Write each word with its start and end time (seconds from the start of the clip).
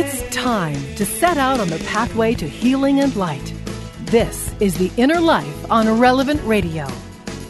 It's 0.00 0.22
time 0.32 0.78
to 0.94 1.04
set 1.04 1.38
out 1.38 1.58
on 1.58 1.70
the 1.70 1.80
pathway 1.80 2.32
to 2.36 2.48
healing 2.48 3.00
and 3.00 3.16
light. 3.16 3.52
This 4.02 4.54
is 4.60 4.78
The 4.78 4.92
Inner 4.96 5.18
Life 5.20 5.68
on 5.72 5.98
Relevant 5.98 6.40
Radio. 6.44 6.86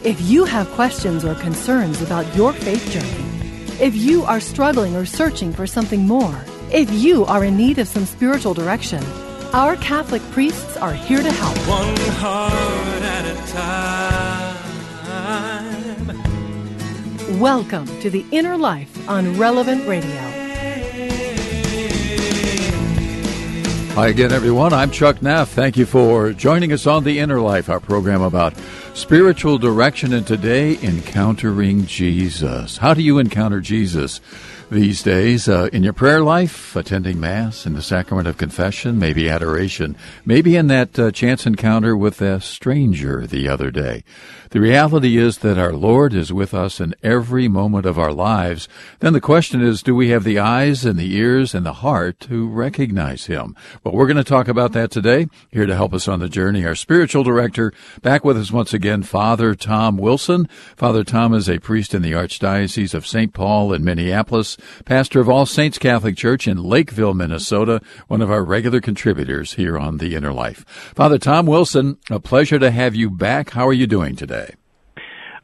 If 0.03 0.19
you 0.21 0.45
have 0.45 0.67
questions 0.71 1.23
or 1.23 1.35
concerns 1.35 2.01
about 2.01 2.35
your 2.35 2.51
faith 2.51 2.89
journey, 2.89 3.23
if 3.79 3.95
you 3.95 4.23
are 4.23 4.39
struggling 4.39 4.95
or 4.95 5.05
searching 5.05 5.53
for 5.53 5.67
something 5.67 6.07
more, 6.07 6.43
if 6.71 6.89
you 6.91 7.23
are 7.25 7.45
in 7.45 7.55
need 7.55 7.77
of 7.77 7.87
some 7.87 8.07
spiritual 8.07 8.55
direction, 8.55 9.03
our 9.53 9.75
Catholic 9.75 10.23
priests 10.31 10.75
are 10.77 10.95
here 10.95 11.21
to 11.21 11.31
help. 11.31 11.55
One 11.67 11.95
heart 12.17 13.03
at 13.03 13.25
a 13.27 13.35
time. 17.27 17.39
Welcome 17.39 17.85
to 17.99 18.09
The 18.09 18.25
Inner 18.31 18.57
Life 18.57 19.07
on 19.07 19.37
Relevant 19.37 19.87
Radio. 19.87 20.28
Hi 23.95 24.07
again, 24.07 24.31
everyone. 24.31 24.71
I'm 24.71 24.91
Chuck 24.91 25.21
Neff. 25.21 25.49
Thank 25.49 25.75
you 25.75 25.85
for 25.85 26.31
joining 26.31 26.71
us 26.71 26.87
on 26.87 27.03
The 27.03 27.19
Inner 27.19 27.41
Life, 27.41 27.69
our 27.69 27.81
program 27.81 28.21
about 28.21 28.53
spiritual 28.93 29.57
direction, 29.57 30.13
and 30.13 30.25
today, 30.25 30.77
encountering 30.81 31.85
Jesus. 31.85 32.77
How 32.77 32.93
do 32.93 33.01
you 33.01 33.19
encounter 33.19 33.59
Jesus? 33.59 34.21
These 34.69 35.01
days 35.01 35.49
uh, 35.49 35.67
in 35.73 35.83
your 35.83 35.93
prayer 35.93 36.21
life, 36.21 36.75
attending 36.75 37.19
Mass, 37.19 37.65
in 37.65 37.73
the 37.73 37.81
sacrament 37.81 38.27
of 38.27 38.37
confession, 38.37 38.99
maybe 38.99 39.29
adoration, 39.29 39.95
maybe 40.25 40.55
in 40.55 40.67
that 40.67 40.97
uh, 40.99 41.11
chance 41.11 41.45
encounter 41.45 41.97
with 41.97 42.21
a 42.21 42.39
stranger 42.39 43.25
the 43.25 43.47
other 43.47 43.71
day. 43.71 44.03
The 44.51 44.59
reality 44.59 45.17
is 45.17 45.39
that 45.39 45.59
our 45.59 45.73
Lord 45.73 46.11
is 46.11 46.33
with 46.33 46.55
us 46.55 46.79
in 46.79 46.95
every 47.03 47.47
moment 47.47 47.85
of 47.85 47.99
our 47.99 48.11
lives. 48.11 48.67
Then 48.99 49.13
the 49.13 49.21
question 49.21 49.61
is, 49.61 49.83
do 49.83 49.93
we 49.93 50.09
have 50.09 50.23
the 50.23 50.39
eyes 50.39 50.85
and 50.85 50.97
the 50.97 51.13
ears 51.15 51.53
and 51.53 51.63
the 51.63 51.73
heart 51.73 52.19
to 52.21 52.47
recognize 52.47 53.27
Him? 53.27 53.55
Well, 53.83 53.93
we're 53.93 54.07
going 54.07 54.17
to 54.17 54.23
talk 54.23 54.47
about 54.47 54.71
that 54.73 54.89
today. 54.89 55.27
Here 55.51 55.67
to 55.67 55.75
help 55.75 55.93
us 55.93 56.07
on 56.07 56.19
the 56.19 56.27
journey, 56.29 56.65
our 56.65 56.73
spiritual 56.73 57.23
director, 57.23 57.73
back 58.01 58.25
with 58.25 58.37
us 58.37 58.51
once 58.51 58.73
again, 58.73 59.03
Father 59.03 59.53
Tom 59.53 59.97
Wilson. 59.97 60.49
Father 60.75 61.03
Tom 61.03 61.35
is 61.35 61.47
a 61.47 61.59
priest 61.59 61.93
in 61.93 62.01
the 62.01 62.13
Archdiocese 62.13 62.95
of 62.95 63.05
St. 63.05 63.33
Paul 63.33 63.71
in 63.71 63.83
Minneapolis, 63.83 64.57
pastor 64.85 65.19
of 65.19 65.29
All 65.29 65.45
Saints 65.45 65.77
Catholic 65.77 66.17
Church 66.17 66.47
in 66.47 66.63
Lakeville, 66.63 67.13
Minnesota, 67.13 67.81
one 68.07 68.21
of 68.21 68.31
our 68.31 68.43
regular 68.43 68.81
contributors 68.81 69.53
here 69.53 69.77
on 69.77 69.97
The 69.97 70.15
Inner 70.15 70.33
Life. 70.33 70.65
Father 70.95 71.17
Tom 71.17 71.45
Wilson, 71.45 71.97
a 72.09 72.19
pleasure 72.19 72.59
to 72.59 72.71
have 72.71 72.95
you 72.95 73.09
back. 73.09 73.51
How 73.51 73.67
are 73.67 73.73
you 73.73 73.87
doing 73.87 74.15
today? 74.15 74.55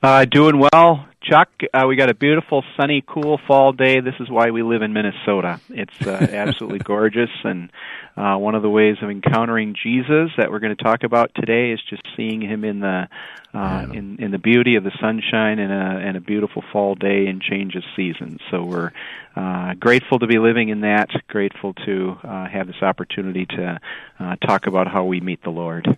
Uh, 0.04 0.26
doing 0.26 0.60
well, 0.72 1.08
Chuck. 1.30 1.50
Uh, 1.74 1.86
we 1.88 1.96
got 1.96 2.10
a 2.10 2.14
beautiful, 2.14 2.64
sunny, 2.78 3.04
cool 3.06 3.40
fall 3.48 3.72
day. 3.72 4.00
This 4.00 4.14
is 4.20 4.30
why 4.30 4.52
we 4.52 4.62
live 4.62 4.84
in 4.84 4.94
Minnesota. 4.94 5.60
It's 5.70 6.06
uh, 6.06 6.12
absolutely 6.32 6.80
gorgeous, 6.80 7.32
and 7.44 7.72
uh, 8.16 8.36
one 8.36 8.54
of 8.54 8.62
the 8.62 8.70
ways 8.70 8.98
of 9.02 9.10
encountering 9.10 9.76
Jesus 9.82 10.30
that 10.38 10.52
we're 10.52 10.60
going 10.60 10.76
to 10.76 10.84
talk 10.84 11.04
about 11.04 11.32
today 11.34 11.72
is 11.72 11.82
just 11.90 12.04
seeing 12.16 12.42
him 12.42 12.64
in 12.64 12.80
the 12.80 13.08
uh, 13.56 13.88
in 13.92 14.18
in 14.20 14.32
the 14.32 14.38
beauty 14.38 14.76
of 14.76 14.84
the 14.84 14.92
sunshine 15.02 15.58
and 15.58 15.72
a 15.72 16.08
and 16.08 16.16
a 16.16 16.22
beautiful 16.22 16.64
fall 16.72 16.94
day 16.94 17.26
and 17.26 17.42
change 17.42 17.76
of 17.76 17.84
seasons. 17.96 18.40
So 18.52 18.64
we're 18.64 18.92
uh, 19.36 19.74
grateful 19.76 20.20
to 20.20 20.28
be 20.28 20.38
living 20.38 20.70
in 20.70 20.82
that. 20.82 21.10
Grateful 21.28 21.74
to 21.86 22.18
uh, 22.24 22.48
have 22.48 22.68
this 22.68 22.84
opportunity 22.84 23.48
to 23.48 23.80
uh, 24.20 24.36
talk 24.46 24.68
about 24.68 24.88
how 24.88 25.06
we 25.06 25.22
meet 25.22 25.42
the 25.44 25.50
Lord. 25.50 25.98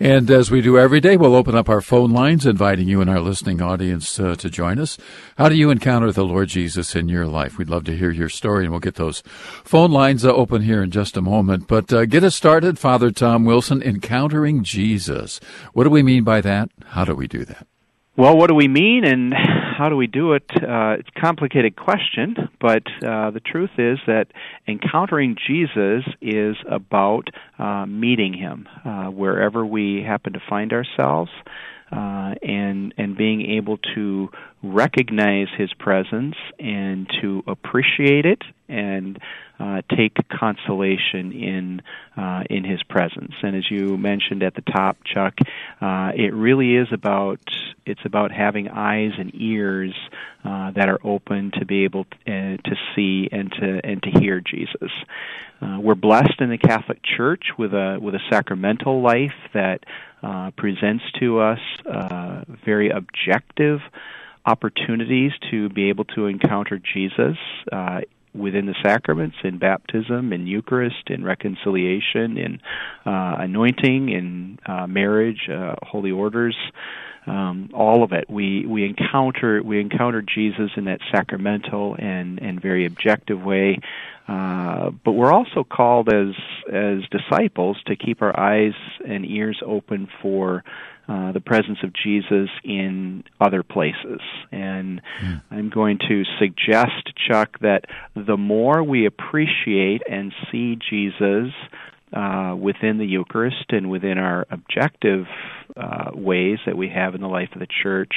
And 0.00 0.30
as 0.30 0.50
we 0.50 0.60
do 0.60 0.78
every 0.78 1.00
day, 1.00 1.16
we'll 1.16 1.36
open 1.36 1.54
up 1.54 1.68
our 1.68 1.80
phone 1.80 2.10
lines, 2.10 2.46
inviting 2.46 2.88
you 2.88 3.00
and 3.00 3.08
our 3.08 3.20
listening 3.20 3.62
audience 3.62 4.18
uh, 4.18 4.34
to 4.36 4.50
join 4.50 4.78
us. 4.80 4.98
How 5.38 5.48
do 5.48 5.54
you 5.54 5.70
encounter 5.70 6.10
the 6.10 6.24
Lord 6.24 6.48
Jesus 6.48 6.96
in 6.96 7.08
your 7.08 7.26
life? 7.26 7.58
We'd 7.58 7.70
love 7.70 7.84
to 7.84 7.96
hear 7.96 8.10
your 8.10 8.28
story, 8.28 8.64
and 8.64 8.72
we'll 8.72 8.80
get 8.80 8.96
those 8.96 9.22
phone 9.64 9.92
lines 9.92 10.24
uh, 10.24 10.32
open 10.32 10.62
here 10.62 10.82
in 10.82 10.90
just 10.90 11.16
a 11.16 11.22
moment. 11.22 11.68
But 11.68 11.92
uh, 11.92 12.06
get 12.06 12.24
us 12.24 12.34
started, 12.34 12.78
Father 12.78 13.10
Tom 13.10 13.44
Wilson, 13.44 13.82
encountering 13.82 14.64
Jesus. 14.64 15.38
What 15.72 15.84
do 15.84 15.90
we 15.90 16.02
mean 16.02 16.24
by 16.24 16.40
that? 16.40 16.70
How 16.86 17.04
do 17.04 17.14
we 17.14 17.28
do 17.28 17.44
that? 17.44 17.66
Well, 18.16 18.36
what 18.36 18.48
do 18.48 18.54
we 18.54 18.68
mean 18.68 19.04
and 19.04 19.34
how 19.34 19.88
do 19.88 19.96
we 19.96 20.06
do 20.06 20.34
it? 20.34 20.44
Uh, 20.54 20.98
it's 21.00 21.08
a 21.16 21.20
complicated 21.20 21.74
question, 21.74 22.36
but 22.60 22.84
uh, 23.04 23.32
the 23.32 23.40
truth 23.44 23.72
is 23.76 23.98
that 24.06 24.26
encountering 24.68 25.36
Jesus 25.48 26.04
is 26.22 26.54
about 26.70 27.26
uh, 27.58 27.86
meeting 27.86 28.32
Him 28.32 28.68
uh, 28.84 29.06
wherever 29.06 29.66
we 29.66 30.04
happen 30.06 30.34
to 30.34 30.40
find 30.48 30.72
ourselves. 30.72 31.30
Uh, 31.92 32.34
and 32.42 32.94
and 32.96 33.16
being 33.16 33.42
able 33.42 33.76
to 33.94 34.28
recognize 34.62 35.46
his 35.56 35.72
presence 35.74 36.34
and 36.58 37.06
to 37.20 37.44
appreciate 37.46 38.24
it 38.24 38.40
and 38.68 39.18
uh, 39.58 39.82
take 39.96 40.16
consolation 40.28 41.32
in 41.32 41.82
uh, 42.16 42.42
in 42.50 42.64
his 42.64 42.82
presence. 42.82 43.32
And 43.42 43.56
as 43.56 43.70
you 43.70 43.96
mentioned 43.96 44.42
at 44.42 44.54
the 44.54 44.62
top, 44.62 44.98
Chuck, 45.04 45.34
uh, 45.80 46.12
it 46.14 46.34
really 46.34 46.74
is 46.76 46.88
about 46.92 47.40
it's 47.86 48.04
about 48.04 48.32
having 48.32 48.68
eyes 48.68 49.12
and 49.18 49.30
ears 49.34 49.94
uh, 50.44 50.72
that 50.72 50.88
are 50.88 50.98
open 51.04 51.52
to 51.58 51.64
be 51.64 51.84
able 51.84 52.04
to, 52.04 52.16
uh, 52.26 52.56
to 52.68 52.76
see 52.94 53.28
and 53.30 53.52
to 53.52 53.80
and 53.84 54.02
to 54.02 54.10
hear 54.10 54.40
Jesus. 54.40 54.90
Uh, 55.62 55.78
we're 55.80 55.94
blessed 55.94 56.40
in 56.40 56.50
the 56.50 56.58
Catholic 56.58 57.00
Church 57.02 57.44
with 57.56 57.72
a 57.74 57.98
with 58.00 58.14
a 58.14 58.20
sacramental 58.30 59.02
life 59.02 59.34
that 59.52 59.84
presents 60.56 61.04
to 61.20 61.38
us 61.38 61.58
very 62.64 62.88
objective 62.88 63.80
opportunities 64.46 65.32
to 65.50 65.68
be 65.68 65.90
able 65.90 66.04
to 66.04 66.26
encounter 66.26 66.78
Jesus 66.78 67.36
within 68.34 68.66
the 68.66 68.74
sacraments, 68.82 69.36
in 69.44 69.58
baptism, 69.58 70.32
in 70.32 70.46
Eucharist, 70.46 71.08
in 71.08 71.24
reconciliation, 71.24 72.36
in 72.36 72.60
uh, 73.06 73.36
anointing, 73.38 74.08
in 74.08 74.58
uh, 74.66 74.86
marriage, 74.86 75.48
uh, 75.48 75.74
holy 75.82 76.10
orders. 76.10 76.56
Um, 77.26 77.70
all 77.72 78.02
of 78.02 78.12
it, 78.12 78.28
we 78.28 78.66
we 78.66 78.84
encounter 78.84 79.62
we 79.62 79.80
encounter 79.80 80.20
Jesus 80.20 80.70
in 80.76 80.84
that 80.86 81.00
sacramental 81.10 81.96
and 81.98 82.38
and 82.38 82.60
very 82.60 82.84
objective 82.84 83.40
way, 83.42 83.78
uh, 84.28 84.90
but 84.90 85.12
we're 85.12 85.32
also 85.32 85.64
called 85.64 86.12
as 86.12 86.34
as 86.70 86.98
disciples 87.10 87.78
to 87.86 87.96
keep 87.96 88.20
our 88.20 88.38
eyes 88.38 88.74
and 89.06 89.24
ears 89.24 89.62
open 89.64 90.08
for 90.20 90.64
uh, 91.08 91.32
the 91.32 91.40
presence 91.40 91.78
of 91.82 91.92
Jesus 91.92 92.48
in 92.62 93.24
other 93.40 93.62
places. 93.62 94.20
And 94.50 95.02
mm. 95.22 95.42
I'm 95.50 95.70
going 95.70 95.98
to 96.08 96.22
suggest, 96.38 97.12
Chuck, 97.28 97.58
that 97.60 97.84
the 98.14 98.36
more 98.36 98.82
we 98.82 99.06
appreciate 99.06 100.02
and 100.08 100.32
see 100.50 100.78
Jesus 100.90 101.52
uh, 102.14 102.54
within 102.58 102.98
the 102.98 103.06
Eucharist 103.06 103.66
and 103.70 103.90
within 103.90 104.18
our 104.18 104.46
objective 104.50 105.26
uh, 105.76 106.10
ways 106.14 106.58
that 106.64 106.76
we 106.76 106.88
have 106.88 107.14
in 107.14 107.20
the 107.20 107.28
life 107.28 107.50
of 107.52 107.60
the 107.60 107.66
church, 107.82 108.14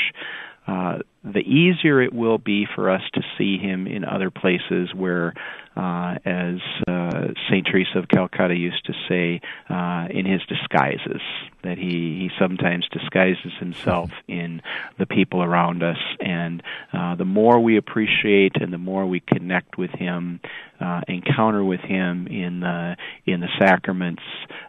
uh, 0.67 0.99
the 1.23 1.39
easier 1.39 2.01
it 2.01 2.13
will 2.13 2.37
be 2.37 2.67
for 2.75 2.89
us 2.89 3.01
to 3.13 3.21
see 3.37 3.57
him 3.57 3.87
in 3.87 4.03
other 4.05 4.29
places 4.29 4.93
where, 4.93 5.33
uh, 5.77 6.17
as 6.25 6.55
uh, 6.87 7.27
St. 7.49 7.65
Teresa 7.65 7.99
of 7.99 8.07
Calcutta 8.07 8.55
used 8.55 8.83
to 8.85 8.93
say, 9.07 9.41
uh, 9.69 10.07
in 10.09 10.25
his 10.25 10.41
disguises, 10.47 11.21
that 11.61 11.77
he, 11.77 11.83
he 12.19 12.29
sometimes 12.39 12.87
disguises 12.91 13.51
himself 13.59 14.09
in 14.27 14.61
the 14.97 15.05
people 15.05 15.43
around 15.43 15.83
us. 15.83 15.99
And 16.19 16.63
uh, 16.91 17.15
the 17.15 17.25
more 17.25 17.59
we 17.59 17.77
appreciate 17.77 18.59
and 18.59 18.73
the 18.73 18.79
more 18.79 19.05
we 19.05 19.19
connect 19.19 19.77
with 19.77 19.91
him, 19.91 20.39
uh, 20.79 21.01
encounter 21.07 21.63
with 21.63 21.81
him 21.81 22.27
in 22.27 22.61
the, 22.61 22.97
in 23.27 23.39
the 23.41 23.49
sacraments, 23.59 24.23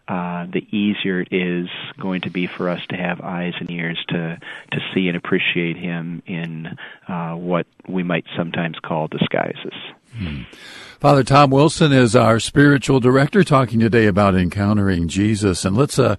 uh, 0.08 0.46
the 0.52 0.66
easier 0.76 1.20
it 1.20 1.32
is 1.32 1.68
going 1.98 2.22
to 2.22 2.30
be 2.30 2.46
for 2.46 2.68
us 2.68 2.80
to 2.90 2.96
have 2.96 3.22
eyes 3.22 3.54
and 3.60 3.70
ears 3.70 3.98
to, 4.08 4.38
to 4.72 4.78
see 4.92 5.08
and 5.08 5.16
appreciate 5.16 5.76
him 5.76 6.22
in 6.26 6.76
uh, 7.08 7.32
what 7.32 7.66
we 7.86 8.02
might 8.02 8.24
sometimes 8.36 8.78
call 8.82 9.08
disguises. 9.08 9.74
Hmm. 10.16 10.42
Father 11.00 11.22
Tom 11.22 11.50
Wilson 11.50 11.92
is 11.92 12.16
our 12.16 12.40
spiritual 12.40 12.98
director 12.98 13.44
talking 13.44 13.78
today 13.78 14.06
about 14.06 14.34
encountering 14.34 15.06
Jesus. 15.06 15.64
And 15.64 15.76
let's 15.76 15.96
uh, 15.96 16.16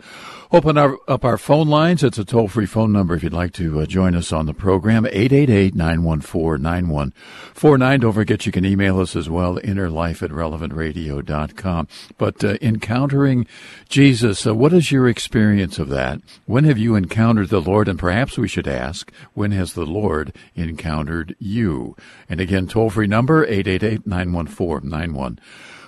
open 0.51 0.77
our, 0.77 0.97
up 1.07 1.23
our 1.23 1.37
phone 1.37 1.67
lines. 1.67 2.03
It's 2.03 2.17
a 2.17 2.25
toll 2.25 2.47
free 2.47 2.65
phone 2.65 2.91
number 2.91 3.13
if 3.15 3.21
you'd 3.21 3.33
like 3.33 3.53
to 3.53 3.81
uh, 3.81 3.85
join 3.85 4.15
us 4.15 4.31
on 4.31 4.45
the 4.45 4.53
program 4.53 5.05
888 5.05 5.75
914 5.75 6.61
9149. 6.61 7.99
Don't 7.99 8.13
forget 8.13 8.45
you 8.45 8.51
can 8.51 8.65
email 8.65 8.99
us 8.99 9.15
as 9.15 9.29
well, 9.29 9.57
innerlife 9.57 10.23
at 10.23 10.31
relevantradio.com. 10.31 11.87
But 12.17 12.43
uh, 12.43 12.57
encountering 12.61 13.47
Jesus, 13.89 14.47
uh, 14.47 14.55
what 14.55 14.73
is 14.73 14.91
your 14.91 15.07
experience 15.07 15.77
of 15.77 15.89
that? 15.89 16.21
When 16.45 16.63
have 16.63 16.77
you 16.77 16.95
encountered 16.95 17.49
the 17.49 17.61
Lord? 17.61 17.87
And 17.87 17.99
perhaps 17.99 18.37
we 18.37 18.47
should 18.47 18.67
ask, 18.67 19.11
when 19.33 19.51
has 19.51 19.73
the 19.73 19.85
Lord 19.85 20.33
encountered 20.55 21.35
you? 21.37 21.95
And 22.27 22.39
again, 22.39 22.67
toll 22.67 22.89
free 22.89 23.07
number 23.07 23.43
888 23.45 24.07
914 24.07 24.68
9149. 24.77 25.39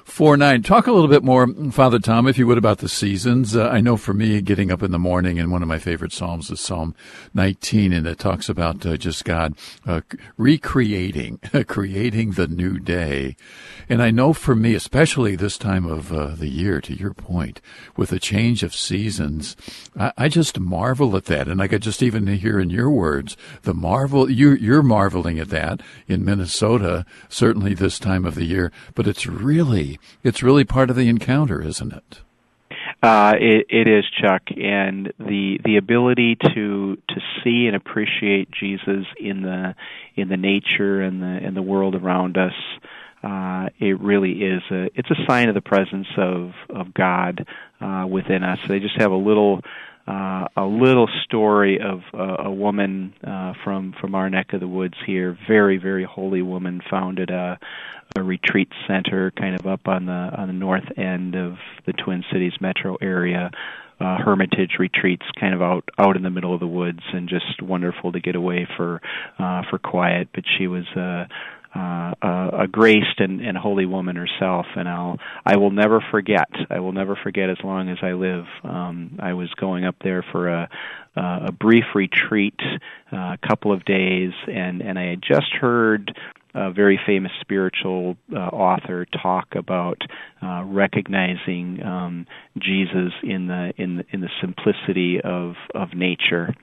4 0.06 0.38
9. 0.38 0.64
Talk 0.64 0.88
a 0.88 0.92
little 0.92 1.08
bit 1.08 1.24
more, 1.24 1.48
Father 1.72 2.00
Tom, 2.00 2.28
if 2.28 2.38
you 2.38 2.48
would, 2.48 2.58
about 2.58 2.80
the 2.80 2.90
seasons. 2.90 3.56
Uh, 3.56 3.70
I 3.70 3.82
know 3.82 3.98
for 3.98 4.14
me, 4.14 4.42
getting 4.42 4.72
up 4.72 4.84
in 4.84 4.92
the 4.92 5.00
morning, 5.00 5.40
and 5.40 5.52
one 5.52 5.62
of 5.62 5.68
my 5.68 5.80
favorite 5.80 6.12
Psalms 6.12 6.50
is 6.50 6.60
Psalm 6.60 6.96
19, 7.34 7.94
and 7.94 8.06
it 8.08 8.20
talks 8.20 8.50
about 8.50 8.86
uh, 8.86 8.98
just 8.98 9.24
God 9.26 9.56
uh, 9.86 10.02
recreating, 10.38 11.40
creating 11.68 12.32
the 12.32 12.48
new 12.48 12.80
day. 12.80 13.36
And 13.90 14.02
I 14.02 14.12
know 14.12 14.34
for 14.34 14.56
me, 14.56 14.74
especially 14.74 15.36
this 15.36 15.58
time 15.58 15.86
of 15.86 16.12
uh, 16.12 16.28
the 16.36 16.50
year, 16.50 16.82
to 16.82 16.94
your 16.94 17.14
point, 17.14 17.62
with 17.96 18.10
the 18.10 18.20
change 18.20 18.64
of 18.64 18.76
seasons, 18.76 19.56
I, 19.98 20.12
I, 20.18 20.30
just 20.30 20.60
marvel 20.60 21.16
at 21.16 21.26
that. 21.26 21.48
And 21.48 21.62
I 21.62 21.68
could 21.68 21.82
just 21.82 22.02
even 22.02 22.28
hear 22.28 22.60
in 22.60 22.70
your 22.70 22.90
words 22.90 23.36
the 23.64 23.74
marvel, 23.74 24.30
you, 24.30 24.54
you're 24.54 24.84
marveling 24.84 25.40
at 25.40 25.50
that 25.50 25.82
in 26.08 26.24
Minnesota, 26.24 27.06
certainly 27.30 27.74
this 27.74 28.00
time 28.00 28.26
of 28.26 28.36
the 28.36 28.46
year, 28.46 28.72
but 28.96 29.08
it's 29.08 29.28
really, 29.28 29.91
it's 30.24 30.44
really 30.44 30.64
part 30.64 30.90
of 30.90 30.96
the 30.96 31.08
encounter, 31.08 31.62
isn't 31.62 31.94
it? 31.94 32.22
Uh, 33.04 33.34
it, 33.40 33.66
it 33.70 33.88
is, 33.88 34.06
Chuck, 34.22 34.44
and 34.56 35.12
the 35.18 35.60
the 35.64 35.78
ability 35.78 36.36
to 36.36 36.98
to 37.10 37.22
see 37.44 37.66
and 37.66 37.76
appreciate 37.76 38.52
Jesus 38.52 39.06
in 39.20 39.42
the 39.42 39.76
in 40.16 40.30
the 40.30 40.38
nature 40.38 41.02
and 41.02 41.22
the 41.22 41.46
in 41.46 41.54
the 41.56 41.64
world 41.64 41.96
around 41.96 42.38
us. 42.38 42.54
Uh, 43.24 43.70
it 43.80 44.00
really 44.00 44.44
is 44.44 44.62
a 44.72 44.90
it's 44.96 45.10
a 45.10 45.26
sign 45.28 45.50
of 45.50 45.56
the 45.56 45.62
presence 45.62 46.08
of 46.18 46.54
of 46.70 46.94
God 46.94 47.48
uh, 47.80 48.06
within 48.08 48.44
us. 48.44 48.60
They 48.68 48.80
just 48.80 49.00
have 49.00 49.12
a 49.12 49.16
little 49.16 49.62
uh, 50.12 50.48
a 50.58 50.66
little 50.66 51.08
story 51.24 51.80
of 51.80 52.02
uh, 52.14 52.44
a 52.44 52.52
woman 52.52 53.14
uh, 53.26 53.54
from 53.64 53.94
from 54.02 54.14
our 54.14 54.30
neck 54.30 54.52
of 54.52 54.60
the 54.60 54.68
woods 54.68 54.96
here, 55.06 55.38
very 55.48 55.78
very 55.78 56.04
holy 56.04 56.42
woman, 56.42 56.82
founded 56.90 57.30
a, 57.30 57.58
a 58.18 58.22
retreat 58.22 58.68
center 58.88 59.32
kind 59.32 59.58
of 59.58 59.66
up 59.66 59.88
on 59.88 60.08
the 60.08 60.12
on 60.12 60.48
the 60.48 60.54
north 60.54 60.84
end 60.98 61.36
of 61.36 61.56
the 61.86 61.94
Twin 61.94 62.26
Cities 62.32 62.54
metro 62.60 62.98
area. 63.02 63.52
Uh, 64.02 64.18
hermitage 64.18 64.72
retreats, 64.80 65.26
kind 65.40 65.54
of 65.54 65.62
out 65.62 65.88
out 66.00 66.18
in 66.18 66.24
the 66.24 66.30
middle 66.32 66.56
of 66.56 66.60
the 66.60 66.68
woods, 66.68 67.02
and 67.14 67.30
just 67.30 67.62
wonderful 67.62 68.12
to 68.12 68.20
get 68.20 68.36
away 68.36 68.68
for 68.76 69.00
uh, 69.38 69.62
for 69.70 69.78
quiet. 69.78 70.28
But 70.34 70.44
she 70.58 70.66
was 70.66 70.88
uh, 70.98 71.26
uh, 71.74 72.14
a, 72.22 72.68
graced 72.70 73.20
and, 73.20 73.42
and 73.42 73.58
holy 73.58 73.86
woman 73.86 74.16
herself, 74.16 74.66
and 74.76 74.90
I'll 74.90 75.18
I 75.46 75.58
will 75.58 75.72
never 75.72 76.04
forget. 76.12 76.50
I 76.70 76.80
will 76.80 76.92
never 76.92 77.18
forget 77.24 77.50
as 77.50 77.58
long 77.64 77.90
as 77.90 77.98
I 78.02 78.12
live. 78.12 78.46
Um, 78.64 79.18
I 79.22 79.34
was 79.34 79.50
going 79.60 79.86
up 79.86 79.96
there 80.04 80.24
for 80.32 80.50
a 80.50 80.70
uh, 81.16 81.48
a 81.48 81.52
brief 81.52 81.86
retreat, 81.96 82.60
uh, 83.12 83.16
a 83.16 83.38
couple 83.48 83.72
of 83.72 83.86
days, 83.86 84.32
and 84.48 84.82
and 84.82 85.00
I 85.00 85.12
had 85.12 85.22
just 85.22 85.52
heard 85.60 86.14
a 86.54 86.72
very 86.72 87.00
famous 87.06 87.32
spiritual 87.40 88.18
uh, 88.34 88.38
author 88.38 89.06
talk 89.22 89.56
about 89.56 90.02
uh, 90.42 90.64
recognizing 90.66 91.82
um, 91.84 92.28
Jesus 92.58 93.14
in 93.24 93.48
the 93.48 93.74
in 93.78 93.98
the, 93.98 94.06
in 94.12 94.22
the 94.22 94.30
simplicity 94.42 95.22
of 95.22 95.56
of 95.74 95.94
nature 95.94 96.54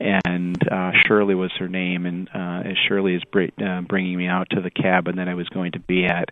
and 0.00 0.56
uh, 0.70 0.92
Shirley 1.06 1.34
was 1.34 1.52
her 1.58 1.68
name, 1.68 2.06
and 2.06 2.28
uh, 2.34 2.68
as 2.68 2.76
Shirley 2.88 3.14
is 3.14 3.22
br- 3.24 3.44
uh, 3.64 3.80
bringing 3.82 4.16
me 4.18 4.26
out 4.26 4.48
to 4.50 4.60
the 4.60 4.70
cabin 4.70 5.16
that 5.16 5.28
I 5.28 5.34
was 5.34 5.48
going 5.48 5.72
to 5.72 5.80
be 5.80 6.04
at, 6.04 6.28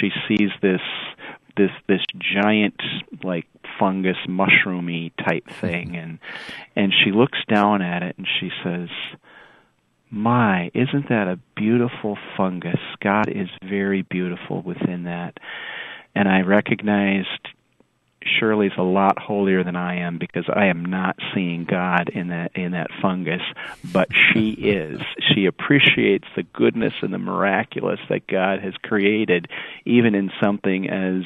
she 0.00 0.10
sees 0.28 0.50
this 0.62 0.80
this 1.56 1.70
this 1.88 2.02
giant 2.18 2.80
like 3.24 3.46
fungus 3.78 4.16
mushroomy 4.28 5.12
type 5.16 5.48
thing, 5.60 5.96
and 5.96 6.18
and 6.76 6.92
she 6.92 7.10
looks 7.10 7.38
down 7.48 7.82
at 7.82 8.02
it 8.02 8.16
and 8.18 8.26
she 8.40 8.50
says. 8.62 8.88
My, 10.12 10.72
isn't 10.74 11.08
that 11.08 11.28
a 11.28 11.38
beautiful 11.54 12.18
fungus? 12.36 12.80
God 13.00 13.28
is 13.28 13.48
very 13.62 14.02
beautiful 14.02 14.60
within 14.60 15.04
that. 15.04 15.38
And 16.16 16.28
I 16.28 16.40
recognized 16.40 17.46
Shirley's 18.22 18.72
a 18.76 18.82
lot 18.82 19.18
holier 19.18 19.64
than 19.64 19.76
I 19.76 20.00
am 20.00 20.18
because 20.18 20.44
I 20.48 20.66
am 20.66 20.84
not 20.84 21.16
seeing 21.34 21.64
God 21.64 22.10
in 22.10 22.28
that 22.28 22.52
in 22.54 22.72
that 22.72 22.90
fungus, 23.00 23.42
but 23.92 24.08
she 24.12 24.50
is. 24.58 25.00
She 25.34 25.46
appreciates 25.46 26.28
the 26.36 26.42
goodness 26.42 26.94
and 27.02 27.12
the 27.12 27.18
miraculous 27.18 28.00
that 28.08 28.26
God 28.26 28.60
has 28.60 28.74
created, 28.82 29.48
even 29.84 30.14
in 30.14 30.30
something 30.40 30.88
as 30.88 31.24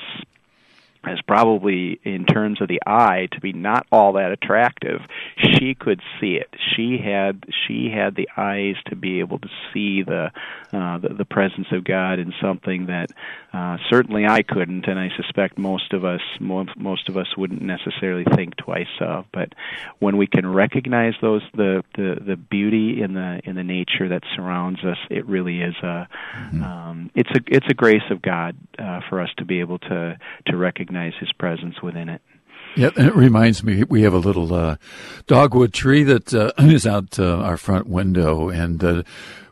as 1.07 1.21
probably 1.23 2.01
in 2.05 2.25
terms 2.25 2.61
of 2.61 2.69
the 2.69 2.81
eye 2.87 3.29
to 3.33 3.41
be 3.41 3.53
not 3.53 3.87
all 3.91 4.15
that 4.15 4.33
attractive. 4.33 5.01
She 5.39 5.75
could 5.75 6.01
see 6.21 6.35
it. 6.35 6.49
She 6.75 6.99
had 6.99 7.45
she 7.67 7.91
had 7.91 8.15
the 8.17 8.29
eyes 8.37 8.77
to 8.87 8.97
be 8.97 9.21
able 9.21 9.39
to 9.39 9.49
see 9.73 10.03
the 10.03 10.31
uh 10.73 10.99
the, 10.99 11.15
the 11.19 11.25
presence 11.25 11.69
of 11.73 11.85
god 11.85 12.19
in 12.19 12.33
something 12.41 12.87
that 12.87 13.11
uh 13.53 13.77
certainly 13.91 14.27
i 14.27 14.43
couldn't 14.43 14.87
and 14.87 14.99
i 14.99 15.09
suspect 15.17 15.59
most 15.59 15.93
of 15.93 16.05
us 16.05 16.21
most, 16.41 16.77
most 16.77 17.09
of 17.09 17.17
us 17.17 17.37
wouldn't 17.37 17.63
necessarily 17.63 18.25
think 18.35 18.57
twice 18.57 18.87
of. 19.01 19.25
But 19.33 19.55
when 19.99 20.17
we 20.17 20.27
can 20.27 20.47
recognize 20.47 21.15
those 21.21 21.43
the 21.55 21.83
the 21.97 22.17
the 22.27 22.37
beauty 22.37 23.03
in 23.03 23.15
the 23.15 23.41
in 23.45 23.57
the 23.57 23.65
nature 23.65 24.09
that 24.09 24.23
surrounds 24.35 24.81
us 24.85 24.99
it 25.11 25.27
really 25.27 25.61
is 25.61 25.75
a 25.83 26.09
mm-hmm. 26.37 26.63
um 26.63 27.11
it's 27.15 27.31
a 27.31 27.41
it's 27.47 27.67
a 27.69 27.75
grace 27.75 28.03
of 28.11 28.23
god 28.23 28.57
uh 28.79 29.01
for 29.09 29.21
us 29.21 29.31
to 29.39 29.45
be 29.45 29.61
able 29.61 29.79
to 29.79 30.17
to 30.47 30.57
recognize 30.57 30.94
recognize 30.95 31.19
His 31.21 31.33
presence 31.33 31.83
within 31.83 32.09
it. 32.09 32.23
Yeah, 32.77 32.91
it 32.97 33.15
reminds 33.15 33.63
me 33.63 33.85
we 33.85 34.03
have 34.03 34.15
a 34.15 34.19
little 34.19 34.53
uh, 34.53 34.77
dogwood 35.27 35.73
tree 35.73 36.03
that 36.05 36.35
uh, 36.35 36.53
is 36.59 36.87
out 36.87 37.19
uh, 37.19 37.37
our 37.37 37.57
front 37.57 37.87
window, 37.87 38.49
and 38.49 38.83
uh, 38.83 39.03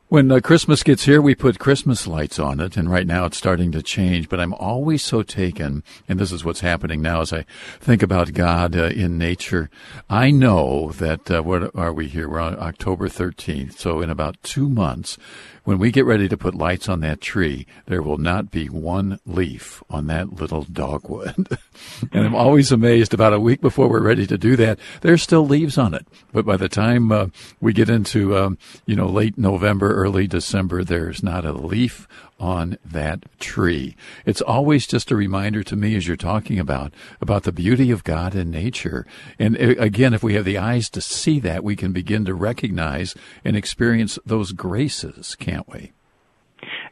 when 0.09 0.31
uh, 0.31 0.41
Christmas 0.41 0.83
gets 0.83 1.05
here, 1.05 1.23
we 1.23 1.35
put 1.35 1.59
Christmas 1.59 2.07
lights 2.07 2.39
on 2.39 2.61
it, 2.61 2.77
and 2.77 2.91
right 2.91 3.07
now 3.07 3.25
it's 3.25 3.39
starting 3.39 3.73
to 3.73 3.83
change. 3.83 4.29
But 4.29 4.41
I'm 4.41 4.53
always 4.55 5.03
so 5.03 5.23
taken, 5.23 5.85
and 6.09 6.19
this 6.19 6.33
is 6.33 6.45
what's 6.45 6.61
happening 6.61 7.01
now 7.01 7.21
as 7.21 7.33
I 7.33 7.47
think 7.81 8.03
about 8.03 8.33
God 8.33 8.77
uh, 8.77 8.87
in 8.87 9.19
nature. 9.19 9.71
I 10.11 10.31
know 10.31 10.91
that 10.93 11.45
what 11.45 11.75
are 11.77 11.93
we 11.93 12.09
here? 12.09 12.29
We're 12.29 12.41
on 12.41 12.59
October 12.59 13.09
13th, 13.09 13.79
so 13.79 14.01
in 14.01 14.11
about 14.11 14.43
two 14.43 14.69
months, 14.69 15.17
when 15.65 15.79
we 15.79 15.91
get 15.91 16.05
ready 16.05 16.29
to 16.29 16.37
put 16.37 16.55
lights 16.55 16.89
on 16.89 17.01
that 17.01 17.21
tree, 17.21 17.67
there 17.87 18.03
will 18.03 18.19
not 18.19 18.51
be 18.51 18.69
one 18.69 19.21
leaf 19.27 19.83
on 19.89 20.07
that 20.09 20.33
little 20.33 20.65
dogwood. 20.65 21.35
and 22.13 22.27
I'm 22.27 22.35
always 22.35 22.73
amazed 22.73 23.15
about 23.15 23.33
a 23.33 23.41
week 23.41 23.61
before 23.61 23.89
we're 23.89 24.03
ready 24.03 24.27
to 24.27 24.39
do 24.39 24.57
that, 24.57 24.79
there's 25.03 25.23
still 25.23 25.47
leaves 25.47 25.79
on 25.79 25.95
it. 25.95 26.07
But 26.33 26.45
by 26.45 26.57
the 26.57 26.69
time 26.69 27.13
uh, 27.13 27.29
we 27.61 27.73
get 27.73 27.89
into, 27.89 28.37
um, 28.37 28.59
you 28.87 28.97
know, 28.97 29.07
late 29.07 29.39
November, 29.39 29.95
early 29.95 30.27
December, 30.27 30.83
there's 30.83 31.23
not 31.23 31.45
a 31.45 31.53
leaf 31.53 32.09
on 32.43 32.77
that 32.85 33.25
tree. 33.39 33.95
It's 34.27 34.43
always 34.43 34.87
just 34.89 35.13
a 35.13 35.17
reminder 35.17 35.63
to 35.63 35.77
me 35.77 35.95
as 35.95 36.09
you're 36.09 36.17
talking 36.17 36.59
about 36.59 36.93
about 37.21 37.45
the 37.45 37.53
beauty 37.53 37.93
of 37.93 38.03
God 38.03 38.35
and 38.35 38.51
nature. 38.51 39.07
And 39.39 39.57
again, 39.57 40.13
if 40.13 40.25
we 40.25 40.35
have 40.35 40.45
the 40.45 40.59
eyes 40.59 40.91
to 40.91 41.01
see 41.01 41.39
that, 41.41 41.63
we 41.63 41.77
can 41.77 41.93
begin 41.93 42.25
to 42.25 42.35
recognize 42.35 43.15
and 43.45 43.57
experience 43.57 44.19
those 44.27 44.51
graces, 44.51 45.37
can't 45.37 45.69
we? 45.69 45.93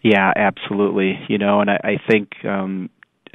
Yeah, 0.02 0.32
absolutely. 0.36 1.18
You 1.28 1.38
know, 1.38 1.60
and 1.60 1.70
I, 1.70 1.80
I 1.82 1.96
think 2.08 2.32
um 2.44 2.88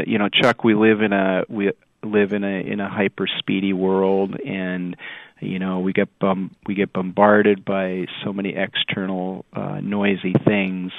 you 0.06 0.17
know, 0.17 0.29
Chuck, 0.29 0.63
we 0.63 0.73
live 0.73 1.01
in 1.01 1.12
a 1.12 1.44
we 1.50 1.71
live 2.01 2.31
in 2.31 2.43
a 2.45 2.62
in 2.62 2.79
a 2.79 2.89
hyper 2.89 3.27
speedy 3.39 3.74
world 3.74 4.39
and 4.39 4.95
you 5.41 5.60
know 5.60 5.79
we 5.79 5.91
get 5.91 6.07
bum 6.19 6.55
we 6.65 6.75
get 6.75 6.93
bombarded 6.93 7.65
by 7.65 8.05
so 8.24 8.31
many 8.31 8.55
external 8.55 9.43
uh 9.53 9.79
noisy 9.81 10.34
things 10.45 10.91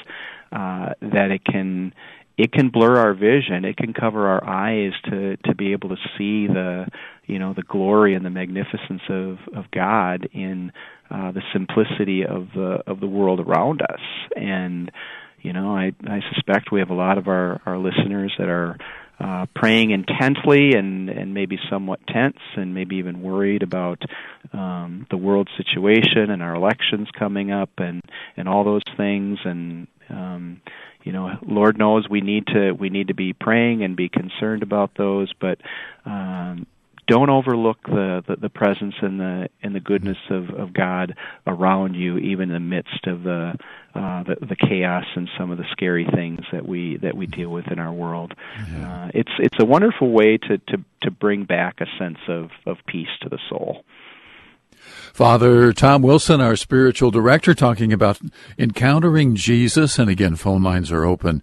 uh, 0.52 0.90
that 1.00 1.30
it 1.30 1.44
can 1.44 1.92
it 2.38 2.52
can 2.52 2.68
blur 2.68 2.96
our 2.98 3.14
vision. 3.14 3.64
It 3.64 3.76
can 3.76 3.94
cover 3.94 4.28
our 4.28 4.44
eyes 4.44 4.92
to 5.06 5.36
to 5.38 5.54
be 5.54 5.72
able 5.72 5.90
to 5.90 5.96
see 6.18 6.46
the 6.46 6.86
you 7.26 7.38
know 7.38 7.54
the 7.54 7.62
glory 7.62 8.14
and 8.14 8.24
the 8.24 8.30
magnificence 8.30 9.02
of 9.08 9.38
of 9.54 9.70
God 9.72 10.28
in 10.32 10.72
uh 11.10 11.32
the 11.32 11.42
simplicity 11.52 12.24
of 12.24 12.48
the 12.54 12.82
of 12.86 13.00
the 13.00 13.06
world 13.06 13.40
around 13.40 13.82
us. 13.82 14.00
And 14.36 14.90
you 15.40 15.52
know 15.52 15.76
i 15.76 15.92
i 16.06 16.20
suspect 16.34 16.72
we 16.72 16.80
have 16.80 16.90
a 16.90 16.94
lot 16.94 17.18
of 17.18 17.28
our 17.28 17.60
our 17.66 17.78
listeners 17.78 18.32
that 18.38 18.48
are 18.48 18.76
uh, 19.18 19.46
praying 19.54 19.92
intensely 19.92 20.72
and, 20.74 21.08
and 21.08 21.32
maybe 21.32 21.58
somewhat 21.70 22.00
tense 22.06 22.38
and 22.56 22.74
maybe 22.74 22.96
even 22.96 23.22
worried 23.22 23.62
about 23.62 24.02
um, 24.52 25.06
the 25.10 25.16
world 25.16 25.48
situation 25.56 26.30
and 26.30 26.42
our 26.42 26.54
elections 26.54 27.08
coming 27.18 27.50
up 27.50 27.70
and, 27.78 28.02
and 28.36 28.46
all 28.46 28.62
those 28.62 28.82
things. 28.98 29.38
And 29.44 29.86
um, 30.10 30.60
you 31.04 31.12
know 31.12 31.30
Lord 31.46 31.78
knows 31.78 32.08
we 32.08 32.20
need 32.20 32.46
to 32.48 32.72
we 32.72 32.90
need 32.90 33.08
to 33.08 33.14
be 33.14 33.32
praying 33.32 33.82
and 33.82 33.96
be 33.96 34.08
concerned 34.08 34.62
about 34.62 34.92
those 34.96 35.32
but 35.40 35.58
um, 36.04 36.66
don't 37.06 37.30
overlook 37.30 37.82
the, 37.84 38.24
the, 38.26 38.36
the 38.36 38.48
presence 38.48 38.94
and 39.00 39.20
the 39.20 39.48
and 39.62 39.74
the 39.74 39.80
goodness 39.80 40.18
of, 40.28 40.50
of 40.50 40.72
God 40.72 41.14
around 41.46 41.94
you, 41.94 42.18
even 42.18 42.50
in 42.50 42.54
the 42.54 42.60
midst 42.60 43.06
of 43.06 43.22
the, 43.22 43.54
uh, 43.94 44.22
the 44.24 44.36
the 44.40 44.56
chaos 44.56 45.04
and 45.14 45.28
some 45.38 45.50
of 45.50 45.58
the 45.58 45.64
scary 45.70 46.06
things 46.12 46.40
that 46.52 46.66
we 46.66 46.96
that 46.98 47.16
we 47.16 47.26
deal 47.26 47.50
with 47.50 47.68
in 47.70 47.78
our 47.78 47.92
world. 47.92 48.34
Yeah. 48.72 49.04
Uh, 49.04 49.10
it's 49.14 49.32
it's 49.38 49.60
a 49.60 49.64
wonderful 49.64 50.10
way 50.10 50.36
to, 50.36 50.58
to 50.58 50.84
to 51.02 51.10
bring 51.10 51.44
back 51.44 51.80
a 51.80 51.86
sense 51.98 52.18
of 52.28 52.50
of 52.66 52.78
peace 52.86 53.08
to 53.22 53.28
the 53.28 53.38
soul. 53.48 53.84
Father 55.16 55.72
Tom 55.72 56.02
Wilson, 56.02 56.42
our 56.42 56.56
spiritual 56.56 57.10
director, 57.10 57.54
talking 57.54 57.90
about 57.90 58.20
encountering 58.58 59.34
Jesus. 59.34 59.98
And 59.98 60.10
again, 60.10 60.36
phone 60.36 60.62
lines 60.62 60.92
are 60.92 61.06
open. 61.06 61.42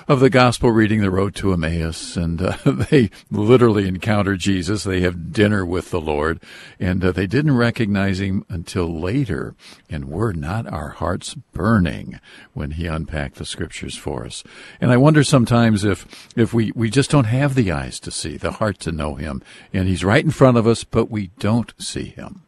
of 0.07 0.21
the 0.21 0.31
gospel 0.31 0.71
reading, 0.71 1.01
The 1.01 1.11
Road 1.11 1.35
to 1.37 1.53
Emmaus, 1.53 2.17
and 2.17 2.41
uh, 2.41 2.57
they 2.65 3.11
literally 3.33 3.89
encounter 3.89 4.37
Jesus. 4.37 4.85
They 4.85 5.01
have 5.01 5.33
dinner 5.33 5.67
with 5.67 5.91
the 5.91 6.01
Lord, 6.01 6.41
and 6.79 7.05
uh, 7.05 7.11
they 7.17 7.27
didn't 7.27 7.57
recognize 7.57 8.21
him 8.21 8.45
until 8.49 9.01
later. 9.01 9.55
And 9.89 10.11
were 10.11 10.35
not 10.35 10.71
our 10.71 10.91
hearts 10.91 11.35
burning 11.35 12.21
when 12.53 12.73
he 12.73 12.87
unpacked 12.87 13.37
the 13.37 13.47
scriptures 13.47 13.97
for 13.97 14.27
us? 14.27 14.45
And 14.81 14.93
I 14.93 14.99
wonder 14.99 15.25
sometimes 15.25 15.83
if, 15.83 16.07
if 16.37 16.53
we, 16.53 16.73
we 16.77 16.91
just 16.91 17.11
don't 17.11 17.25
have 17.25 17.55
the 17.55 17.73
eyes 17.73 17.99
to 18.01 18.11
see, 18.11 18.37
the 18.37 18.53
heart 18.53 18.79
to 18.81 18.93
know 18.93 19.15
him, 19.15 19.43
and 19.73 19.89
he's 19.89 20.05
right 20.05 20.25
in 20.25 20.31
front 20.31 20.59
of 20.59 20.67
us, 20.67 20.85
but 20.85 21.11
we 21.11 21.31
don't 21.39 21.73
see 21.79 22.05
him. 22.05 22.43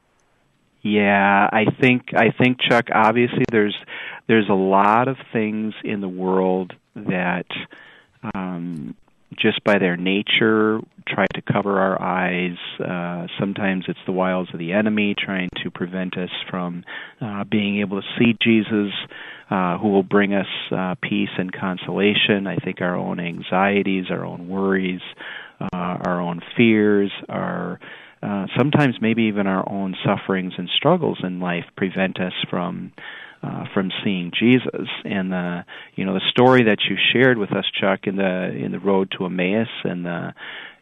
Yeah, 0.82 1.48
I 1.50 1.64
think 1.80 2.14
I 2.14 2.30
think 2.30 2.60
Chuck. 2.60 2.86
Obviously, 2.94 3.44
there's 3.50 3.76
there's 4.28 4.48
a 4.48 4.54
lot 4.54 5.08
of 5.08 5.16
things 5.32 5.74
in 5.82 6.00
the 6.00 6.08
world 6.08 6.72
that 6.94 7.46
um, 8.32 8.94
just 9.36 9.62
by 9.64 9.78
their 9.78 9.96
nature 9.96 10.80
try 11.06 11.26
to 11.34 11.42
cover 11.42 11.80
our 11.80 12.00
eyes. 12.00 12.56
Uh, 12.78 13.26
sometimes 13.38 13.84
it's 13.88 13.98
the 14.06 14.12
wiles 14.12 14.48
of 14.52 14.58
the 14.58 14.72
enemy 14.72 15.14
trying 15.18 15.48
to 15.62 15.70
prevent 15.70 16.16
us 16.16 16.30
from 16.50 16.84
uh, 17.20 17.44
being 17.44 17.80
able 17.80 18.00
to 18.00 18.06
see 18.18 18.36
Jesus, 18.42 18.92
uh, 19.50 19.78
who 19.78 19.88
will 19.88 20.02
bring 20.02 20.34
us 20.34 20.46
uh, 20.70 20.94
peace 21.02 21.30
and 21.38 21.52
consolation. 21.52 22.46
I 22.46 22.56
think 22.56 22.80
our 22.80 22.96
own 22.96 23.20
anxieties, 23.20 24.06
our 24.10 24.24
own 24.24 24.48
worries, 24.48 25.00
uh, 25.60 25.66
our 25.72 26.20
own 26.20 26.40
fears, 26.56 27.10
our 27.28 27.80
uh, 28.20 28.46
sometimes 28.56 28.96
maybe 29.00 29.24
even 29.24 29.46
our 29.46 29.68
own 29.70 29.94
sufferings 30.04 30.52
and 30.58 30.68
struggles 30.76 31.20
in 31.22 31.38
life 31.38 31.64
prevent 31.76 32.20
us 32.20 32.32
from 32.50 32.92
uh, 33.42 33.64
from 33.72 33.90
seeing 34.04 34.32
Jesus. 34.38 34.88
And 35.04 35.32
the 35.32 35.64
you 35.94 36.04
know 36.04 36.14
the 36.14 36.28
story 36.30 36.64
that 36.64 36.78
you 36.88 36.96
shared 37.12 37.38
with 37.38 37.52
us, 37.52 37.64
Chuck, 37.80 38.00
in 38.06 38.16
the 38.16 38.50
in 38.50 38.72
the 38.72 38.80
road 38.80 39.12
to 39.18 39.26
Emmaus, 39.26 39.68
and 39.84 40.04
the 40.04 40.34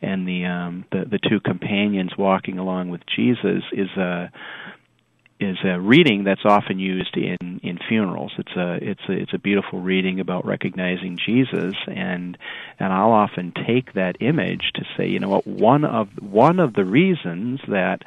and 0.02 0.26
the 0.26 0.44
um, 0.44 0.84
the, 0.90 1.04
the 1.04 1.18
two 1.18 1.40
companions 1.40 2.12
walking 2.16 2.58
along 2.58 2.90
with 2.90 3.02
Jesus 3.14 3.62
is 3.72 3.90
a 3.96 4.30
is 5.38 5.58
a 5.64 5.78
reading 5.78 6.24
that's 6.24 6.44
often 6.44 6.78
used 6.78 7.16
in 7.16 7.60
in 7.62 7.78
funerals. 7.88 8.32
It's 8.38 8.56
a 8.56 8.78
it's 8.80 9.00
a 9.08 9.12
it's 9.12 9.34
a 9.34 9.38
beautiful 9.38 9.80
reading 9.80 10.20
about 10.20 10.46
recognizing 10.46 11.18
Jesus, 11.18 11.74
and 11.86 12.38
and 12.78 12.92
I'll 12.92 13.12
often 13.12 13.52
take 13.66 13.92
that 13.94 14.16
image 14.20 14.70
to 14.74 14.82
say, 14.96 15.08
you 15.08 15.18
know 15.18 15.28
what, 15.28 15.46
one 15.46 15.84
of 15.84 16.08
one 16.20 16.58
of 16.58 16.74
the 16.74 16.84
reasons 16.84 17.60
that 17.68 18.02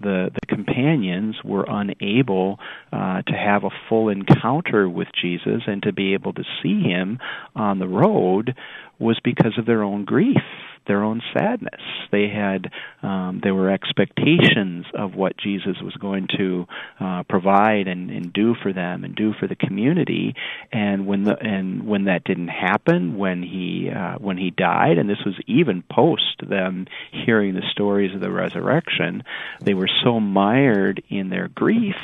the 0.00 0.30
the 0.32 0.46
companions 0.46 1.36
were 1.44 1.66
unable 1.68 2.58
uh, 2.92 3.22
to 3.22 3.32
have 3.32 3.64
a 3.64 3.70
full 3.88 4.08
encounter 4.08 4.88
with 4.88 5.08
Jesus 5.20 5.62
and 5.66 5.82
to 5.82 5.92
be 5.92 6.14
able 6.14 6.32
to 6.32 6.44
see 6.62 6.80
him 6.82 7.18
on 7.54 7.78
the 7.78 7.88
road 7.88 8.56
was 8.98 9.18
because 9.22 9.58
of 9.58 9.66
their 9.66 9.82
own 9.82 10.04
grief 10.04 10.42
their 10.86 11.02
own 11.02 11.22
sadness. 11.32 11.80
They 12.10 12.28
had 12.28 12.70
um, 13.02 13.40
there 13.42 13.54
were 13.54 13.70
expectations 13.70 14.86
of 14.94 15.14
what 15.14 15.36
Jesus 15.36 15.76
was 15.82 15.94
going 15.94 16.28
to 16.36 16.66
uh, 17.00 17.22
provide 17.28 17.88
and, 17.88 18.10
and 18.10 18.32
do 18.32 18.54
for 18.62 18.72
them 18.72 19.04
and 19.04 19.14
do 19.14 19.32
for 19.38 19.46
the 19.46 19.56
community. 19.56 20.34
And 20.72 21.06
when 21.06 21.24
the 21.24 21.36
and 21.38 21.86
when 21.86 22.04
that 22.04 22.24
didn't 22.24 22.48
happen, 22.48 23.16
when 23.16 23.42
he 23.42 23.90
uh, 23.90 24.18
when 24.18 24.36
he 24.36 24.50
died, 24.50 24.98
and 24.98 25.08
this 25.08 25.24
was 25.24 25.34
even 25.46 25.82
post 25.90 26.48
them 26.48 26.86
hearing 27.12 27.54
the 27.54 27.68
stories 27.72 28.14
of 28.14 28.20
the 28.20 28.30
resurrection, 28.30 29.22
they 29.60 29.74
were 29.74 29.90
so 30.02 30.20
mired 30.20 31.02
in 31.08 31.30
their 31.30 31.48
grief 31.48 31.96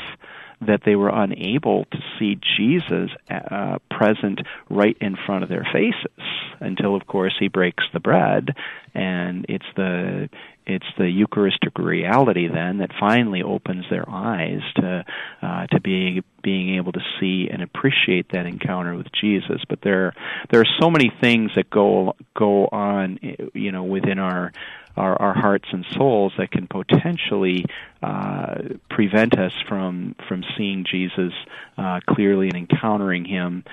that 0.61 0.83
they 0.85 0.95
were 0.95 1.09
unable 1.09 1.87
to 1.87 1.99
see 2.19 2.38
Jesus 2.57 3.11
uh, 3.31 3.79
present 3.90 4.40
right 4.69 4.97
in 5.00 5.17
front 5.26 5.43
of 5.43 5.49
their 5.49 5.67
faces 5.73 6.26
until, 6.61 6.95
of 6.95 7.07
course, 7.07 7.35
he 7.40 7.49
breaks 7.49 7.85
the 7.93 8.00
bread, 8.00 8.55
and 8.95 9.47
it's 9.49 9.64
the 9.76 10.29
it's 10.67 10.87
the 10.99 11.09
Eucharistic 11.09 11.79
reality 11.79 12.47
then 12.47 12.79
that 12.79 12.90
finally 12.99 13.43
opens 13.43 13.85
their 13.90 14.09
eyes 14.09 14.61
to 14.76 15.05
uh, 15.43 15.67
to 15.67 15.81
being 15.81 16.23
being 16.43 16.76
able 16.76 16.93
to 16.93 17.00
see 17.19 17.49
and 17.50 17.62
appreciate 17.62 18.31
that 18.33 18.47
encounter 18.47 18.95
with 18.95 19.07
Jesus. 19.21 19.62
But 19.69 19.81
there 19.83 20.12
there 20.50 20.61
are 20.61 20.69
so 20.81 20.90
many 20.90 21.11
things 21.21 21.52
that 21.57 21.71
go 21.71 22.14
go 22.37 22.67
on, 22.67 23.19
you 23.55 23.73
know, 23.73 23.85
within 23.85 24.19
our 24.19 24.52
our, 24.97 25.20
our 25.20 25.35
hearts 25.35 25.66
and 25.73 25.85
souls 25.92 26.32
that 26.38 26.50
can 26.50 26.66
potentially 26.66 27.64
uh, 28.02 28.54
prevent 28.88 29.38
us 29.38 29.52
from 29.68 30.14
from 30.28 30.44
seeing 30.56 30.85
Jesus 30.90 31.32
uh, 31.78 32.00
clearly 32.09 32.49
and 32.49 32.68
encountering 32.70 33.25
Him. 33.25 33.64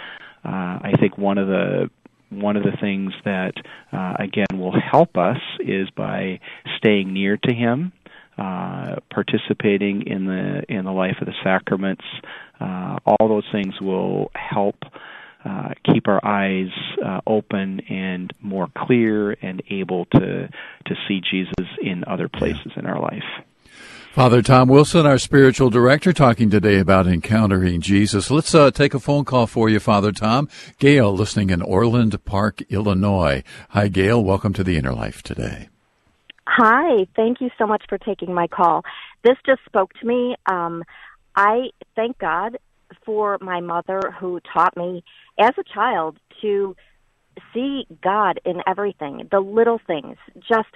Uh, 0.45 0.79
I 0.81 0.93
think 0.99 1.17
one 1.17 1.37
of 1.37 1.47
the 1.47 1.89
one 2.29 2.57
of 2.57 2.63
the 2.63 2.75
things 2.79 3.13
that 3.25 3.53
uh, 3.91 4.13
again 4.19 4.59
will 4.59 4.77
help 4.79 5.17
us 5.17 5.39
is 5.59 5.89
by 5.91 6.39
staying 6.77 7.13
near 7.13 7.37
to 7.37 7.53
Him, 7.53 7.91
uh, 8.37 8.97
participating 9.09 10.05
in 10.07 10.25
the 10.25 10.63
in 10.69 10.85
the 10.85 10.91
life 10.91 11.17
of 11.21 11.27
the 11.27 11.35
sacraments. 11.43 12.05
Uh, 12.59 12.97
all 13.05 13.27
those 13.27 13.47
things 13.51 13.79
will 13.79 14.31
help 14.35 14.75
uh, 15.47 15.69
keep 15.91 16.07
our 16.07 16.23
eyes 16.25 16.71
uh, 17.03 17.21
open 17.25 17.81
and 17.89 18.33
more 18.41 18.67
clear 18.77 19.31
and 19.41 19.61
able 19.69 20.05
to 20.05 20.49
to 20.85 20.95
see 21.07 21.21
Jesus 21.21 21.67
in 21.81 22.03
other 22.05 22.27
places 22.27 22.71
in 22.75 22.85
our 22.85 22.99
life. 22.99 23.23
Father 24.11 24.41
Tom 24.41 24.67
Wilson, 24.67 25.05
our 25.05 25.19
spiritual 25.19 25.69
director, 25.69 26.11
talking 26.11 26.49
today 26.49 26.79
about 26.79 27.05
encountering 27.05 27.81
Jesus. 27.81 28.31
Let's 28.31 28.55
uh, 28.55 28.71
take 28.71 28.95
a 28.95 28.99
phone 28.99 29.25
call 29.25 29.45
for 29.45 29.69
you, 29.69 29.79
Father 29.79 30.11
Tom. 30.11 30.49
Gail, 30.79 31.13
listening 31.13 31.51
in 31.51 31.61
Orland 31.61 32.25
Park, 32.25 32.63
Illinois. 32.69 33.43
Hi, 33.69 33.89
Gail. 33.89 34.23
Welcome 34.23 34.53
to 34.53 34.63
the 34.63 34.75
Inner 34.75 34.93
Life 34.93 35.21
today. 35.21 35.69
Hi. 36.47 37.05
Thank 37.15 37.41
you 37.41 37.51
so 37.59 37.67
much 37.67 37.83
for 37.87 37.99
taking 37.99 38.33
my 38.33 38.47
call. 38.47 38.83
This 39.23 39.37
just 39.45 39.63
spoke 39.65 39.93
to 40.01 40.07
me. 40.07 40.35
Um, 40.47 40.83
I 41.35 41.69
thank 41.95 42.17
God 42.17 42.57
for 43.07 43.37
my 43.39 43.61
mother 43.61 44.13
who 44.19 44.41
taught 44.53 44.75
me 44.75 45.01
as 45.39 45.51
a 45.57 45.63
child 45.63 46.17
to 46.41 46.75
see 47.53 47.87
God 48.03 48.41
in 48.43 48.57
everything, 48.67 49.29
the 49.31 49.39
little 49.39 49.79
things, 49.87 50.17
just 50.39 50.67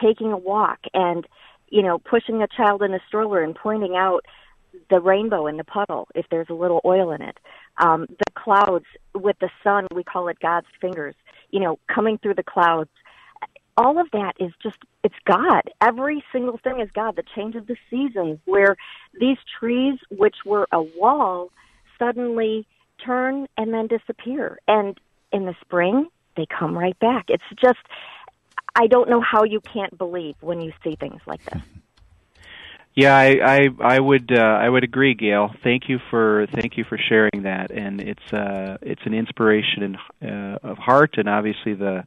taking 0.00 0.32
a 0.32 0.36
walk 0.36 0.80
and, 0.92 1.26
you 1.70 1.82
know, 1.82 1.98
pushing 1.98 2.42
a 2.42 2.46
child 2.46 2.82
in 2.82 2.92
a 2.92 3.00
stroller 3.08 3.42
and 3.42 3.54
pointing 3.54 3.96
out 3.96 4.26
the 4.90 5.00
rainbow 5.00 5.46
in 5.46 5.56
the 5.56 5.64
puddle 5.64 6.08
if 6.14 6.26
there's 6.30 6.50
a 6.50 6.54
little 6.54 6.82
oil 6.84 7.10
in 7.10 7.22
it. 7.22 7.38
Um, 7.78 8.06
the 8.06 8.32
clouds 8.34 8.84
with 9.14 9.36
the 9.40 9.48
sun, 9.64 9.86
we 9.94 10.04
call 10.04 10.28
it 10.28 10.38
God's 10.40 10.66
fingers, 10.78 11.14
you 11.50 11.60
know, 11.60 11.78
coming 11.92 12.18
through 12.18 12.34
the 12.34 12.42
clouds. 12.42 12.90
All 13.76 13.98
of 13.98 14.10
that 14.12 14.34
is 14.38 14.52
just, 14.62 14.76
it's 15.02 15.14
God. 15.24 15.62
Every 15.80 16.22
single 16.32 16.58
thing 16.58 16.80
is 16.80 16.90
God. 16.92 17.16
The 17.16 17.24
change 17.34 17.54
of 17.54 17.66
the 17.66 17.76
seasons, 17.90 18.38
where 18.44 18.76
these 19.18 19.38
trees, 19.58 19.98
which 20.10 20.36
were 20.44 20.68
a 20.72 20.82
wall, 20.82 21.50
suddenly 21.98 22.66
turn 23.04 23.46
and 23.56 23.72
then 23.72 23.86
disappear. 23.86 24.58
And 24.68 24.98
in 25.32 25.46
the 25.46 25.54
spring, 25.62 26.08
they 26.36 26.46
come 26.46 26.76
right 26.76 26.98
back. 26.98 27.26
It's 27.28 27.42
just, 27.60 27.80
I 28.74 28.86
don't 28.86 29.08
know 29.08 29.20
how 29.20 29.44
you 29.44 29.60
can't 29.60 29.96
believe 29.96 30.36
when 30.40 30.60
you 30.60 30.72
see 30.84 30.96
things 30.96 31.20
like 31.26 31.44
this. 31.44 31.62
Yeah, 32.94 33.16
I 33.16 33.38
I, 33.42 33.68
I 33.80 34.00
would 34.00 34.30
uh, 34.36 34.42
I 34.42 34.68
would 34.68 34.84
agree, 34.84 35.14
Gail. 35.14 35.50
Thank 35.64 35.88
you 35.88 35.98
for 36.10 36.46
thank 36.52 36.76
you 36.76 36.84
for 36.84 36.98
sharing 36.98 37.44
that, 37.44 37.70
and 37.70 38.02
it's 38.02 38.32
uh 38.34 38.76
it's 38.82 39.00
an 39.06 39.14
inspiration 39.14 39.96
in, 40.20 40.28
uh, 40.28 40.58
of 40.62 40.76
heart, 40.76 41.14
and 41.16 41.26
obviously 41.26 41.72
the 41.72 42.04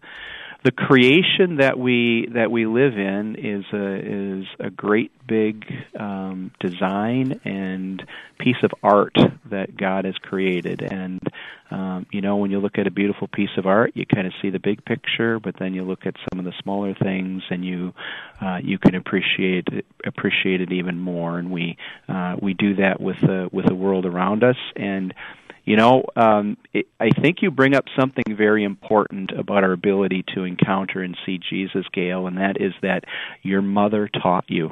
the 0.65 0.71
creation 0.71 1.57
that 1.57 1.77
we 1.77 2.27
that 2.33 2.49
we 2.49 2.65
live 2.65 2.97
in 2.97 3.35
is 3.35 3.65
a 3.71 4.39
is 4.39 4.45
a 4.59 4.71
great 4.71 5.11
big 5.27 5.63
um, 5.97 6.51
design 6.59 7.39
and 7.45 8.03
piece 8.39 8.57
of 8.63 8.71
art 8.81 9.15
that 9.51 9.77
God 9.77 10.05
has 10.05 10.15
created. 10.15 10.81
And 10.81 11.21
um, 11.69 12.07
you 12.11 12.21
know, 12.21 12.37
when 12.37 12.49
you 12.49 12.59
look 12.59 12.79
at 12.79 12.87
a 12.87 12.91
beautiful 12.91 13.27
piece 13.27 13.51
of 13.57 13.67
art, 13.67 13.91
you 13.93 14.07
kind 14.07 14.25
of 14.25 14.33
see 14.41 14.49
the 14.49 14.59
big 14.59 14.83
picture, 14.85 15.39
but 15.39 15.53
then 15.59 15.75
you 15.75 15.83
look 15.83 16.07
at 16.07 16.15
some 16.31 16.39
of 16.39 16.45
the 16.45 16.53
smaller 16.63 16.95
things, 16.95 17.43
and 17.51 17.63
you 17.63 17.93
uh, 18.41 18.57
you 18.63 18.79
can 18.79 18.95
appreciate 18.95 19.67
it, 19.71 19.85
appreciate 20.03 20.61
it 20.61 20.71
even 20.71 20.99
more. 20.99 21.37
And 21.37 21.51
we 21.51 21.77
uh, 22.09 22.37
we 22.41 22.55
do 22.55 22.77
that 22.77 22.99
with 22.99 23.17
the 23.21 23.49
with 23.51 23.67
the 23.67 23.75
world 23.75 24.07
around 24.07 24.43
us 24.43 24.57
and 24.75 25.13
you 25.65 25.75
know, 25.75 26.03
um, 26.15 26.57
it, 26.73 26.87
I 26.99 27.09
think 27.09 27.37
you 27.41 27.51
bring 27.51 27.75
up 27.75 27.85
something 27.99 28.35
very 28.37 28.63
important 28.63 29.31
about 29.31 29.63
our 29.63 29.71
ability 29.71 30.23
to 30.35 30.43
encounter 30.43 31.01
and 31.01 31.17
see 31.25 31.39
Jesus, 31.49 31.85
Gail, 31.93 32.27
and 32.27 32.37
that 32.37 32.61
is 32.61 32.73
that 32.81 33.03
your 33.41 33.61
mother 33.61 34.07
taught 34.07 34.45
you. 34.47 34.71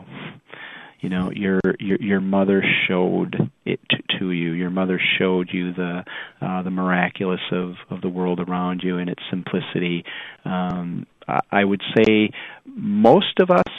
you 1.02 1.10
know 1.10 1.32
your 1.32 1.60
your 1.80 1.98
your 2.00 2.22
mother 2.22 2.64
showed 2.88 3.52
it 3.66 3.80
to, 3.90 3.98
to 4.20 4.32
you 4.32 4.52
your 4.52 4.70
mother 4.70 5.00
showed 5.20 5.50
you 5.52 5.74
the 5.74 6.04
uh 6.42 6.64
the 6.64 6.72
miraculous 6.72 7.42
of 7.52 7.74
of 7.90 8.00
the 8.02 8.08
world 8.08 8.40
around 8.40 8.82
you 8.84 8.98
and 9.00 9.10
its 9.10 9.22
simplicity 9.30 10.06
um 10.46 11.06
i 11.28 11.40
I 11.52 11.64
would 11.66 11.82
say 11.96 12.30
most 12.66 13.40
of 13.40 13.50
us 13.52 13.74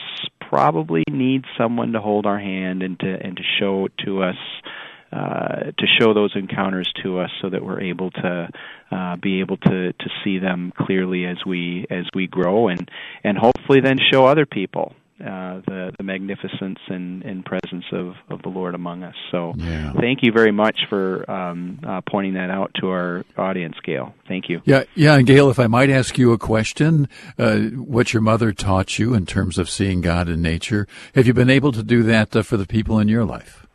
probably 0.50 1.02
need 1.10 1.44
someone 1.58 1.92
to 1.92 2.00
hold 2.00 2.26
our 2.26 2.38
hand 2.38 2.82
and 2.82 2.98
to 3.00 3.06
and 3.26 3.36
to 3.36 3.42
show 3.58 3.88
to 4.04 4.22
us 4.22 4.36
uh, 5.12 5.70
to 5.78 5.86
show 6.00 6.14
those 6.14 6.32
encounters 6.34 6.90
to 7.02 7.20
us 7.20 7.30
so 7.40 7.50
that 7.50 7.64
we're 7.64 7.80
able 7.80 8.10
to 8.10 8.48
uh, 8.90 9.16
be 9.16 9.40
able 9.40 9.56
to 9.56 9.92
to 9.92 10.10
see 10.22 10.38
them 10.38 10.72
clearly 10.76 11.24
as 11.24 11.36
we 11.46 11.86
as 11.90 12.04
we 12.14 12.26
grow 12.26 12.68
and 12.68 12.90
and 13.22 13.38
hopefully 13.38 13.80
then 13.80 13.98
show 14.10 14.26
other 14.26 14.46
people 14.46 14.94
uh, 15.20 15.60
the 15.66 15.92
the 15.96 16.02
magnificence 16.02 16.78
and, 16.88 17.22
and 17.22 17.44
presence 17.44 17.84
of, 17.92 18.14
of 18.30 18.42
the 18.42 18.48
Lord 18.48 18.74
among 18.74 19.04
us. 19.04 19.14
So, 19.30 19.54
yeah. 19.56 19.92
thank 19.92 20.20
you 20.22 20.32
very 20.32 20.50
much 20.50 20.80
for 20.88 21.30
um, 21.30 21.78
uh, 21.86 22.00
pointing 22.00 22.34
that 22.34 22.50
out 22.50 22.72
to 22.80 22.88
our 22.88 23.24
audience, 23.36 23.76
Gail. 23.84 24.12
Thank 24.26 24.48
you. 24.48 24.60
Yeah, 24.64 24.82
yeah, 24.96 25.14
and 25.14 25.26
Gail, 25.26 25.50
if 25.50 25.60
I 25.60 25.68
might 25.68 25.88
ask 25.88 26.18
you 26.18 26.32
a 26.32 26.38
question, 26.38 27.08
uh, 27.38 27.58
what 27.58 28.12
your 28.12 28.22
mother 28.22 28.52
taught 28.52 28.98
you 28.98 29.14
in 29.14 29.24
terms 29.24 29.56
of 29.56 29.70
seeing 29.70 30.00
God 30.00 30.28
in 30.28 30.42
nature, 30.42 30.88
have 31.14 31.28
you 31.28 31.32
been 31.32 31.50
able 31.50 31.70
to 31.72 31.84
do 31.84 32.02
that 32.02 32.34
uh, 32.34 32.42
for 32.42 32.56
the 32.56 32.66
people 32.66 32.98
in 32.98 33.06
your 33.06 33.24
life? 33.24 33.66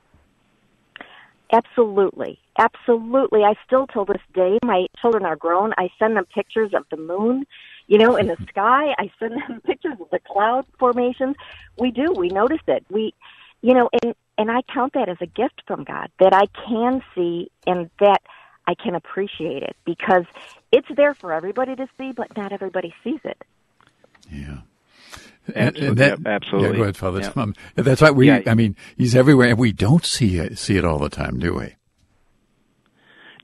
Absolutely. 1.52 2.40
Absolutely. 2.58 3.44
I 3.44 3.56
still, 3.66 3.88
till 3.88 4.06
this 4.06 4.22
day, 4.34 4.60
my 4.64 4.86
children 5.02 5.26
are 5.26 5.36
grown. 5.36 5.74
I 5.78 5.90
send 5.98 6.16
them 6.18 6.26
pictures 6.26 6.72
of 6.74 6.86
the 6.92 6.98
moon 6.98 7.46
you 7.90 7.98
know, 7.98 8.16
in 8.16 8.28
the 8.28 8.38
sky. 8.50 8.94
I 8.98 9.12
send 9.20 9.34
them 9.34 9.60
pictures 9.66 9.98
of 10.00 10.10
the 10.12 10.20
cloud 10.20 10.66
formations. 10.78 11.36
We 11.78 11.92
do. 11.92 12.14
We 12.14 12.30
notice 12.30 12.62
it. 12.68 12.86
We, 12.90 13.14
you 13.62 13.74
know, 13.74 13.90
and 14.02 14.16
and 14.38 14.50
I 14.50 14.62
count 14.74 14.94
that 14.94 15.10
as 15.10 15.18
a 15.20 15.26
gift 15.26 15.64
from 15.68 15.84
God 15.84 16.10
that 16.22 16.34
I 16.34 16.46
can 16.66 17.02
see 17.14 17.52
and 17.68 17.90
that 18.00 18.22
I 18.68 18.74
can 18.74 18.96
appreciate 18.96 19.64
it 19.64 19.76
because 19.84 20.24
it's 20.72 20.88
there 20.96 21.14
for 21.14 21.34
everybody 21.34 21.76
to 21.76 21.88
see, 21.98 22.14
but 22.14 22.38
not 22.38 22.54
everybody 22.54 22.94
sees 23.04 23.20
it. 23.26 23.38
Yeah. 24.32 24.60
And, 25.56 25.78
and 25.78 25.98
that, 25.98 26.20
absolutely. 26.26 26.70
Yeah, 26.70 26.76
go 26.76 26.82
ahead, 26.84 26.98
Father. 26.98 27.22
Yeah. 27.22 27.46
That's 27.76 28.02
right. 28.02 28.16
We, 28.16 28.28
yeah. 28.28 28.42
I 28.48 28.54
mean, 28.54 28.76
he's 28.98 29.16
everywhere, 29.16 29.50
and 29.50 29.58
we 29.58 29.72
don't 29.72 30.06
see 30.06 30.38
it, 30.38 30.58
see 30.58 30.78
it 30.78 30.86
all 30.86 31.00
the 31.00 31.10
time, 31.10 31.40
do 31.40 31.56
we? 31.56 31.76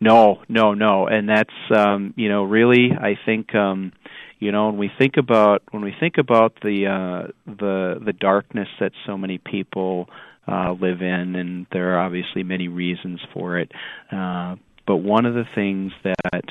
No, 0.01 0.41
no, 0.49 0.73
no, 0.73 1.07
and 1.07 1.29
that's 1.29 1.53
um, 1.73 2.13
you 2.17 2.27
know 2.27 2.43
really, 2.43 2.91
I 2.91 3.17
think 3.25 3.55
um, 3.55 3.93
you 4.39 4.51
know 4.51 4.67
when 4.67 4.77
we 4.77 4.91
think 4.97 5.17
about 5.17 5.63
when 5.71 5.83
we 5.83 5.93
think 5.99 6.17
about 6.17 6.53
the 6.61 6.87
uh 6.87 7.31
the 7.45 7.99
the 8.03 8.13
darkness 8.13 8.67
that 8.79 8.91
so 9.05 9.17
many 9.17 9.37
people 9.37 10.09
uh 10.47 10.73
live 10.73 11.01
in 11.01 11.35
and 11.35 11.65
there 11.71 11.95
are 11.95 11.99
obviously 11.99 12.43
many 12.43 12.67
reasons 12.67 13.19
for 13.33 13.57
it 13.57 13.71
uh 14.11 14.55
but 14.85 14.97
one 14.97 15.25
of 15.25 15.33
the 15.33 15.45
things 15.55 15.91
that 16.03 16.45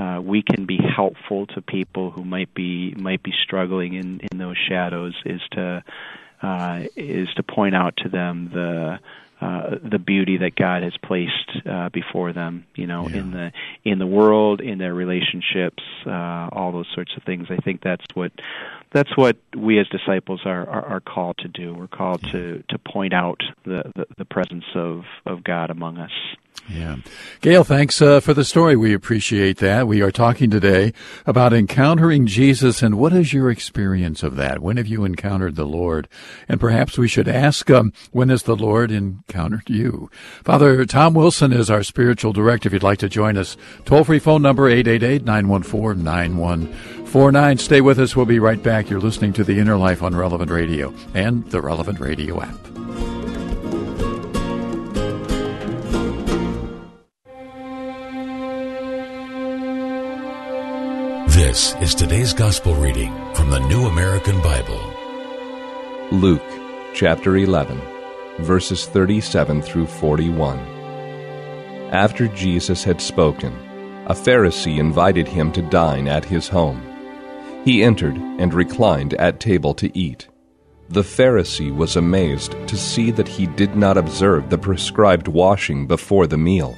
uh, 0.00 0.20
we 0.20 0.42
can 0.42 0.64
be 0.64 0.78
helpful 0.78 1.46
to 1.46 1.60
people 1.60 2.10
who 2.10 2.24
might 2.24 2.52
be 2.54 2.94
might 2.96 3.22
be 3.22 3.32
struggling 3.44 3.94
in 3.94 4.20
in 4.32 4.38
those 4.38 4.56
shadows 4.68 5.14
is 5.26 5.40
to 5.52 5.82
uh, 6.42 6.82
is 6.96 7.28
to 7.36 7.42
point 7.42 7.74
out 7.74 7.94
to 7.98 8.08
them 8.08 8.50
the 8.52 8.98
uh, 9.40 9.76
the 9.82 9.98
beauty 9.98 10.36
that 10.36 10.54
God 10.54 10.82
has 10.82 10.92
placed 11.02 11.66
uh, 11.66 11.88
before 11.88 12.34
them, 12.34 12.66
you 12.74 12.86
know, 12.86 13.08
yeah. 13.08 13.16
in 13.16 13.30
the 13.30 13.52
in 13.84 13.98
the 13.98 14.06
world, 14.06 14.60
in 14.60 14.78
their 14.78 14.92
relationships, 14.92 15.82
uh, 16.06 16.48
all 16.52 16.72
those 16.72 16.88
sorts 16.94 17.12
of 17.16 17.22
things. 17.22 17.46
I 17.50 17.56
think 17.56 17.80
that's 17.82 18.04
what 18.14 18.32
that's 18.92 19.16
what 19.16 19.36
we 19.56 19.78
as 19.78 19.88
disciples 19.88 20.42
are, 20.44 20.68
are, 20.68 20.84
are 20.84 21.00
called 21.00 21.38
to 21.38 21.48
do. 21.48 21.74
We're 21.74 21.88
called 21.88 22.22
to 22.32 22.62
to 22.68 22.78
point 22.78 23.14
out 23.14 23.40
the, 23.64 23.90
the, 23.94 24.06
the 24.18 24.24
presence 24.24 24.64
of, 24.74 25.04
of 25.24 25.42
God 25.42 25.70
among 25.70 25.98
us. 25.98 26.12
Yeah. 26.72 26.98
Gail, 27.40 27.64
thanks 27.64 28.00
uh, 28.00 28.20
for 28.20 28.32
the 28.32 28.44
story. 28.44 28.76
We 28.76 28.94
appreciate 28.94 29.56
that. 29.58 29.88
We 29.88 30.02
are 30.02 30.12
talking 30.12 30.50
today 30.50 30.92
about 31.26 31.52
encountering 31.52 32.26
Jesus 32.26 32.80
and 32.82 32.96
what 32.96 33.12
is 33.12 33.32
your 33.32 33.50
experience 33.50 34.22
of 34.22 34.36
that? 34.36 34.60
When 34.60 34.76
have 34.76 34.86
you 34.86 35.04
encountered 35.04 35.56
the 35.56 35.66
Lord? 35.66 36.06
And 36.48 36.60
perhaps 36.60 36.96
we 36.96 37.08
should 37.08 37.26
ask, 37.26 37.68
um, 37.70 37.92
when 38.12 38.28
has 38.28 38.44
the 38.44 38.54
Lord 38.54 38.92
encountered 38.92 39.68
you? 39.68 40.08
Father 40.44 40.84
Tom 40.84 41.14
Wilson 41.14 41.52
is 41.52 41.68
our 41.70 41.82
spiritual 41.82 42.32
director. 42.32 42.68
If 42.68 42.72
you'd 42.72 42.84
like 42.84 43.00
to 43.00 43.08
join 43.08 43.36
us, 43.36 43.56
toll 43.84 44.04
free 44.04 44.20
phone 44.20 44.42
number 44.42 44.70
888-914-9149. 44.70 47.58
Stay 47.58 47.80
with 47.80 47.98
us. 47.98 48.14
We'll 48.14 48.26
be 48.26 48.38
right 48.38 48.62
back. 48.62 48.88
You're 48.88 49.00
listening 49.00 49.32
to 49.32 49.42
The 49.42 49.58
Inner 49.58 49.76
Life 49.76 50.04
on 50.04 50.14
Relevant 50.14 50.52
Radio 50.52 50.94
and 51.14 51.50
the 51.50 51.60
Relevant 51.60 51.98
Radio 51.98 52.40
app. 52.40 52.69
This 61.50 61.74
is 61.80 61.96
today's 61.96 62.32
gospel 62.32 62.76
reading 62.76 63.12
from 63.34 63.50
the 63.50 63.58
New 63.58 63.86
American 63.86 64.40
Bible. 64.40 64.78
Luke 66.12 66.48
chapter 66.94 67.36
11, 67.36 67.82
verses 68.38 68.86
37 68.86 69.60
through 69.60 69.88
41. 69.88 70.60
After 71.90 72.28
Jesus 72.28 72.84
had 72.84 73.00
spoken, 73.00 73.52
a 74.06 74.14
Pharisee 74.14 74.78
invited 74.78 75.26
him 75.26 75.50
to 75.50 75.60
dine 75.60 76.06
at 76.06 76.24
his 76.24 76.46
home. 76.46 76.80
He 77.64 77.82
entered 77.82 78.14
and 78.14 78.54
reclined 78.54 79.14
at 79.14 79.40
table 79.40 79.74
to 79.74 79.90
eat. 79.98 80.28
The 80.88 81.02
Pharisee 81.02 81.74
was 81.74 81.96
amazed 81.96 82.52
to 82.68 82.76
see 82.76 83.10
that 83.10 83.26
he 83.26 83.46
did 83.46 83.74
not 83.74 83.96
observe 83.96 84.50
the 84.50 84.58
prescribed 84.58 85.26
washing 85.26 85.88
before 85.88 86.28
the 86.28 86.38
meal. 86.38 86.76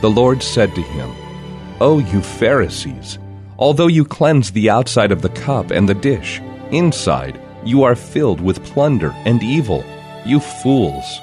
The 0.00 0.08
Lord 0.08 0.42
said 0.42 0.74
to 0.76 0.80
him, 0.80 1.12
O 1.78 1.98
you 1.98 2.22
Pharisees! 2.22 3.18
Although 3.62 3.86
you 3.86 4.04
cleanse 4.04 4.50
the 4.50 4.70
outside 4.70 5.12
of 5.12 5.22
the 5.22 5.28
cup 5.28 5.70
and 5.70 5.88
the 5.88 5.94
dish, 5.94 6.40
inside 6.72 7.40
you 7.64 7.84
are 7.84 7.94
filled 7.94 8.40
with 8.40 8.64
plunder 8.64 9.12
and 9.24 9.40
evil. 9.40 9.84
You 10.26 10.40
fools! 10.40 11.20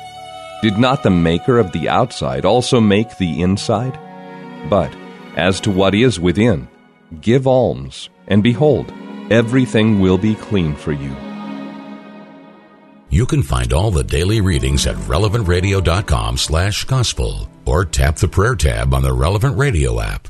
Did 0.61 0.77
not 0.77 1.03
the 1.03 1.09
maker 1.09 1.59
of 1.59 1.73
the 1.73 1.89
outside 1.89 2.45
also 2.45 2.79
make 2.79 3.17
the 3.17 3.41
inside? 3.41 3.99
But 4.69 4.95
as 5.35 5.59
to 5.61 5.69
what 5.69 5.93
is 5.93 6.17
within, 6.17 6.69
give 7.19 7.45
alms, 7.45 8.09
and 8.29 8.41
behold, 8.41 8.93
everything 9.29 9.99
will 9.99 10.17
be 10.17 10.35
clean 10.35 10.75
for 10.75 10.93
you. 10.93 11.13
You 13.09 13.25
can 13.25 13.43
find 13.43 13.73
all 13.73 13.91
the 13.91 14.05
daily 14.05 14.39
readings 14.39 14.87
at 14.87 14.95
relevantradio.com 14.95 16.37
slash 16.37 16.85
gospel 16.85 17.49
or 17.65 17.83
tap 17.83 18.15
the 18.15 18.29
prayer 18.29 18.55
tab 18.55 18.93
on 18.93 19.01
the 19.01 19.11
Relevant 19.11 19.57
Radio 19.57 19.99
app. 19.99 20.29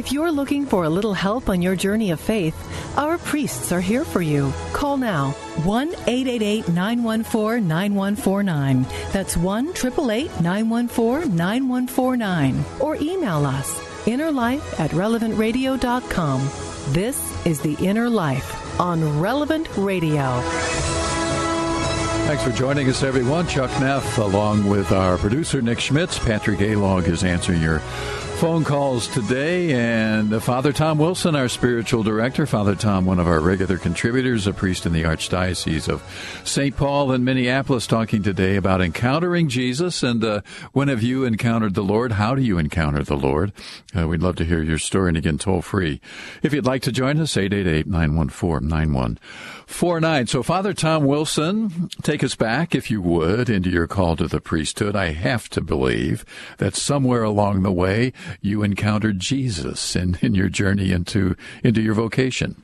If 0.00 0.12
you're 0.12 0.32
looking 0.32 0.64
for 0.64 0.84
a 0.84 0.88
little 0.88 1.12
help 1.12 1.50
on 1.50 1.60
your 1.60 1.76
journey 1.76 2.10
of 2.10 2.18
faith, 2.18 2.56
our 2.96 3.18
priests 3.18 3.70
are 3.70 3.82
here 3.82 4.02
for 4.02 4.22
you. 4.22 4.50
Call 4.72 4.96
now 4.96 5.32
1 5.64 5.88
888 6.06 6.68
914 6.68 7.68
9149. 7.68 8.86
That's 9.12 9.36
1 9.36 9.68
888 9.68 10.40
914 10.40 11.36
9149. 11.36 12.64
Or 12.80 12.96
email 12.96 13.44
us 13.44 13.78
innerlife 14.06 14.80
at 14.80 14.90
relevantradio.com. 14.92 16.48
This 16.94 17.46
is 17.46 17.60
The 17.60 17.74
Inner 17.86 18.08
Life 18.08 18.80
on 18.80 19.20
Relevant 19.20 19.68
Radio. 19.76 20.40
Thanks 22.24 22.42
for 22.42 22.52
joining 22.52 22.88
us, 22.88 23.02
everyone. 23.02 23.46
Chuck 23.48 23.70
Neff, 23.80 24.16
along 24.16 24.66
with 24.66 24.92
our 24.92 25.18
producer 25.18 25.60
Nick 25.60 25.80
Schmitz. 25.80 26.18
Patrick 26.18 26.60
Alog 26.60 27.06
is 27.06 27.22
answering 27.22 27.60
your 27.60 27.82
phone 28.40 28.64
calls 28.64 29.06
today. 29.06 29.70
And 29.72 30.42
Father 30.42 30.72
Tom 30.72 30.96
Wilson, 30.96 31.36
our 31.36 31.50
spiritual 31.50 32.02
director. 32.02 32.46
Father 32.46 32.74
Tom, 32.74 33.04
one 33.04 33.18
of 33.18 33.26
our 33.26 33.38
regular 33.38 33.76
contributors, 33.76 34.46
a 34.46 34.54
priest 34.54 34.86
in 34.86 34.94
the 34.94 35.02
Archdiocese 35.02 35.90
of 35.90 36.02
St. 36.42 36.74
Paul 36.74 37.12
in 37.12 37.22
Minneapolis, 37.22 37.86
talking 37.86 38.22
today 38.22 38.56
about 38.56 38.80
encountering 38.80 39.50
Jesus. 39.50 40.02
And 40.02 40.24
uh, 40.24 40.40
when 40.72 40.88
have 40.88 41.02
you 41.02 41.24
encountered 41.24 41.74
the 41.74 41.82
Lord? 41.82 42.12
How 42.12 42.34
do 42.34 42.40
you 42.40 42.56
encounter 42.56 43.04
the 43.04 43.14
Lord? 43.14 43.52
Uh, 43.94 44.08
we'd 44.08 44.22
love 44.22 44.36
to 44.36 44.46
hear 44.46 44.62
your 44.62 44.78
story. 44.78 45.08
And 45.08 45.18
again, 45.18 45.36
toll 45.36 45.60
free. 45.60 46.00
If 46.42 46.54
you'd 46.54 46.64
like 46.64 46.80
to 46.82 46.92
join 46.92 47.20
us, 47.20 47.36
888 47.36 47.86
914 47.88 48.66
9149. 48.66 50.26
So, 50.28 50.42
Father 50.42 50.72
Tom 50.72 51.04
Wilson, 51.04 51.90
take 52.00 52.24
us 52.24 52.36
back, 52.36 52.74
if 52.74 52.90
you 52.90 53.02
would, 53.02 53.50
into 53.50 53.68
your 53.68 53.86
call 53.86 54.16
to 54.16 54.26
the 54.26 54.40
priesthood. 54.40 54.96
I 54.96 55.12
have 55.12 55.50
to 55.50 55.60
believe 55.60 56.24
that 56.56 56.74
somewhere 56.74 57.22
along 57.22 57.64
the 57.64 57.72
way, 57.72 58.14
you 58.40 58.62
encountered 58.62 59.18
Jesus 59.20 59.94
in, 59.96 60.18
in 60.20 60.34
your 60.34 60.48
journey 60.48 60.92
into 60.92 61.36
into 61.62 61.80
your 61.80 61.94
vocation. 61.94 62.62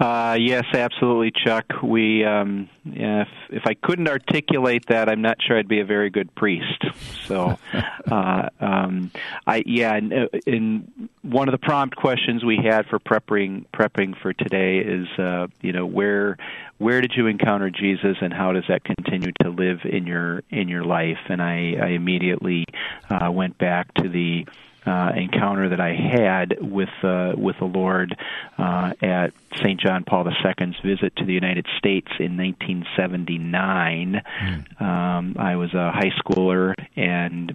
Uh, 0.00 0.36
yes, 0.38 0.64
absolutely, 0.74 1.32
Chuck. 1.44 1.64
We, 1.82 2.24
um, 2.24 2.68
if 2.84 3.28
if 3.50 3.62
I 3.66 3.74
couldn't 3.74 4.08
articulate 4.08 4.86
that, 4.88 5.08
I'm 5.08 5.22
not 5.22 5.38
sure 5.42 5.58
I'd 5.58 5.66
be 5.66 5.80
a 5.80 5.84
very 5.84 6.08
good 6.08 6.32
priest. 6.36 6.84
So, 7.24 7.58
uh, 8.10 8.48
um, 8.60 9.10
I 9.46 9.64
yeah, 9.66 9.96
in, 9.96 10.28
in 10.46 11.08
one 11.22 11.48
of 11.48 11.52
the 11.52 11.58
prompt 11.58 11.96
questions 11.96 12.44
we 12.44 12.60
had 12.62 12.86
for 12.86 13.00
prepping 13.00 13.64
prepping 13.74 14.20
for 14.20 14.32
today 14.32 14.78
is, 14.78 15.08
uh, 15.18 15.48
you 15.62 15.72
know, 15.72 15.84
where 15.84 16.36
where 16.78 17.00
did 17.00 17.12
you 17.16 17.26
encounter 17.26 17.70
Jesus, 17.70 18.16
and 18.20 18.32
how 18.32 18.52
does 18.52 18.64
that 18.68 18.84
continue 18.84 19.32
to 19.42 19.50
live 19.50 19.80
in 19.84 20.06
your 20.06 20.42
in 20.50 20.68
your 20.68 20.84
life? 20.84 21.18
And 21.28 21.42
I, 21.42 21.74
I 21.80 21.88
immediately 21.88 22.64
uh, 23.10 23.30
went 23.30 23.58
back 23.58 23.92
to 23.94 24.08
the 24.08 24.46
uh, 24.86 25.12
encounter 25.16 25.68
that 25.68 25.80
I 25.80 25.94
had 25.94 26.56
with 26.60 26.88
uh, 27.02 27.32
with 27.36 27.56
the 27.58 27.66
Lord 27.66 28.16
uh, 28.56 28.92
at 29.02 29.32
St. 29.56 29.80
John 29.80 30.04
Paul 30.04 30.28
II's 30.28 30.76
visit 30.84 31.16
to 31.16 31.24
the 31.24 31.34
United 31.34 31.66
States 31.78 32.08
in 32.18 32.36
1979. 32.36 34.22
Mm. 34.40 34.82
Um, 34.82 35.36
I 35.38 35.56
was 35.56 35.74
a 35.74 35.90
high 35.90 36.12
schooler, 36.22 36.74
and 36.96 37.54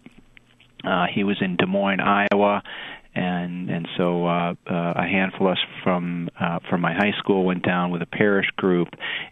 uh, 0.84 1.08
he 1.14 1.24
was 1.24 1.38
in 1.42 1.56
Des 1.56 1.66
Moines, 1.66 2.02
Iowa, 2.02 2.62
and 3.16 3.70
and 3.70 3.88
so 3.98 4.26
uh, 4.26 4.56
uh, 4.68 4.94
a 4.96 5.04
handful 5.04 5.48
of 5.48 5.54
us 5.54 5.60
from 5.84 6.30
uh, 6.40 6.60
from 6.70 6.82
my 6.82 6.94
high 6.94 7.14
school 7.20 7.46
went 7.46 7.64
down 7.64 7.92
with 7.92 8.02
a 8.02 8.08
parish 8.08 8.48
group, 8.56 8.90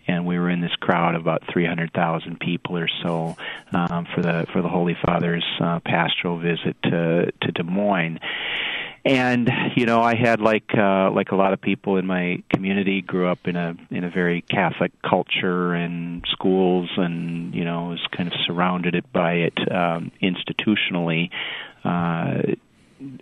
and 0.07 0.25
we 0.25 0.37
were 0.37 0.49
in 0.49 0.61
this 0.61 0.75
crowd 0.79 1.15
of 1.15 1.21
about 1.21 1.43
300,000 1.51 2.39
people 2.39 2.77
or 2.77 2.87
so 3.03 3.35
um, 3.73 4.07
for 4.13 4.21
the 4.21 4.45
for 4.53 4.61
the 4.61 4.69
Holy 4.69 4.95
Father's 5.03 5.45
uh, 5.59 5.79
pastoral 5.79 6.37
visit 6.37 6.75
to 6.83 7.31
to 7.41 7.51
Des 7.51 7.63
Moines. 7.63 8.19
And 9.03 9.49
you 9.75 9.87
know, 9.87 10.01
I 10.01 10.15
had 10.15 10.41
like 10.41 10.75
uh, 10.77 11.09
like 11.11 11.31
a 11.31 11.35
lot 11.35 11.53
of 11.53 11.61
people 11.61 11.97
in 11.97 12.05
my 12.05 12.43
community 12.53 13.01
grew 13.01 13.27
up 13.27 13.47
in 13.47 13.55
a 13.55 13.75
in 13.89 14.03
a 14.03 14.11
very 14.11 14.41
Catholic 14.43 14.91
culture 15.01 15.73
and 15.73 16.23
schools, 16.31 16.89
and 16.97 17.55
you 17.55 17.65
know, 17.65 17.89
was 17.89 18.07
kind 18.15 18.31
of 18.31 18.39
surrounded 18.45 19.11
by 19.11 19.33
it 19.33 19.57
um, 19.71 20.11
institutionally. 20.21 21.31
Uh, 21.83 22.53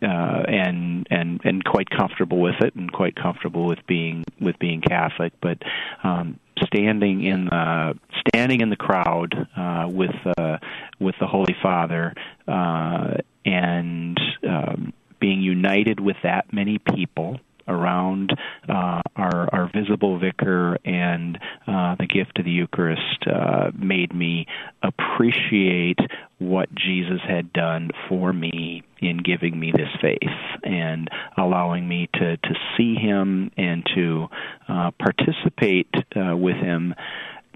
uh, 0.02 0.44
and 0.48 1.08
and 1.10 1.42
and 1.44 1.63
quite 1.63 1.89
comfortable 1.89 2.39
with 2.39 2.62
it, 2.62 2.76
and 2.76 2.92
quite 2.92 3.15
comfortable 3.15 3.65
with 3.65 3.80
being 3.88 4.24
with 4.39 4.58
being 4.60 4.82
Catholic. 4.82 5.34
But 5.42 5.60
um, 6.04 6.39
standing 6.65 7.24
in 7.24 7.46
the 7.46 7.94
standing 8.28 8.62
in 8.62 8.70
the 8.70 8.76
crowd 8.76 9.48
uh, 9.56 9.88
with 9.89 10.15
uh, 10.38 10.58
with 11.00 11.15
the 11.20 11.28
Holy 11.28 11.56
Father 11.62 12.13
uh, 12.48 13.15
and 13.46 14.20
um, 14.48 14.94
being 15.20 15.42
united 15.42 16.00
with 16.00 16.18
that 16.24 16.52
many 16.54 16.78
people 16.78 17.39
around 17.69 18.34
uh, 18.67 19.01
our, 19.15 19.49
our 19.53 19.71
visible 19.73 20.19
vicar 20.19 20.77
and 20.84 21.38
uh, 21.67 21.95
the 21.99 22.08
gift 22.08 22.39
of 22.39 22.45
the 22.45 22.51
Eucharist 22.51 23.25
uh, 23.27 23.71
made 23.77 24.13
me 24.13 24.45
appreciate 24.84 25.99
what 26.39 26.73
Jesus 26.73 27.19
had 27.27 27.51
done 27.53 27.91
for 28.08 28.34
me 28.34 28.84
in 29.01 29.17
giving 29.17 29.60
me 29.60 29.71
this 29.71 29.89
faith 30.01 30.19
and 30.63 31.10
allowing 31.38 31.88
me 31.88 32.10
to, 32.13 32.38
to 32.38 32.53
see 32.77 32.95
Him 32.95 33.51
and 33.58 33.86
to 33.95 34.27
uh, 34.67 34.91
participate 34.91 35.93
uh, 36.15 36.36
with 36.36 36.55
Him 36.55 36.93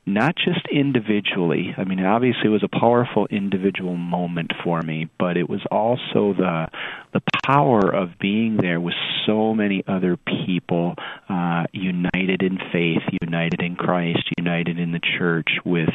not 0.05 0.35
just 0.35 0.65
individually. 0.71 1.73
I 1.77 1.85
mean, 1.85 2.03
obviously, 2.03 2.45
it 2.45 2.49
was 2.49 2.63
a 2.63 2.79
powerful 2.79 3.27
individual 3.27 3.95
moment 3.95 4.51
for 4.63 4.81
me, 4.81 5.09
but 5.17 5.37
it 5.37 5.49
was 5.49 5.61
also 5.71 6.33
the 6.33 6.67
the 7.13 7.21
power 7.45 7.93
of 7.93 8.09
being 8.19 8.57
there 8.57 8.81
with 8.81 8.95
so 9.25 9.53
many 9.53 9.83
other 9.87 10.17
people 10.17 10.95
uh, 11.29 11.63
united 11.71 12.41
in 12.41 12.57
faith, 12.71 13.03
united 13.21 13.61
in 13.61 13.75
Christ, 13.75 14.29
united 14.37 14.79
in 14.79 14.91
the 14.91 14.99
church 15.17 15.49
with 15.63 15.89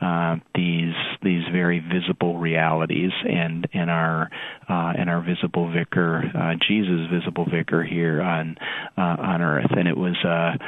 uh, 0.00 0.36
these 0.54 0.94
these 1.22 1.44
very 1.50 1.78
visible 1.80 2.38
realities, 2.38 3.12
and 3.24 3.66
and 3.72 3.90
our 3.90 4.28
uh, 4.68 4.92
and 4.98 5.08
our 5.08 5.22
visible 5.22 5.72
vicar, 5.72 6.24
uh, 6.34 6.54
Jesus, 6.68 7.08
visible 7.10 7.46
vicar 7.50 7.82
here 7.82 8.20
on 8.20 8.56
uh, 8.98 9.16
on 9.18 9.40
earth, 9.40 9.70
and 9.70 9.88
it 9.88 9.96
was. 9.96 10.16
Uh, 10.24 10.58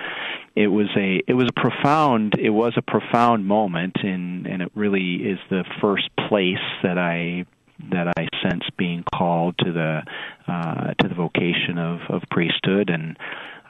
it 0.59 0.67
was 0.67 0.89
a 0.97 1.23
it 1.29 1.35
was 1.35 1.49
a 1.49 1.53
profound 1.53 2.35
it 2.37 2.51
was 2.51 2.73
a 2.77 2.83
profound 2.83 3.47
moment 3.47 3.95
and 4.03 4.45
and 4.45 4.61
it 4.61 4.73
really 4.75 5.15
is 5.15 5.39
the 5.51 5.65
first 5.81 6.11
place 6.29 6.57
that 6.83 6.99
I 6.99 7.47
that 7.93 8.13
I 8.17 8.27
sense 8.43 8.65
being 8.77 9.05
called 9.15 9.57
to 9.59 9.73
the 9.73 10.03
uh, 10.49 10.95
to 10.95 11.09
the 11.09 11.15
vocation 11.15 11.79
of, 11.79 12.01
of 12.09 12.23
priesthood 12.29 12.91
and 12.91 13.17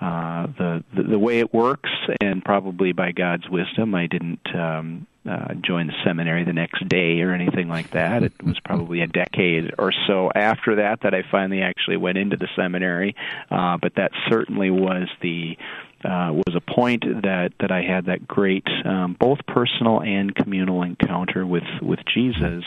uh, 0.01 0.47
the, 0.57 0.83
the 0.97 1.03
the 1.03 1.19
way 1.19 1.41
it 1.41 1.53
works 1.53 1.91
and 2.23 2.43
probably 2.43 2.93
by 2.93 3.13
God's 3.13 3.51
wisdom 3.51 3.95
I 3.95 4.07
didn't 4.07 4.55
um, 4.55 5.07
uh, 5.29 5.53
join 5.61 5.89
the 5.89 5.95
seminary 6.07 6.45
the 6.45 6.55
next 6.55 6.89
day 6.89 7.21
or 7.21 7.35
anything 7.35 7.69
like 7.69 7.91
that. 7.91 8.23
It 8.23 8.33
was 8.43 8.59
probably 8.65 9.03
a 9.03 9.07
decade 9.07 9.75
or 9.79 9.93
so 10.07 10.31
after 10.35 10.77
that 10.77 11.01
that 11.03 11.13
I 11.13 11.23
finally 11.31 11.61
actually 11.61 11.99
went 11.99 12.17
into 12.17 12.39
the 12.39 12.49
seminary. 12.57 13.15
Uh, 13.51 13.77
but 13.77 13.97
that 13.97 14.13
certainly 14.31 14.71
was 14.71 15.09
the 15.21 15.59
uh, 16.05 16.31
was 16.33 16.55
a 16.55 16.61
point 16.61 17.05
that 17.23 17.53
that 17.61 17.73
I 17.73 17.83
had 17.83 18.07
that 18.07 18.27
great 18.29 18.67
um, 18.85 19.17
both 19.19 19.39
personal 19.47 20.01
and 20.01 20.35
communal 20.35 20.83
encounter 20.83 21.47
with 21.47 21.65
with 21.83 22.01
Jesus 22.15 22.65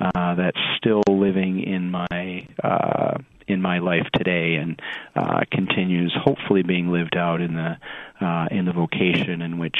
uh, 0.00 0.34
that's 0.34 0.60
still 0.76 1.02
living 1.08 1.62
in 1.62 1.90
my 1.90 2.46
uh, 2.62 3.18
in 3.48 3.62
my 3.62 3.78
life 3.78 4.06
today 4.14 4.56
and 4.56 4.80
uh, 5.16 5.40
continues 5.50 6.14
hopefully 6.22 6.62
being 6.62 6.88
lived 6.88 7.16
out 7.16 7.40
in 7.40 7.54
the 7.54 7.76
uh, 8.24 8.46
in 8.50 8.64
the 8.64 8.72
vocation 8.72 9.42
in 9.42 9.58
which 9.58 9.78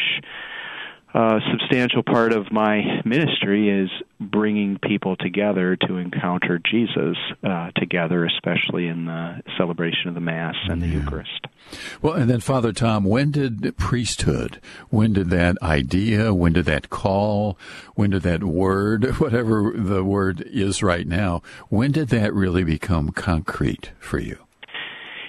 a 1.14 1.40
substantial 1.50 2.02
part 2.02 2.32
of 2.32 2.52
my 2.52 3.00
ministry 3.04 3.70
is 3.70 3.90
bringing 4.20 4.78
people 4.78 5.16
together 5.16 5.76
to 5.76 5.96
encounter 5.96 6.60
Jesus 6.70 7.16
uh, 7.42 7.70
together, 7.76 8.26
especially 8.26 8.88
in 8.88 9.06
the 9.06 9.42
celebration 9.56 10.08
of 10.08 10.14
the 10.14 10.20
Mass 10.20 10.54
and 10.68 10.82
the 10.82 10.86
yeah. 10.86 10.98
Eucharist. 10.98 11.46
Well, 12.02 12.14
and 12.14 12.28
then, 12.30 12.40
Father 12.40 12.72
Tom, 12.72 13.04
when 13.04 13.30
did 13.30 13.76
priesthood, 13.76 14.60
when 14.90 15.12
did 15.12 15.30
that 15.30 15.56
idea, 15.62 16.34
when 16.34 16.52
did 16.52 16.66
that 16.66 16.90
call, 16.90 17.58
when 17.94 18.10
did 18.10 18.22
that 18.22 18.44
word, 18.44 19.04
whatever 19.18 19.72
the 19.74 20.04
word 20.04 20.42
is 20.46 20.82
right 20.82 21.06
now, 21.06 21.42
when 21.68 21.92
did 21.92 22.08
that 22.08 22.34
really 22.34 22.64
become 22.64 23.10
concrete 23.10 23.92
for 23.98 24.18
you? 24.18 24.38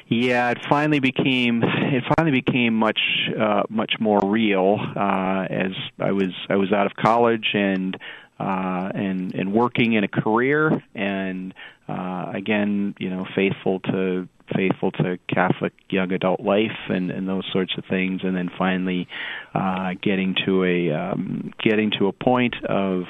Yeah, 0.10 0.50
it 0.50 0.58
finally 0.68 1.00
became 1.00 1.62
it 1.64 2.04
finally 2.18 2.42
became 2.42 2.74
much 2.74 3.00
uh, 3.40 3.64
much 3.70 3.94
more 4.00 4.20
real 4.24 4.78
uh, 4.96 5.46
as 5.50 5.72
I 6.00 6.12
was 6.12 6.34
I 6.50 6.56
was 6.56 6.72
out 6.72 6.88
of 6.88 6.96
college 6.96 7.52
and 7.54 7.96
uh, 8.40 8.90
and 8.96 9.36
and 9.36 9.54
working 9.54 9.94
in 9.94 10.04
a 10.04 10.08
career 10.08 10.84
and 10.96 11.54
uh, 11.88 12.32
again 12.34 12.96
you 12.98 13.12
know 13.12 13.28
faithful 13.36 13.82
to 13.82 14.28
faithful 14.56 14.92
to 14.92 15.20
Catholic 15.34 15.74
young 15.90 16.12
adult 16.12 16.40
life 16.40 16.78
and, 16.90 17.12
and 17.12 17.28
those 17.28 17.46
sorts 17.52 17.74
of 17.78 17.86
things. 17.86 18.22
And 18.24 18.36
then 18.36 18.50
finally 18.58 19.08
uh, 19.54 19.94
getting 20.02 20.36
to 20.46 20.64
a 20.64 20.92
um, 20.92 21.54
getting 21.62 21.92
to 22.00 22.08
a 22.08 22.14
point 22.14 22.56
of 22.68 23.04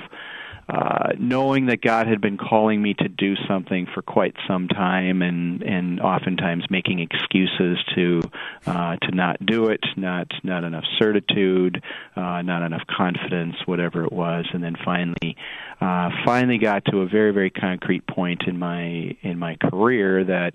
uh, 0.70 1.14
knowing 1.18 1.66
that 1.66 1.82
God 1.82 2.06
had 2.06 2.22
been 2.22 2.38
calling 2.38 2.80
me 2.80 2.94
to 2.94 3.10
do 3.10 3.36
something 3.48 3.88
for 3.92 4.04
quite 4.04 4.36
some 4.48 4.68
time, 4.68 5.24
and 5.24 5.64
and 5.64 6.00
oftentimes 6.00 6.66
making 6.70 7.00
excuses 7.00 7.80
to 7.96 8.22
uh, 8.68 8.96
to 8.98 9.16
not 9.16 9.44
do 9.44 9.70
it, 9.70 9.84
not 9.98 10.28
not 10.44 10.64
enough 10.64 10.84
certitude, 11.00 11.84
uh, 12.16 12.44
not 12.44 12.62
enough 12.62 12.84
confidence, 12.88 13.56
whatever 13.66 14.04
it 14.04 14.12
was, 14.12 14.46
and 14.54 14.64
then 14.64 14.76
finally, 14.86 15.36
uh, 15.82 16.10
finally 16.24 16.60
got 16.60 16.86
to 16.86 17.00
a 17.00 17.08
very 17.08 17.32
very 17.32 17.50
concrete 17.50 18.06
point 18.06 18.44
in 18.46 18.60
my 18.60 19.16
in 19.24 19.40
my 19.40 19.56
career 19.56 20.24
that 20.24 20.54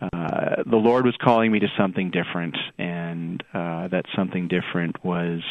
uh, 0.00 0.62
the 0.64 0.76
Lord 0.76 1.04
was 1.04 1.16
calling 1.20 1.50
me 1.50 1.58
to 1.58 1.68
something 1.76 2.12
different, 2.12 2.56
and 2.78 3.42
uh, 3.52 3.88
that 3.88 4.04
something 4.14 4.46
different 4.46 5.04
was 5.04 5.42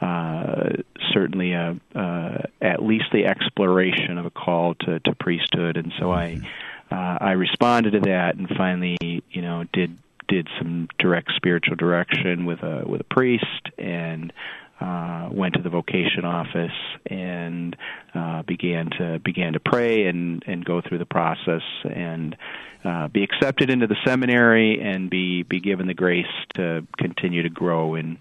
uh, 0.00 0.70
certainly 1.12 1.52
a, 1.52 1.76
uh, 1.94 2.42
at 2.60 2.82
least 2.82 3.06
the 3.12 3.26
exploration 3.26 4.18
of 4.18 4.26
a 4.26 4.30
call 4.30 4.74
to, 4.74 5.00
to 5.00 5.14
priesthood, 5.14 5.76
and 5.76 5.92
so 5.98 6.10
I 6.10 6.40
uh, 6.90 7.18
I 7.20 7.32
responded 7.32 7.92
to 7.92 8.00
that, 8.00 8.36
and 8.36 8.48
finally, 8.56 9.22
you 9.30 9.42
know, 9.42 9.64
did 9.72 9.96
did 10.28 10.48
some 10.58 10.88
direct 10.98 11.32
spiritual 11.36 11.76
direction 11.76 12.46
with 12.46 12.62
a 12.62 12.84
with 12.86 13.00
a 13.00 13.04
priest, 13.04 13.68
and 13.78 14.32
uh, 14.80 15.28
went 15.30 15.54
to 15.54 15.62
the 15.62 15.68
vocation 15.68 16.24
office 16.24 16.72
and 17.06 17.76
uh, 18.14 18.42
began 18.42 18.88
to 18.98 19.18
began 19.18 19.52
to 19.52 19.60
pray 19.60 20.06
and 20.06 20.42
and 20.46 20.64
go 20.64 20.80
through 20.80 20.98
the 20.98 21.04
process 21.04 21.62
and 21.84 22.34
uh, 22.84 23.06
be 23.08 23.22
accepted 23.22 23.68
into 23.68 23.86
the 23.86 23.96
seminary 24.06 24.80
and 24.80 25.10
be 25.10 25.42
be 25.42 25.60
given 25.60 25.86
the 25.86 25.94
grace 25.94 26.24
to 26.54 26.86
continue 26.96 27.42
to 27.42 27.50
grow 27.50 27.94
in 27.94 28.18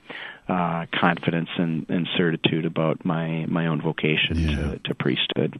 uh, 0.49 0.85
confidence 0.99 1.49
and, 1.57 1.85
and, 1.89 2.07
certitude 2.17 2.65
about 2.65 3.05
my 3.05 3.45
my 3.47 3.67
own 3.67 3.79
vocation 3.79 4.35
yeah. 4.35 4.55
to, 4.55 4.79
to, 4.79 4.95
priesthood. 4.95 5.59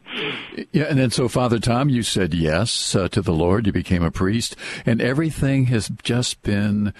Yeah, 0.71 0.86
and 0.86 0.97
then 0.97 1.12
so 1.12 1.28
Father 1.28 1.60
Tom, 1.60 1.89
you 1.89 2.02
said 2.02 2.34
yes 2.34 2.95
uh, 2.95 3.08
to 3.10 3.21
the 3.21 3.32
Lord. 3.32 3.67
You 3.67 3.71
became 3.71 4.04
a 4.04 4.10
priest, 4.10 4.56
and 4.88 4.99
everything 4.99 5.65
has 5.65 5.89
just 6.02 6.41
been 6.41 6.91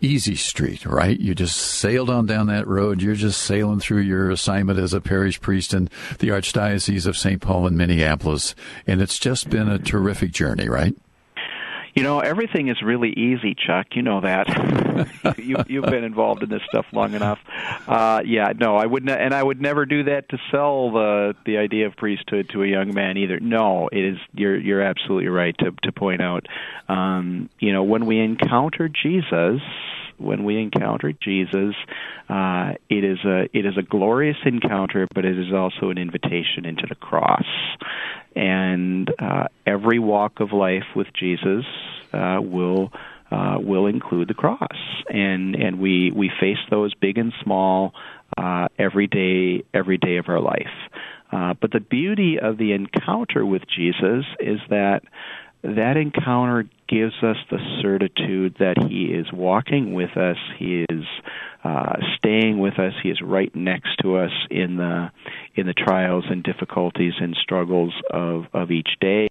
easy 0.00 0.36
street, 0.36 0.86
right? 0.86 1.18
You 1.18 1.34
just 1.34 1.56
sailed 1.56 2.10
on 2.10 2.26
down 2.26 2.46
that 2.46 2.68
road. 2.68 3.02
You're 3.02 3.14
just 3.14 3.42
sailing 3.42 3.80
through 3.80 4.02
your 4.02 4.30
assignment 4.30 4.78
as 4.78 4.92
a 4.92 5.00
parish 5.00 5.40
priest 5.40 5.74
in 5.74 5.88
the 6.18 6.28
Archdiocese 6.28 7.06
of 7.06 7.16
St. 7.16 7.40
Paul 7.40 7.66
in 7.66 7.76
Minneapolis, 7.76 8.54
and 8.86 9.02
it's 9.02 9.18
just 9.18 9.50
been 9.50 9.68
a 9.68 9.78
terrific 9.78 10.30
journey, 10.30 10.68
right? 10.68 10.94
You 11.94 12.02
know, 12.02 12.20
everything 12.20 12.68
is 12.68 12.80
really 12.82 13.10
easy, 13.10 13.54
Chuck. 13.54 13.88
You 13.92 14.02
know 14.02 14.22
that. 14.22 14.48
you, 15.38 15.56
you've 15.66 15.84
been 15.84 16.04
involved 16.04 16.42
in 16.42 16.48
this 16.48 16.62
stuff 16.68 16.86
long 16.92 17.12
enough. 17.12 17.38
Uh, 17.86 18.22
yeah, 18.24 18.52
no, 18.58 18.76
I 18.76 18.86
would 18.86 19.04
not, 19.04 19.20
and 19.20 19.34
I 19.34 19.42
would 19.42 19.60
never 19.60 19.84
do 19.84 20.04
that 20.04 20.28
to 20.30 20.38
sell 20.50 20.90
the 20.90 21.34
the 21.44 21.58
idea 21.58 21.86
of 21.86 21.96
priesthood 21.96 22.48
to 22.52 22.62
a 22.62 22.66
young 22.66 22.94
man 22.94 23.18
either. 23.18 23.40
No, 23.40 23.88
it 23.92 24.04
is. 24.04 24.18
You're 24.32 24.58
you're 24.58 24.82
absolutely 24.82 25.28
right 25.28 25.54
to 25.58 25.72
to 25.82 25.92
point 25.92 26.22
out. 26.22 26.46
Um, 26.88 27.50
you 27.58 27.72
know, 27.72 27.82
when 27.82 28.06
we 28.06 28.20
encounter 28.20 28.88
Jesus, 28.88 29.60
when 30.22 30.44
we 30.44 30.60
encounter 30.60 31.12
Jesus, 31.12 31.74
uh, 32.28 32.72
it 32.88 33.04
is 33.04 33.18
a 33.24 33.48
it 33.52 33.66
is 33.66 33.76
a 33.76 33.82
glorious 33.82 34.36
encounter, 34.44 35.06
but 35.14 35.24
it 35.24 35.38
is 35.38 35.52
also 35.52 35.90
an 35.90 35.98
invitation 35.98 36.64
into 36.64 36.86
the 36.88 36.94
cross. 36.94 37.46
And 38.34 39.10
uh, 39.18 39.48
every 39.66 39.98
walk 39.98 40.40
of 40.40 40.52
life 40.52 40.86
with 40.96 41.08
Jesus 41.12 41.64
uh, 42.12 42.38
will 42.40 42.92
uh, 43.30 43.58
will 43.60 43.86
include 43.86 44.28
the 44.28 44.34
cross, 44.34 45.02
and 45.08 45.54
and 45.54 45.78
we 45.78 46.10
we 46.10 46.30
face 46.40 46.58
those 46.70 46.94
big 46.94 47.18
and 47.18 47.32
small 47.42 47.94
uh, 48.36 48.68
every 48.78 49.06
day 49.06 49.64
every 49.74 49.98
day 49.98 50.16
of 50.16 50.28
our 50.28 50.40
life. 50.40 50.74
Uh, 51.32 51.54
but 51.58 51.72
the 51.72 51.80
beauty 51.80 52.38
of 52.38 52.58
the 52.58 52.72
encounter 52.72 53.44
with 53.44 53.62
Jesus 53.66 54.26
is 54.38 54.60
that 54.68 55.02
that 55.62 55.96
encounter 55.96 56.64
gives 56.88 57.14
us 57.22 57.36
the 57.50 57.58
certitude 57.80 58.56
that 58.58 58.76
He 58.88 59.06
is 59.06 59.26
walking 59.32 59.94
with 59.94 60.16
us. 60.16 60.36
He 60.58 60.84
is 60.88 61.04
uh, 61.64 61.94
staying 62.18 62.58
with 62.58 62.78
us. 62.78 62.92
He 63.02 63.10
is 63.10 63.20
right 63.22 63.54
next 63.54 63.96
to 64.02 64.16
us 64.16 64.32
in 64.50 64.76
the 64.76 65.10
in 65.54 65.66
the 65.66 65.72
trials 65.72 66.24
and 66.28 66.42
difficulties 66.42 67.12
and 67.20 67.36
struggles 67.40 67.94
of 68.10 68.44
of 68.52 68.70
each 68.70 68.90
day. 69.00 69.28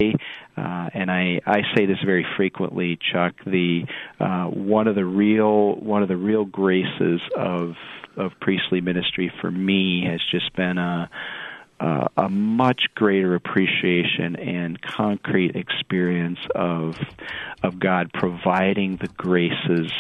Uh, 0.58 0.90
and 0.94 1.12
I 1.12 1.42
I 1.46 1.62
say 1.76 1.86
this 1.86 2.00
very 2.06 2.26
frequently, 2.38 2.98
Chuck. 3.12 3.34
The 3.46 3.84
uh, 4.20 4.46
one 4.46 4.88
of 4.88 4.96
the 4.96 5.06
real 5.06 5.76
one 5.76 6.02
of 6.02 6.08
the 6.08 6.18
real 6.18 6.46
graces 6.46 7.22
of 7.36 7.76
of 8.18 8.32
priestly 8.40 8.82
ministry 8.82 9.32
for 9.42 9.52
me 9.52 10.06
has 10.10 10.22
just 10.32 10.56
been 10.56 10.78
a 10.78 11.10
uh, 11.82 12.08
a 12.16 12.30
much 12.30 12.84
greater 12.94 13.34
appreciation 13.34 14.36
and 14.36 14.80
concrete 14.82 15.56
experience 15.56 16.38
of 16.54 16.96
of 17.64 17.80
God 17.80 18.12
providing 18.14 18.98
the 18.98 19.08
graces 19.08 19.92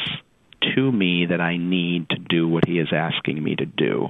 to 0.75 0.91
me 0.91 1.25
that 1.25 1.41
I 1.41 1.57
need 1.57 2.09
to 2.09 2.17
do 2.17 2.47
what 2.47 2.67
He 2.67 2.77
is 2.77 2.89
asking 2.93 3.43
me 3.43 3.55
to 3.55 3.65
do, 3.65 4.09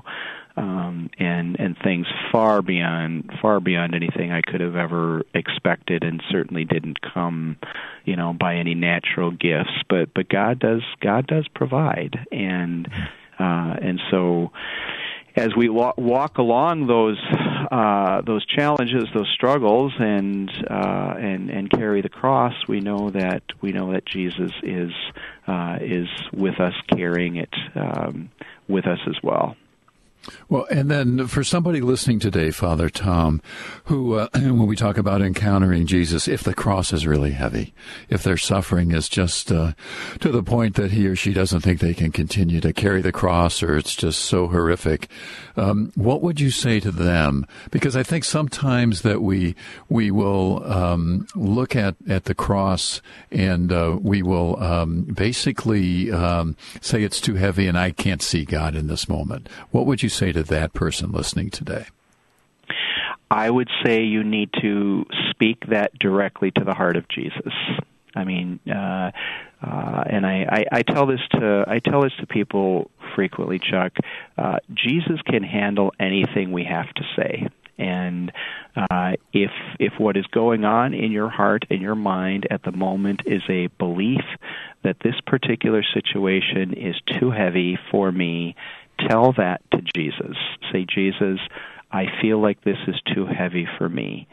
um, 0.58 1.10
and 1.18 1.58
and 1.62 1.78
things 1.82 2.08
far 2.30 2.62
beyond 2.62 3.32
far 3.42 3.62
beyond 3.62 3.96
anything 3.96 4.34
I 4.34 4.42
could 4.42 4.60
have 4.60 4.76
ever 4.76 5.24
expected, 5.34 6.04
and 6.04 6.22
certainly 6.30 6.66
didn't 6.66 7.00
come, 7.02 7.56
you 8.04 8.18
know, 8.18 8.34
by 8.34 8.56
any 8.56 8.76
natural 8.76 9.32
gifts. 9.32 9.82
But 9.90 10.14
but 10.14 10.28
God 10.28 10.60
does 10.60 10.84
God 11.00 11.26
does 11.26 11.48
provide, 11.48 12.20
and 12.34 12.90
uh, 13.40 13.76
and 13.82 14.02
so 14.12 14.52
as 15.36 15.56
we 15.56 15.70
walk 15.70 16.38
along 16.38 16.88
those 16.88 17.18
uh, 17.72 18.22
those 18.22 18.46
challenges, 18.46 19.06
those 19.14 19.30
struggles, 19.34 19.94
and 19.98 20.50
uh, 20.70 21.14
and 21.18 21.50
and 21.50 21.70
carry 21.70 22.02
the 22.02 22.10
cross, 22.10 22.54
we 22.68 22.82
know 22.82 23.10
that 23.12 23.44
we 23.62 23.72
know 23.72 23.94
that 23.94 24.06
Jesus 24.06 24.52
is 24.62 24.92
uh, 25.48 25.78
is 25.80 26.08
with 26.34 26.60
us, 26.60 26.74
carrying 26.94 27.38
it 27.38 27.54
um, 27.76 28.30
with 28.68 28.86
us 28.88 29.00
as 29.08 29.16
well. 29.24 29.56
Well, 30.50 30.68
and 30.70 30.92
then 30.92 31.28
for 31.28 31.44
somebody 31.44 31.82
listening 31.82 32.20
today, 32.20 32.52
Father 32.52 32.90
Tom, 32.90 33.42
who, 33.86 34.16
uh, 34.16 34.28
when 34.34 34.68
we 34.68 34.76
talk 34.76 34.98
about 34.98 35.22
encountering 35.22 35.88
Jesus, 35.88 36.28
if 36.28 36.44
the 36.44 36.54
cross 36.54 36.94
is 36.94 37.08
really 37.08 37.32
heavy, 37.32 37.74
if 38.10 38.24
their 38.24 38.38
suffering 38.38 38.92
is 38.92 39.10
just 39.10 39.52
uh, 39.52 39.74
to 40.20 40.32
the 40.32 40.44
point 40.44 40.76
that 40.76 40.92
he 40.92 41.08
or 41.08 41.16
she 41.16 41.34
doesn't 41.34 41.62
think 41.62 41.80
they 41.80 41.94
can 41.94 42.12
continue 42.12 42.62
to 42.62 42.74
carry 42.74 43.02
the 43.02 43.12
cross, 43.12 43.64
or 43.64 43.78
it's 43.78 43.96
just 43.96 44.22
so 44.22 44.48
horrific, 44.48 45.10
um, 45.58 45.92
what 45.96 46.22
would 46.22 46.40
you 46.40 46.52
say 46.52 46.80
to 46.80 46.92
them? 46.92 47.46
Because 47.72 47.96
I 47.96 48.04
think 48.04 48.24
sometimes 48.24 49.02
that 49.02 49.22
we 49.22 49.56
we 49.90 50.12
will 50.12 50.64
um, 50.72 51.28
look 51.36 51.76
at 51.76 51.96
at 52.08 52.26
the 52.26 52.36
cross 52.36 53.02
and 53.32 53.72
uh, 53.72 53.98
we 54.00 54.22
will 54.22 54.62
um, 54.62 55.04
basically 55.04 56.12
um, 56.12 56.56
say 56.80 57.04
it's 57.04 57.22
too 57.22 57.36
heavy 57.36 57.68
and 57.68 57.78
I 57.78 57.92
can't 57.92 58.22
see 58.22 58.46
God 58.46 58.76
in 58.76 58.88
this 58.88 59.10
moment. 59.10 59.50
What 59.72 59.86
would 59.86 60.04
you 60.04 60.10
say 60.12 60.32
to 60.32 60.44
that 60.44 60.74
person 60.74 61.12
listening 61.12 61.50
today? 61.50 61.86
I 63.30 63.50
would 63.50 63.70
say 63.84 64.04
you 64.04 64.24
need 64.24 64.50
to 64.62 65.06
speak 65.30 65.68
that 65.70 65.98
directly 65.98 66.52
to 66.52 66.64
the 66.66 66.74
heart 66.74 66.98
of 66.98 67.08
Jesus. 67.08 67.54
I 68.14 68.26
mean, 68.26 68.60
uh, 68.70 69.12
uh, 69.64 70.04
and 70.06 70.26
I, 70.26 70.46
I, 70.50 70.80
I 70.80 70.82
tell 70.82 71.06
this 71.06 71.22
to 71.32 71.64
I 71.66 71.80
tell 71.80 72.02
this 72.02 72.12
to 72.20 72.28
people 72.28 72.92
frequently, 73.16 73.60
Chuck. 73.60 73.94
Uh, 74.38 74.58
Jesus 74.74 75.22
can 75.26 75.44
handle 75.44 75.94
anything 75.98 76.52
we 76.52 76.66
have 76.66 76.94
to 76.96 77.04
say, 77.16 77.48
and 77.78 78.34
uh, 78.76 79.14
if 79.32 79.52
if 79.80 79.94
what 79.98 80.18
is 80.18 80.26
going 80.28 80.66
on 80.66 80.94
in 80.94 81.12
your 81.12 81.30
heart 81.30 81.66
and 81.70 81.82
your 81.82 81.96
mind 81.96 82.48
at 82.52 82.64
the 82.64 82.72
moment 82.72 83.22
is 83.26 83.44
a 83.50 83.68
belief 83.80 84.26
that 84.84 84.98
this 85.04 85.16
particular 85.26 85.84
situation 85.94 86.74
is 86.74 86.96
too 87.20 87.32
heavy 87.32 87.78
for 87.92 88.12
me 88.12 88.56
tell 89.10 89.34
that 89.34 89.62
to 89.72 89.82
Jesus. 89.96 90.38
Say, 90.72 90.86
Jesus, 90.94 91.40
I 91.92 92.06
feel 92.22 92.42
like 92.42 92.64
this 92.64 92.78
is 92.88 92.96
too 93.14 93.26
heavy 93.26 93.68
for 93.78 93.90
me. 93.90 94.28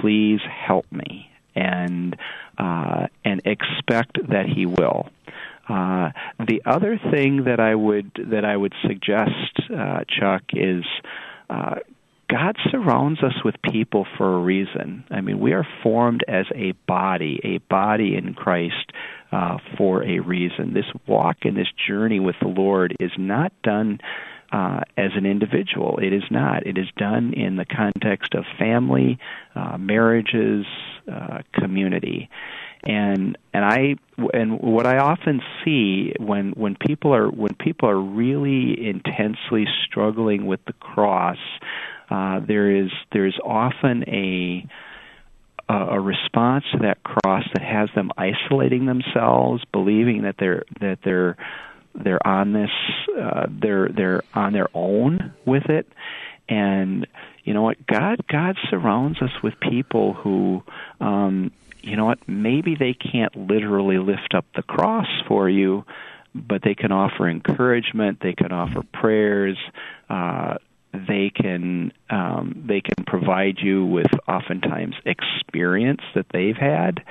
Please 0.00 0.40
help 0.66 0.90
me, 0.90 1.30
and 1.54 2.16
uh, 2.58 3.06
and 3.24 3.40
expect 3.44 4.18
that 4.28 4.46
He 4.46 4.66
will. 4.66 5.08
Uh, 5.68 6.10
the 6.38 6.62
other 6.64 6.98
thing 7.10 7.44
that 7.44 7.60
I 7.60 7.74
would 7.74 8.10
that 8.30 8.44
I 8.44 8.56
would 8.56 8.74
suggest, 8.86 9.70
uh, 9.76 10.00
Chuck, 10.08 10.42
is 10.52 10.84
uh, 11.48 11.76
God 12.28 12.56
surrounds 12.70 13.22
us 13.22 13.44
with 13.44 13.54
people 13.62 14.06
for 14.16 14.34
a 14.34 14.38
reason. 14.38 15.04
I 15.10 15.20
mean, 15.20 15.38
we 15.38 15.52
are 15.52 15.66
formed 15.82 16.24
as 16.26 16.46
a 16.54 16.72
body, 16.86 17.40
a 17.44 17.58
body 17.70 18.16
in 18.16 18.34
Christ 18.34 18.92
uh, 19.32 19.58
for 19.76 20.04
a 20.04 20.20
reason. 20.20 20.74
This 20.74 20.86
walk 21.06 21.38
and 21.42 21.56
this 21.56 21.68
journey 21.86 22.20
with 22.20 22.36
the 22.40 22.48
Lord 22.48 22.96
is 23.00 23.12
not 23.18 23.52
done 23.62 24.00
uh, 24.52 24.80
as 24.96 25.10
an 25.14 25.26
individual. 25.26 25.98
It 26.00 26.12
is 26.12 26.22
not. 26.30 26.66
It 26.66 26.78
is 26.78 26.86
done 26.96 27.32
in 27.34 27.56
the 27.56 27.64
context 27.64 28.34
of 28.34 28.44
family, 28.58 29.18
uh, 29.54 29.76
marriages, 29.78 30.66
uh, 31.10 31.42
community. 31.52 32.28
And 32.84 33.36
and 33.52 33.64
I 33.64 33.96
and 34.32 34.60
what 34.60 34.86
I 34.86 34.98
often 34.98 35.40
see 35.64 36.12
when 36.20 36.52
when 36.52 36.76
people 36.76 37.14
are 37.14 37.28
when 37.28 37.54
people 37.54 37.88
are 37.88 38.00
really 38.00 38.88
intensely 38.88 39.66
struggling 39.84 40.46
with 40.46 40.64
the 40.66 40.72
cross, 40.74 41.38
uh, 42.10 42.40
there 42.46 42.70
is 42.70 42.90
there 43.12 43.26
is 43.26 43.34
often 43.44 44.04
a 44.08 44.68
a 45.68 46.00
response 46.00 46.64
to 46.72 46.78
that 46.78 47.02
cross 47.02 47.44
that 47.54 47.62
has 47.62 47.88
them 47.94 48.10
isolating 48.16 48.86
themselves, 48.86 49.64
believing 49.72 50.22
that 50.22 50.36
they're 50.38 50.64
that 50.80 50.98
they're 51.04 51.36
they're 51.94 52.24
on 52.26 52.52
this 52.52 52.70
uh, 53.20 53.46
they're 53.48 53.88
they're 53.88 54.22
on 54.34 54.52
their 54.52 54.68
own 54.74 55.34
with 55.44 55.68
it, 55.68 55.88
and 56.48 57.06
you 57.44 57.54
know 57.54 57.62
what 57.62 57.84
God 57.86 58.24
God 58.28 58.56
surrounds 58.70 59.20
us 59.20 59.30
with 59.42 59.54
people 59.58 60.14
who 60.14 60.62
um, 61.00 61.50
you 61.82 61.96
know 61.96 62.04
what 62.04 62.28
maybe 62.28 62.76
they 62.76 62.94
can't 62.94 63.34
literally 63.36 63.98
lift 63.98 64.34
up 64.34 64.44
the 64.54 64.62
cross 64.62 65.08
for 65.26 65.48
you, 65.48 65.84
but 66.34 66.62
they 66.62 66.74
can 66.74 66.92
offer 66.92 67.28
encouragement, 67.28 68.20
they 68.20 68.34
can 68.34 68.52
offer 68.52 68.82
prayers. 68.92 69.58
Uh, 70.08 70.58
they 71.06 71.30
can 71.30 71.92
um, 72.10 72.64
they 72.66 72.80
can 72.80 73.04
provide 73.06 73.58
you 73.58 73.84
with 73.84 74.10
oftentimes 74.28 74.94
experience 75.04 76.02
that 76.14 76.26
they've 76.32 76.56
had. 76.56 77.02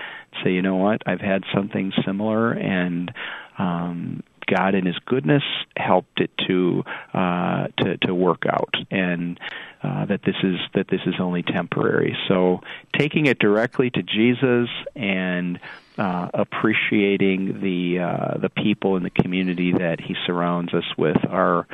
Say, 0.44 0.52
you 0.52 0.62
know 0.62 0.76
what, 0.76 1.02
I've 1.06 1.22
had 1.22 1.44
something 1.54 1.94
similar, 2.06 2.52
and 2.52 3.12
um, 3.58 4.24
God 4.48 4.76
in 4.76 4.86
His 4.86 4.98
goodness 5.06 5.44
helped 5.78 6.20
it 6.20 6.32
to 6.48 6.84
uh, 7.14 7.68
to 7.80 7.98
to 7.98 8.14
work 8.14 8.44
out, 8.50 8.74
and 8.92 9.40
uh, 9.84 10.06
that 10.06 10.22
this 10.24 10.36
is 10.44 10.58
that 10.74 10.88
this 10.90 11.02
is 11.06 11.16
only 11.20 11.44
temporary. 11.44 12.18
So 12.28 12.62
taking 12.98 13.26
it 13.26 13.40
directly 13.40 13.90
to 13.92 14.04
Jesus 14.04 14.70
and 14.96 15.60
uh, 15.98 16.30
appreciating 16.34 17.62
the 17.62 18.00
uh, 18.00 18.38
the 18.40 18.50
people 18.50 18.98
in 18.98 19.04
the 19.04 19.10
community 19.10 19.72
that 19.74 20.00
He 20.00 20.16
surrounds 20.26 20.74
us 20.74 20.86
with 20.98 21.18
are 21.30 21.68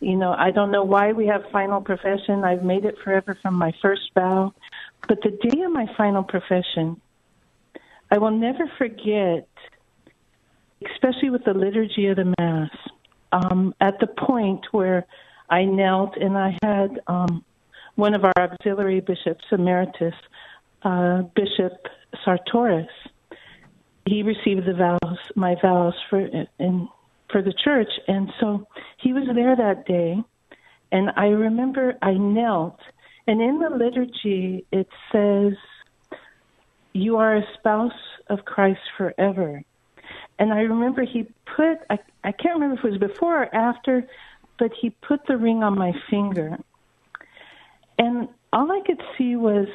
You 0.00 0.16
know, 0.16 0.32
I 0.32 0.50
don't 0.50 0.70
know 0.70 0.84
why 0.84 1.12
we 1.12 1.26
have 1.26 1.42
final 1.50 1.80
profession. 1.80 2.44
I've 2.44 2.62
made 2.62 2.84
it 2.84 2.96
forever 3.02 3.36
from 3.40 3.54
my 3.54 3.72
first 3.80 4.10
vow. 4.14 4.52
But 5.08 5.22
the 5.22 5.30
day 5.30 5.62
of 5.62 5.72
my 5.72 5.86
final 5.96 6.22
profession, 6.22 7.00
I 8.10 8.18
will 8.18 8.30
never 8.30 8.70
forget, 8.76 9.48
especially 10.92 11.30
with 11.30 11.44
the 11.44 11.54
liturgy 11.54 12.08
of 12.08 12.16
the 12.16 12.34
Mass, 12.38 12.70
um, 13.32 13.74
at 13.80 13.98
the 14.00 14.06
point 14.06 14.66
where 14.70 15.06
I 15.48 15.64
knelt 15.64 16.16
and 16.16 16.36
I 16.36 16.56
had 16.62 17.00
um, 17.06 17.44
one 17.94 18.14
of 18.14 18.24
our 18.24 18.34
auxiliary 18.38 19.00
bishops, 19.00 19.44
emeritus, 19.50 20.14
uh, 20.82 21.22
Bishop 21.34 21.86
Sartoris. 22.24 22.88
He 24.04 24.22
received 24.22 24.66
the 24.66 24.74
vows, 24.74 25.18
my 25.34 25.56
vows 25.60 25.94
for 26.10 26.20
in 26.58 26.88
for 27.30 27.42
the 27.42 27.52
church, 27.52 27.90
and 28.08 28.32
so 28.40 28.66
he 28.98 29.12
was 29.12 29.24
there 29.34 29.56
that 29.56 29.86
day. 29.86 30.22
And 30.92 31.10
I 31.16 31.26
remember 31.26 31.96
I 32.00 32.12
knelt, 32.12 32.78
and 33.26 33.40
in 33.40 33.58
the 33.58 33.70
liturgy 33.70 34.64
it 34.70 34.88
says 35.10 35.54
you 36.92 37.16
are 37.16 37.36
a 37.36 37.46
spouse 37.58 37.92
of 38.28 38.44
Christ 38.44 38.80
forever. 38.96 39.62
And 40.38 40.52
I 40.52 40.60
remember 40.60 41.02
he 41.02 41.26
put, 41.56 41.78
I, 41.90 41.98
I 42.24 42.32
can't 42.32 42.54
remember 42.54 42.78
if 42.78 42.84
it 42.84 42.90
was 42.90 43.10
before 43.10 43.42
or 43.42 43.54
after, 43.54 44.06
but 44.58 44.72
he 44.80 44.90
put 44.90 45.26
the 45.26 45.36
ring 45.36 45.62
on 45.62 45.78
my 45.78 45.92
finger. 46.10 46.58
And 47.98 48.28
all 48.52 48.70
I 48.70 48.80
could 48.86 49.02
see 49.16 49.36
was 49.36 49.68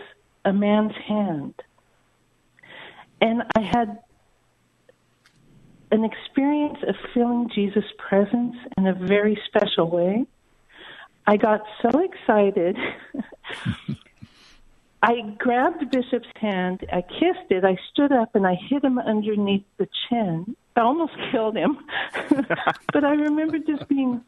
a 0.46 0.54
man's 0.54 0.96
hand. 1.08 1.54
And 3.20 3.44
I 3.56 3.62
had 3.62 4.00
an 5.92 6.04
experience 6.06 6.78
of 6.88 6.96
feeling 7.14 7.50
Jesus' 7.54 7.84
presence 7.98 8.56
in 8.78 8.88
a 8.88 8.94
very 8.94 9.40
special 9.48 9.90
way. 9.90 10.26
I 11.28 11.38
got 11.38 11.62
so 11.82 12.00
excited 12.00 12.78
I 15.04 15.22
grabbed 15.40 15.90
Bishop's 15.90 16.28
hand, 16.36 16.86
I 16.94 17.02
kissed 17.02 17.50
it, 17.50 17.64
I 17.64 17.76
stood 17.92 18.12
up 18.12 18.36
and 18.36 18.46
I 18.46 18.54
hit 18.54 18.84
him 18.84 19.00
underneath 19.00 19.66
the 19.78 19.88
chin. 20.08 20.56
I 20.76 20.82
almost 20.82 21.14
killed 21.32 21.58
him. 21.58 21.80
but 22.94 23.04
I 23.04 23.14
remember 23.14 23.58
just 23.58 23.88
being, 23.88 24.22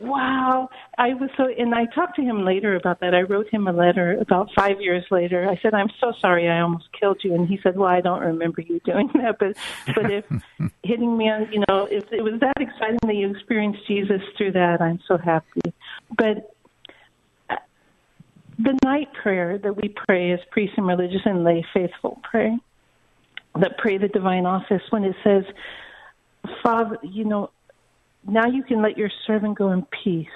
wow. 0.00 0.68
I 0.98 1.14
was 1.14 1.30
so, 1.36 1.46
and 1.46 1.74
I 1.74 1.86
talked 1.86 2.16
to 2.16 2.22
him 2.22 2.44
later 2.44 2.76
about 2.76 3.00
that. 3.00 3.14
I 3.14 3.22
wrote 3.22 3.48
him 3.48 3.66
a 3.66 3.72
letter 3.72 4.16
about 4.20 4.48
five 4.54 4.80
years 4.80 5.04
later. 5.10 5.48
I 5.48 5.58
said, 5.62 5.74
I'm 5.74 5.90
so 6.00 6.12
sorry 6.20 6.48
I 6.48 6.60
almost 6.60 6.88
killed 6.98 7.18
you. 7.22 7.34
And 7.34 7.48
he 7.48 7.58
said, 7.62 7.76
well, 7.76 7.88
I 7.88 8.00
don't 8.00 8.20
remember 8.20 8.60
you 8.60 8.80
doing 8.84 9.10
that. 9.14 9.38
But, 9.38 9.56
but 9.94 10.10
if 10.10 10.24
hitting 10.82 11.16
me 11.16 11.30
on, 11.30 11.52
you 11.52 11.64
know, 11.68 11.84
if 11.84 12.12
it 12.12 12.22
was 12.22 12.40
that 12.40 12.60
exciting 12.60 12.98
that 13.02 13.14
you 13.14 13.30
experienced 13.30 13.86
Jesus 13.86 14.20
through 14.36 14.52
that, 14.52 14.80
I'm 14.80 15.00
so 15.06 15.16
happy. 15.16 15.72
But 16.16 16.54
uh, 17.48 17.56
the 18.58 18.78
night 18.84 19.08
prayer 19.22 19.58
that 19.58 19.76
we 19.76 19.88
pray 19.88 20.32
as 20.32 20.40
priests 20.50 20.74
and 20.76 20.86
religious 20.86 21.22
and 21.24 21.44
lay 21.44 21.64
faithful 21.72 22.20
pray, 22.28 22.58
that 23.58 23.78
pray 23.78 23.98
the 23.98 24.08
divine 24.08 24.46
office 24.46 24.82
when 24.90 25.04
it 25.04 25.16
says, 25.24 25.44
Father, 26.62 26.98
you 27.02 27.24
know, 27.24 27.50
now 28.26 28.46
you 28.46 28.62
can 28.62 28.82
let 28.82 28.98
your 28.98 29.10
servant 29.26 29.56
go 29.56 29.72
in 29.72 29.86
peace 30.04 30.28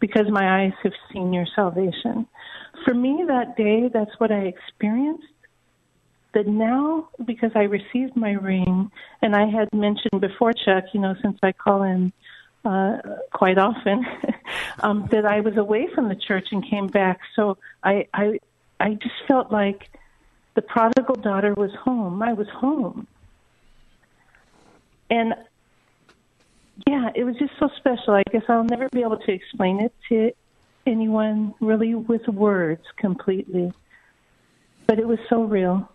because 0.00 0.30
my 0.30 0.62
eyes 0.62 0.72
have 0.82 0.92
seen 1.12 1.32
your 1.32 1.46
salvation. 1.54 2.26
For 2.84 2.92
me, 2.92 3.24
that 3.26 3.56
day, 3.56 3.88
that's 3.92 4.10
what 4.18 4.30
I 4.30 4.40
experienced. 4.40 5.24
That 6.34 6.46
now, 6.46 7.08
because 7.24 7.50
I 7.54 7.62
received 7.62 8.14
my 8.14 8.32
ring, 8.32 8.90
and 9.22 9.34
I 9.34 9.46
had 9.46 9.72
mentioned 9.72 10.20
before, 10.20 10.52
Chuck, 10.52 10.84
you 10.92 11.00
know, 11.00 11.14
since 11.22 11.38
I 11.42 11.52
call 11.52 11.82
in 11.82 12.12
uh, 12.64 12.98
quite 13.32 13.56
often 13.56 14.04
um, 14.80 15.08
that 15.12 15.24
I 15.24 15.40
was 15.40 15.56
away 15.56 15.88
from 15.94 16.08
the 16.08 16.16
church 16.16 16.48
and 16.52 16.68
came 16.68 16.88
back. 16.88 17.20
So 17.36 17.56
I, 17.82 18.06
I, 18.12 18.38
I 18.78 18.94
just 18.94 19.14
felt 19.26 19.50
like 19.50 19.88
the 20.54 20.62
prodigal 20.62 21.14
daughter 21.14 21.54
was 21.54 21.70
home. 21.74 22.22
I 22.22 22.34
was 22.34 22.48
home, 22.48 23.06
and 25.08 25.34
yeah, 26.86 27.10
it 27.14 27.24
was 27.24 27.36
just 27.36 27.52
so 27.58 27.68
special. 27.76 28.14
I 28.14 28.22
guess 28.30 28.42
I'll 28.48 28.64
never 28.64 28.88
be 28.90 29.02
able 29.02 29.18
to 29.18 29.32
explain 29.32 29.80
it 29.80 29.94
to 30.08 30.32
anyone 30.86 31.54
really 31.60 31.94
with 31.94 32.26
words 32.28 32.82
completely, 32.96 33.72
but 34.86 34.98
it 34.98 35.06
was 35.06 35.18
so 35.28 35.42
real. 35.42 35.90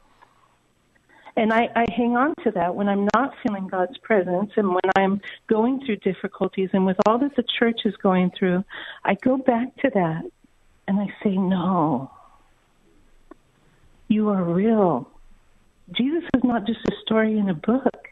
And 1.38 1.54
I, 1.54 1.70
I 1.76 1.86
hang 1.96 2.18
on 2.18 2.36
to 2.44 2.52
that 2.52 2.76
when 2.76 2.90
I'm 2.90 3.08
not 3.14 3.34
feeling 3.42 3.68
God's 3.68 3.98
presence 4.00 4.52
and 4.58 4.70
when 4.70 4.82
I'm 4.98 5.22
going 5.48 5.86
through 5.86 5.98
difficulties 5.98 6.70
and 6.74 6.86
with 6.86 6.98
all 7.06 7.20
that 7.20 7.36
the 7.36 7.44
church 7.58 7.82
is 7.86 7.96
going 7.98 8.32
through, 8.38 8.66
I 9.06 9.16
go 9.16 9.38
back 9.38 9.76
to 9.78 9.92
that 9.94 10.24
and 10.88 11.00
I 11.00 11.08
say, 11.24 11.38
No, 11.38 12.12
you 14.10 14.30
are 14.30 14.44
real. 14.44 15.10
Jesus 15.94 16.24
is 16.34 16.44
not 16.44 16.68
just 16.68 16.80
a 16.90 16.92
story 17.06 17.38
in 17.38 17.50
a 17.50 17.54
book, 17.54 18.11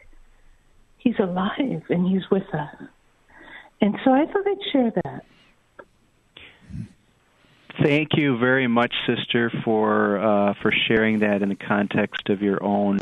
He's 1.00 1.18
alive 1.18 1.82
and 1.88 2.06
He's 2.06 2.28
with 2.30 2.54
us. 2.54 2.76
And 3.80 3.96
so 4.04 4.12
I 4.12 4.26
thought 4.26 4.46
I'd 4.46 4.72
share 4.72 4.92
that. 5.04 5.24
Thank 7.82 8.10
you 8.16 8.36
very 8.36 8.66
much, 8.66 8.92
sister, 9.06 9.50
for 9.64 10.18
uh, 10.18 10.54
for 10.60 10.70
sharing 10.86 11.20
that 11.20 11.40
in 11.40 11.48
the 11.48 11.54
context 11.54 12.28
of 12.28 12.42
your 12.42 12.62
own 12.62 12.98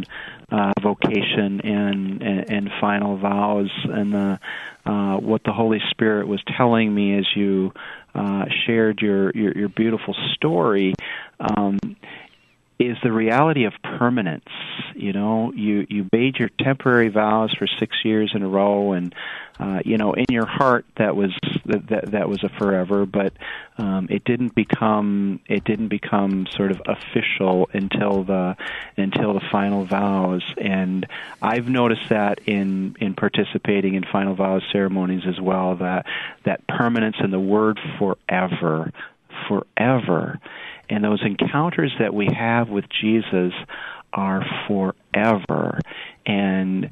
uh, 0.53 0.73
vocation 0.81 1.61
and, 1.63 2.23
and, 2.23 2.51
and 2.51 2.71
final 2.81 3.17
vows, 3.17 3.71
and 3.85 4.15
the, 4.15 4.39
uh, 4.87 5.17
what 5.17 5.43
the 5.43 5.53
Holy 5.53 5.81
Spirit 5.91 6.29
was 6.29 6.41
telling 6.57 6.95
me 6.95 7.19
as 7.19 7.27
you 7.35 7.73
uh, 8.15 8.45
shared 8.67 9.01
your, 9.03 9.33
your, 9.33 9.53
your 9.53 9.69
beautiful 9.69 10.15
story. 10.35 10.95
Um, 11.41 11.79
is 12.79 12.97
the 13.03 13.11
reality 13.11 13.65
of 13.65 13.73
permanence. 13.83 14.45
You 14.99 15.13
know, 15.13 15.53
you 15.55 15.87
you 15.89 16.09
made 16.13 16.39
your 16.39 16.51
temporary 16.61 17.09
vows 17.09 17.55
for 17.55 17.67
six 17.67 17.97
years 18.05 18.33
in 18.35 18.43
a 18.43 18.49
row, 18.49 18.93
and 18.93 19.15
uh, 19.61 19.81
you 19.85 19.97
know, 19.97 20.13
in 20.13 20.27
your 20.29 20.47
heart 20.47 20.87
that 20.97 21.15
was 21.15 21.31
that 21.67 22.11
that 22.11 22.29
was 22.29 22.43
a 22.43 22.49
forever, 22.49 23.07
but 23.07 23.33
um, 23.77 24.09
it 24.11 24.25
didn't 24.25 24.55
become 24.55 25.41
it 25.47 25.65
didn't 25.65 25.89
become 25.89 26.47
sort 26.51 26.73
of 26.73 26.83
official 26.87 27.69
until 27.73 28.25
the 28.25 28.57
until 28.97 29.35
the 29.35 29.43
final 29.53 29.85
vows. 29.85 30.43
And 30.57 31.07
I've 31.41 31.69
noticed 31.69 32.09
that 32.09 32.41
in 32.47 32.97
in 33.01 33.15
participating 33.15 33.95
in 33.95 34.05
final 34.11 34.35
vows 34.35 34.63
ceremonies 34.73 35.23
as 35.29 35.41
well 35.41 35.77
that 35.77 36.07
that 36.45 36.67
permanence 36.67 37.17
in 37.23 37.31
the 37.31 37.41
word 37.41 37.79
forever, 37.99 38.93
forever 39.49 40.41
and 40.91 41.05
those 41.05 41.23
encounters 41.23 41.93
that 41.99 42.15
we 42.15 42.29
have 42.33 42.69
with 42.69 42.85
Jesus 42.89 43.53
are 44.13 44.45
forever. 44.67 45.81
And 46.27 46.91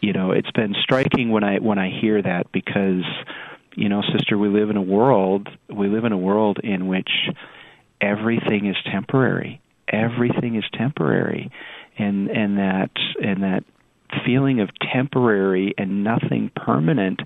you 0.00 0.12
know, 0.12 0.30
it's 0.32 0.50
been 0.52 0.74
striking 0.82 1.30
when 1.30 1.44
I 1.44 1.58
when 1.58 1.78
I 1.78 1.90
hear 1.90 2.20
that 2.20 2.52
because 2.52 3.04
you 3.74 3.88
know, 3.90 4.02
sister, 4.16 4.38
we 4.38 4.48
live 4.48 4.70
in 4.70 4.76
a 4.76 4.82
world 4.82 5.48
we 5.68 5.88
live 5.88 6.04
in 6.04 6.12
a 6.12 6.18
world 6.18 6.58
in 6.62 6.86
which 6.86 7.10
everything 8.00 8.66
is 8.66 8.76
temporary. 8.90 9.60
Everything 9.88 10.56
is 10.56 10.64
temporary. 10.72 11.50
And 11.98 12.28
and 12.28 12.58
that 12.58 12.90
and 13.22 13.42
that 13.42 13.64
feeling 14.24 14.60
of 14.60 14.70
temporary 14.92 15.74
and 15.78 16.04
nothing 16.04 16.50
permanent 16.54 17.20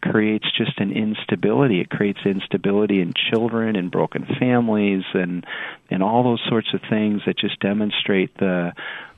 creates 0.00 0.46
just 0.56 0.78
an 0.78 0.92
instability. 0.92 1.80
It 1.80 1.90
creates 1.90 2.20
instability 2.24 3.00
in 3.00 3.12
children 3.30 3.76
and 3.76 3.90
broken 3.90 4.26
families 4.38 5.04
and 5.14 5.44
and 5.90 6.02
all 6.02 6.22
those 6.22 6.42
sorts 6.48 6.68
of 6.74 6.80
things 6.88 7.22
that 7.26 7.38
just 7.38 7.58
demonstrate 7.60 8.36
the 8.38 8.72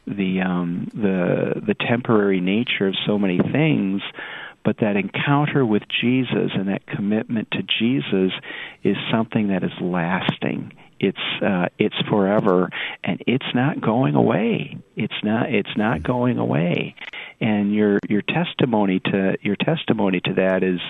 the 0.06 0.40
um, 0.40 0.88
the 0.94 1.60
the 1.66 1.74
temporary 1.74 2.40
nature 2.40 2.88
of 2.88 2.94
so 3.06 3.18
many 3.18 3.38
things. 3.38 4.02
But 4.62 4.78
that 4.78 4.96
encounter 4.96 5.64
with 5.64 5.84
Jesus 6.02 6.50
and 6.54 6.68
that 6.68 6.86
commitment 6.86 7.50
to 7.52 7.62
Jesus 7.62 8.32
is 8.82 8.96
something 9.10 9.48
that 9.48 9.64
is 9.64 9.72
lasting. 9.80 10.72
It's 11.00 11.42
uh, 11.42 11.66
it's 11.78 11.96
forever, 12.08 12.68
and 13.02 13.22
it's 13.26 13.54
not 13.54 13.80
going 13.80 14.14
away. 14.14 14.78
It's 14.96 15.14
not 15.24 15.52
it's 15.52 15.76
not 15.76 16.02
going 16.02 16.38
away 16.38 16.94
and 17.40 17.74
your 17.74 17.98
your 18.08 18.22
testimony 18.22 19.00
to 19.00 19.36
your 19.40 19.56
testimony 19.56 20.20
to 20.20 20.34
that 20.34 20.62
is 20.62 20.80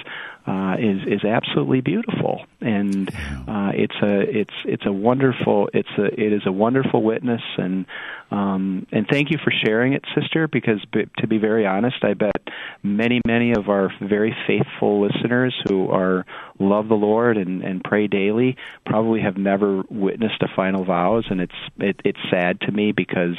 uh, 0.47 0.75
is 0.79 1.07
is 1.07 1.25
absolutely 1.25 1.81
beautiful, 1.81 2.45
and 2.61 3.09
uh, 3.47 3.71
it's 3.75 3.95
a 4.03 4.21
it's 4.21 4.55
it's 4.65 4.87
a 4.87 4.93
wonderful 4.93 5.71
it's 5.73 5.89
a 5.97 6.07
it 6.07 6.33
is 6.33 6.43
a 6.47 6.53
wonderful 6.53 7.03
witness, 7.03 7.43
and 7.57 7.87
um, 8.33 8.87
and 8.91 9.07
thank 9.09 9.31
you 9.31 9.39
for 9.45 9.53
sharing 9.65 9.93
it, 9.93 10.05
sister. 10.21 10.49
Because 10.49 10.81
to 11.19 11.27
be 11.29 11.39
very 11.39 11.67
honest, 11.67 12.03
I 12.03 12.15
bet 12.15 12.49
many 12.83 13.21
many 13.27 13.53
of 13.53 13.69
our 13.69 13.93
very 14.01 14.35
faithful 14.47 15.03
listeners 15.03 15.55
who 15.69 15.89
are 15.91 16.27
love 16.61 16.89
the 16.89 16.95
Lord 16.95 17.37
and 17.37 17.65
and 17.65 17.83
pray 17.83 18.07
daily 18.07 18.57
probably 18.87 19.21
have 19.21 19.37
never 19.37 19.83
witnessed 19.89 20.43
a 20.43 20.49
final 20.55 20.85
vows, 20.85 21.27
and 21.31 21.41
it's 21.41 21.53
it, 21.79 22.01
it's 22.05 22.19
sad 22.31 22.61
to 22.63 22.73
me 22.73 22.93
because 22.93 23.39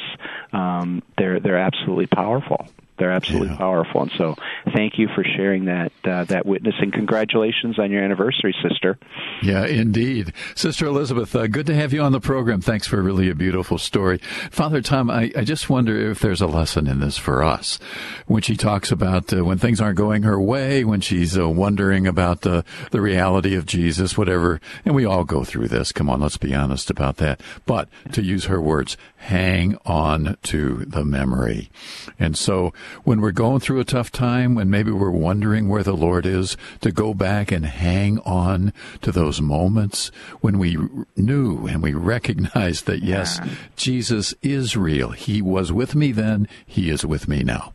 um, 0.52 1.02
they're 1.16 1.40
they're 1.40 1.58
absolutely 1.58 2.06
powerful. 2.06 2.68
They're 3.02 3.10
absolutely 3.10 3.48
yeah. 3.48 3.56
powerful, 3.56 4.02
and 4.02 4.12
so 4.16 4.36
thank 4.72 4.96
you 4.96 5.08
for 5.12 5.24
sharing 5.24 5.64
that 5.64 5.90
uh, 6.04 6.22
that 6.26 6.46
witness, 6.46 6.76
and 6.80 6.92
congratulations 6.92 7.76
on 7.76 7.90
your 7.90 8.00
anniversary, 8.00 8.54
sister. 8.62 8.96
Yeah, 9.42 9.66
indeed, 9.66 10.32
Sister 10.54 10.86
Elizabeth. 10.86 11.34
Uh, 11.34 11.48
good 11.48 11.66
to 11.66 11.74
have 11.74 11.92
you 11.92 12.00
on 12.00 12.12
the 12.12 12.20
program. 12.20 12.60
Thanks 12.60 12.86
for 12.86 13.02
really 13.02 13.28
a 13.28 13.34
beautiful 13.34 13.76
story, 13.76 14.18
Father 14.52 14.80
Tom. 14.80 15.10
I, 15.10 15.32
I 15.36 15.42
just 15.42 15.68
wonder 15.68 16.12
if 16.12 16.20
there's 16.20 16.40
a 16.40 16.46
lesson 16.46 16.86
in 16.86 17.00
this 17.00 17.18
for 17.18 17.42
us 17.42 17.80
when 18.28 18.42
she 18.42 18.56
talks 18.56 18.92
about 18.92 19.32
uh, 19.32 19.44
when 19.44 19.58
things 19.58 19.80
aren't 19.80 19.98
going 19.98 20.22
her 20.22 20.40
way, 20.40 20.84
when 20.84 21.00
she's 21.00 21.36
uh, 21.36 21.48
wondering 21.48 22.06
about 22.06 22.42
the 22.42 22.64
the 22.92 23.00
reality 23.00 23.56
of 23.56 23.66
Jesus, 23.66 24.16
whatever. 24.16 24.60
And 24.84 24.94
we 24.94 25.04
all 25.04 25.24
go 25.24 25.42
through 25.42 25.66
this. 25.66 25.90
Come 25.90 26.08
on, 26.08 26.20
let's 26.20 26.36
be 26.36 26.54
honest 26.54 26.88
about 26.88 27.16
that. 27.16 27.40
But 27.66 27.88
to 28.12 28.22
use 28.22 28.44
her 28.44 28.60
words, 28.60 28.96
hang 29.16 29.76
on 29.84 30.36
to 30.44 30.84
the 30.84 31.04
memory, 31.04 31.68
and 32.16 32.38
so 32.38 32.72
when 33.04 33.20
we're 33.20 33.32
going 33.32 33.60
through 33.60 33.80
a 33.80 33.84
tough 33.84 34.10
time, 34.10 34.54
when 34.54 34.70
maybe 34.70 34.90
we're 34.90 35.10
wondering 35.10 35.68
where 35.68 35.82
the 35.82 35.96
Lord 35.96 36.26
is, 36.26 36.56
to 36.80 36.92
go 36.92 37.14
back 37.14 37.52
and 37.52 37.66
hang 37.66 38.18
on 38.20 38.72
to 39.02 39.12
those 39.12 39.40
moments 39.40 40.10
when 40.40 40.58
we 40.58 40.76
knew 41.16 41.66
and 41.66 41.82
we 41.82 41.94
recognized 41.94 42.86
that, 42.86 43.02
yes, 43.02 43.40
Jesus 43.76 44.34
is 44.42 44.76
real. 44.76 45.10
He 45.10 45.42
was 45.42 45.72
with 45.72 45.94
me 45.94 46.12
then, 46.12 46.48
He 46.66 46.90
is 46.90 47.04
with 47.04 47.28
me 47.28 47.42
now. 47.42 47.74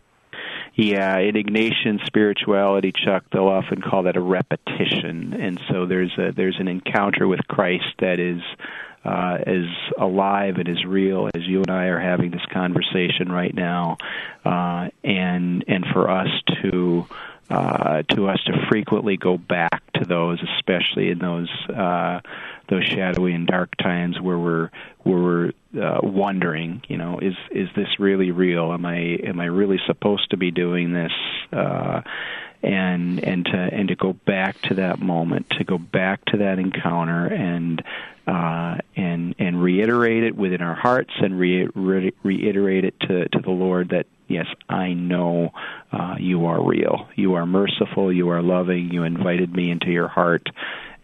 Yeah, 0.78 1.18
in 1.18 1.34
Ignatian 1.34 2.06
spirituality, 2.06 2.92
Chuck, 2.92 3.24
they'll 3.34 3.48
often 3.48 3.82
call 3.82 4.04
that 4.04 4.16
a 4.16 4.22
repetition, 4.22 5.34
and 5.34 5.60
so 5.68 5.88
there's 5.88 6.16
a 6.20 6.32
there's 6.32 6.58
an 6.60 6.68
encounter 6.68 7.28
with 7.28 7.40
Christ 7.48 7.96
that 8.00 8.20
is 8.20 8.42
uh, 9.08 9.38
as 9.46 9.66
alive 9.98 10.58
and 10.58 10.68
as 10.68 10.84
real 10.84 11.30
as 11.34 11.44
you 11.48 11.60
and 11.60 11.72
I 11.72 11.86
are 11.86 12.00
having 12.00 12.30
this 12.30 12.46
conversation 12.52 13.32
right 13.32 13.54
now, 13.54 13.98
uh, 14.44 14.90
and 15.02 15.64
and 15.66 15.86
for 15.94 16.12
us 16.12 16.28
to 16.62 17.08
uh, 17.50 18.04
to 18.10 18.28
us 18.28 18.44
to 18.48 18.68
frequently 18.70 19.16
go 19.16 19.38
back 19.38 19.82
to 19.94 20.04
those, 20.04 20.44
especially 20.58 21.10
in 21.10 21.20
those 21.20 21.50
uh, 21.70 22.20
those 22.68 22.84
shadowy 22.84 23.34
and 23.34 23.48
dark 23.48 23.78
times 23.78 24.20
where 24.20 24.38
we're 24.38 24.70
where 25.04 25.18
we're 25.18 25.52
uh, 25.82 26.02
wondering, 26.04 26.84
you 26.90 26.98
know, 26.98 27.20
is 27.20 27.36
is 27.50 27.70
this 27.78 28.00
really 28.00 28.32
real? 28.32 28.74
Am 28.74 28.86
I 28.86 28.98
am 29.24 29.40
I 29.40 29.46
really 29.46 29.80
supposed 29.88 30.32
to 30.32 30.38
be 30.38 30.52
doing 30.52 30.92
this? 30.92 31.14
Uh, 31.54 32.02
and 32.62 33.24
and 33.24 33.46
to 33.46 33.58
and 33.58 33.88
to 33.88 33.96
go 33.96 34.12
back 34.12 34.60
to 34.64 34.74
that 34.74 35.00
moment, 35.00 35.50
to 35.52 35.64
go 35.64 35.78
back 35.78 36.26
to 36.26 36.38
that 36.38 36.60
encounter, 36.60 37.26
and 37.26 37.82
uh, 38.28 38.78
and 38.98 39.36
and 39.40 39.62
reiterate 39.62 40.24
it 40.24 40.36
within 40.36 40.62
our 40.62 40.76
hearts, 40.76 41.14
and 41.22 41.40
re- 41.40 41.70
re- 41.76 42.14
reiterate 42.24 42.84
it 42.84 43.00
to 43.02 43.30
to 43.30 43.40
the 43.40 43.52
Lord 43.52 43.90
that 43.90 44.08
yes, 44.28 44.48
I 44.68 44.94
know 44.94 45.52
uh, 45.92 46.16
you 46.20 46.48
are 46.48 46.62
real, 46.62 47.08
you 47.16 47.36
are 47.36 47.46
merciful, 47.46 48.12
you 48.12 48.30
are 48.30 48.42
loving, 48.42 48.90
you 48.92 49.04
invited 49.04 49.54
me 49.54 49.72
into 49.72 49.92
your 49.92 50.08
heart. 50.08 50.48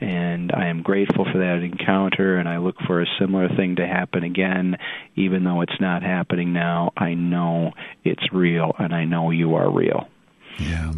And 0.01 0.51
I 0.51 0.67
am 0.67 0.81
grateful 0.81 1.23
for 1.23 1.37
that 1.37 1.61
encounter, 1.63 2.35
and 2.37 2.49
I 2.49 2.57
look 2.57 2.75
for 2.85 3.01
a 3.01 3.05
similar 3.19 3.47
thing 3.55 3.77
to 3.77 3.87
happen 3.87 4.23
again, 4.23 4.75
even 5.15 5.45
though 5.45 5.61
it's 5.61 5.79
not 5.79 6.03
happening 6.03 6.51
now. 6.51 6.91
I 6.97 7.13
know 7.13 7.71
it's 8.03 8.33
real, 8.33 8.75
and 8.77 8.93
I 8.93 9.05
know 9.05 9.31
you 9.31 9.55
are 9.55 9.71
real. 9.71 10.09
Yeah. 10.59 10.93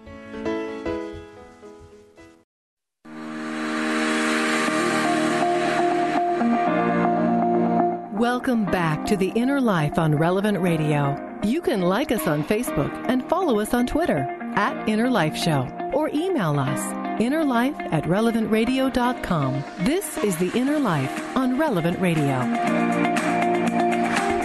Welcome 8.47 8.71
back 8.71 9.05
to 9.07 9.17
The 9.17 9.27
Inner 9.35 9.59
Life 9.59 9.99
on 9.99 10.15
Relevant 10.15 10.57
Radio. 10.61 11.17
You 11.43 11.59
can 11.61 11.81
like 11.81 12.13
us 12.13 12.27
on 12.27 12.45
Facebook 12.45 12.93
and 13.09 13.27
follow 13.27 13.59
us 13.59 13.73
on 13.73 13.85
Twitter 13.85 14.19
at 14.55 14.87
Inner 14.87 15.09
Life 15.09 15.35
Show 15.35 15.67
or 15.93 16.07
email 16.13 16.57
us 16.57 16.79
innerlife 17.19 17.77
at 17.91 18.05
relevantradio.com. 18.05 19.63
This 19.79 20.17
is 20.19 20.37
The 20.37 20.57
Inner 20.57 20.79
Life 20.79 21.35
on 21.35 21.59
Relevant 21.59 21.99
Radio. 21.99 23.26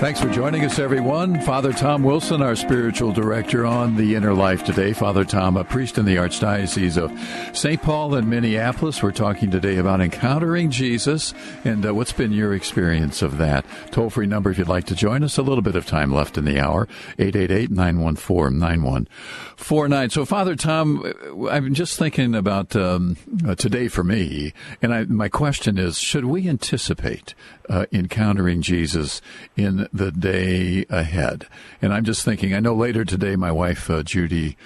Thanks 0.03 0.21
for 0.21 0.31
joining 0.31 0.65
us, 0.65 0.81
everyone. 0.81 1.41
Father 1.43 1.73
Tom 1.73 2.03
Wilson, 2.03 2.43
our 2.43 2.57
spiritual 2.57 3.13
director 3.13 3.65
on 3.65 3.95
the 3.95 4.17
Inner 4.17 4.35
Life 4.35 4.65
today. 4.65 4.93
Father 4.93 5.25
Tom, 5.25 5.57
a 5.57 5.63
priest 5.63 5.97
in 5.97 6.07
the 6.07 6.17
Archdiocese 6.17 6.97
of 6.97 7.57
St. 7.57 7.81
Paul 7.81 8.17
in 8.17 8.29
Minneapolis. 8.29 9.01
We're 9.01 9.13
talking 9.13 9.53
today 9.53 9.77
about 9.77 10.01
encountering 10.01 10.73
Jesus 10.73 11.33
and 11.65 11.87
uh, 11.87 11.95
what's 11.95 12.11
been 12.11 12.33
your 12.33 12.53
experience 12.53 13.23
of 13.23 13.39
that. 13.39 13.65
Toll 13.93 14.11
free 14.11 14.27
number 14.27 14.51
if 14.51 14.59
you'd 14.59 14.67
like 14.67 14.87
to 14.87 14.97
join 14.97 15.23
us. 15.23 15.39
A 15.39 15.43
little 15.43 15.63
bit 15.63 15.77
of 15.77 15.87
time 15.87 16.13
left 16.13 16.37
in 16.37 16.47
the 16.47 16.59
hour 16.59 16.89
888 17.21 17.71
914 17.71 18.59
9149. 18.59 20.11
So, 20.11 20.25
Father 20.25 20.57
Tom, 20.57 21.13
I'm 21.49 21.75
just 21.75 21.97
thinking 21.97 22.35
about 22.35 22.75
um, 22.75 23.19
uh, 23.47 23.55
today 23.55 23.87
for 23.87 24.03
me, 24.03 24.53
and 24.83 24.93
I, 24.93 25.05
my 25.05 25.29
question 25.29 25.79
is 25.79 25.97
should 26.01 26.25
we 26.25 26.49
anticipate 26.49 27.37
uh, 27.69 27.87
encountering 27.93 28.63
Jesus 28.63 29.21
in 29.57 29.89
the 29.93 30.11
day 30.11 30.85
ahead. 30.89 31.47
And 31.81 31.93
I'm 31.93 32.05
just 32.05 32.25
thinking, 32.25 32.55
I 32.55 32.61
know 32.61 32.75
later 32.75 33.05
today, 33.05 33.37
my 33.37 33.53
wife, 33.53 33.91
uh, 33.91 34.03
Judy, 34.03 34.57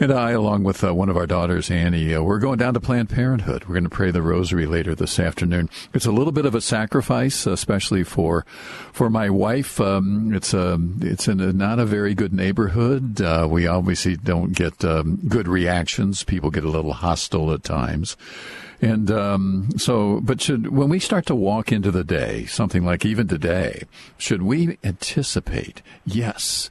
and 0.00 0.12
I, 0.12 0.32
along 0.32 0.64
with 0.64 0.82
uh, 0.82 0.92
one 0.92 1.08
of 1.08 1.16
our 1.16 1.26
daughters, 1.26 1.70
Annie, 1.70 2.14
uh, 2.14 2.20
we're 2.20 2.40
going 2.40 2.58
down 2.58 2.74
to 2.74 2.80
Planned 2.80 3.10
Parenthood. 3.10 3.64
We're 3.64 3.74
going 3.74 3.84
to 3.84 3.90
pray 3.90 4.10
the 4.10 4.22
rosary 4.22 4.66
later 4.66 4.92
this 4.94 5.20
afternoon. 5.20 5.70
It's 5.92 6.06
a 6.06 6.10
little 6.10 6.32
bit 6.32 6.46
of 6.46 6.54
a 6.56 6.60
sacrifice, 6.60 7.46
especially 7.46 8.02
for 8.02 8.44
for 8.92 9.08
my 9.08 9.30
wife. 9.30 9.80
Um, 9.80 10.34
it's 10.34 10.52
a 10.52 10.80
it's 11.00 11.28
in 11.28 11.40
a, 11.40 11.52
not 11.52 11.78
a 11.78 11.86
very 11.86 12.14
good 12.14 12.32
neighborhood. 12.32 13.20
Uh, 13.20 13.46
we 13.48 13.68
obviously 13.68 14.16
don't 14.16 14.52
get 14.52 14.84
um, 14.84 15.20
good 15.28 15.46
reactions. 15.46 16.24
People 16.24 16.50
get 16.50 16.64
a 16.64 16.70
little 16.70 16.94
hostile 16.94 17.52
at 17.52 17.62
times. 17.62 18.16
And 18.84 19.10
um, 19.10 19.70
so, 19.78 20.20
but 20.20 20.42
should 20.42 20.68
when 20.68 20.90
we 20.90 20.98
start 20.98 21.24
to 21.26 21.34
walk 21.34 21.72
into 21.72 21.90
the 21.90 22.04
day, 22.04 22.44
something 22.44 22.84
like 22.84 23.06
even 23.06 23.26
today, 23.26 23.84
should 24.18 24.42
we 24.42 24.76
anticipate? 24.84 25.80
Yes. 26.04 26.68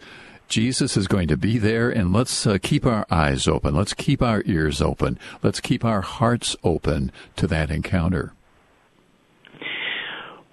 Jesus 0.48 0.96
is 0.96 1.08
going 1.08 1.28
to 1.30 1.38
be 1.38 1.58
there, 1.58 1.90
and 1.90 2.14
let's 2.14 2.46
uh, 2.46 2.60
keep 2.62 2.86
our 2.86 3.08
eyes 3.10 3.48
open. 3.48 3.74
Let's 3.74 3.96
keep 3.96 4.22
our 4.22 4.44
ears 4.46 4.80
open. 4.80 5.18
Let's 5.42 5.60
keep 5.60 5.84
our 5.84 6.02
hearts 6.02 6.56
open 6.64 7.12
to 7.38 7.48
that 7.48 7.72
encounter. 7.72 8.34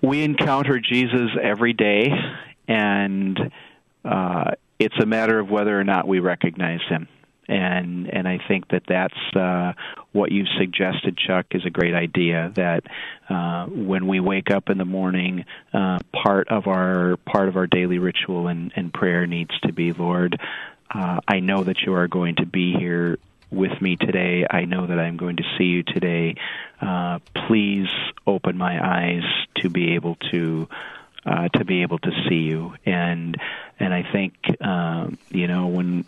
We 0.00 0.22
encounter 0.22 0.80
Jesus 0.80 1.30
every 1.42 1.74
day, 1.74 2.08
and 2.66 3.38
uh, 4.02 4.52
it's 4.78 4.98
a 4.98 5.04
matter 5.04 5.38
of 5.38 5.50
whether 5.50 5.78
or 5.78 5.84
not 5.84 6.08
we 6.08 6.20
recognize 6.20 6.80
him 6.88 7.06
and 7.50 8.06
and 8.06 8.28
I 8.28 8.38
think 8.46 8.68
that 8.68 8.84
that's 8.88 9.36
uh, 9.36 9.72
what 10.12 10.30
you've 10.30 10.48
suggested, 10.58 11.18
Chuck, 11.18 11.46
is 11.50 11.66
a 11.66 11.70
great 11.70 11.94
idea. 11.94 12.52
That 12.54 12.84
uh, 13.28 13.66
when 13.66 14.06
we 14.06 14.20
wake 14.20 14.50
up 14.50 14.70
in 14.70 14.78
the 14.78 14.84
morning, 14.84 15.44
uh, 15.74 15.98
part 16.12 16.48
of 16.48 16.68
our 16.68 17.16
part 17.26 17.48
of 17.48 17.56
our 17.56 17.66
daily 17.66 17.98
ritual 17.98 18.46
and, 18.46 18.72
and 18.76 18.92
prayer 18.92 19.26
needs 19.26 19.58
to 19.60 19.72
be, 19.72 19.92
Lord, 19.92 20.40
uh, 20.94 21.20
I 21.26 21.40
know 21.40 21.64
that 21.64 21.80
you 21.84 21.94
are 21.94 22.08
going 22.08 22.36
to 22.36 22.46
be 22.46 22.74
here 22.78 23.18
with 23.50 23.82
me 23.82 23.96
today. 23.96 24.46
I 24.48 24.64
know 24.64 24.86
that 24.86 24.98
I'm 24.98 25.16
going 25.16 25.36
to 25.36 25.44
see 25.58 25.64
you 25.64 25.82
today. 25.82 26.36
Uh, 26.80 27.18
please 27.48 27.88
open 28.28 28.56
my 28.56 28.78
eyes 28.80 29.24
to 29.56 29.68
be 29.68 29.96
able 29.96 30.14
to 30.30 30.68
uh, 31.26 31.48
to 31.48 31.64
be 31.64 31.82
able 31.82 31.98
to 31.98 32.10
see 32.28 32.46
you. 32.48 32.74
And 32.86 33.36
and 33.78 33.92
I 33.92 34.04
think 34.10 34.34
uh, 34.60 35.08
you 35.30 35.48
know 35.48 35.66
when 35.66 36.04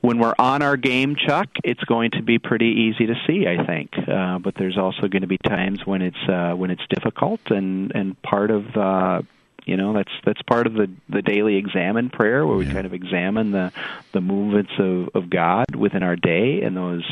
when 0.00 0.18
we're 0.18 0.34
on 0.38 0.62
our 0.62 0.76
game, 0.76 1.16
Chuck, 1.16 1.48
it's 1.64 1.82
going 1.84 2.12
to 2.12 2.22
be 2.22 2.38
pretty 2.38 2.90
easy 2.90 3.06
to 3.06 3.14
see. 3.26 3.46
I 3.46 3.64
think, 3.64 3.90
uh, 4.08 4.38
but 4.38 4.54
there's 4.54 4.78
also 4.78 5.08
going 5.08 5.22
to 5.22 5.28
be 5.28 5.38
times 5.38 5.84
when 5.84 6.02
it's 6.02 6.28
uh, 6.28 6.52
when 6.54 6.70
it's 6.70 6.86
difficult, 6.88 7.40
and 7.50 7.92
and 7.94 8.20
part 8.22 8.50
of 8.50 8.76
uh, 8.76 9.22
you 9.64 9.76
know 9.76 9.92
that's 9.92 10.12
that's 10.24 10.42
part 10.42 10.66
of 10.66 10.74
the 10.74 10.90
the 11.08 11.22
daily 11.22 11.56
examen 11.56 12.10
prayer 12.10 12.46
where 12.46 12.56
we 12.56 12.66
kind 12.66 12.86
of 12.86 12.94
examine 12.94 13.50
the 13.50 13.72
the 14.12 14.20
movements 14.20 14.72
of 14.78 15.10
of 15.14 15.30
God 15.30 15.74
within 15.74 16.02
our 16.02 16.16
day 16.16 16.62
and 16.62 16.76
those 16.76 17.04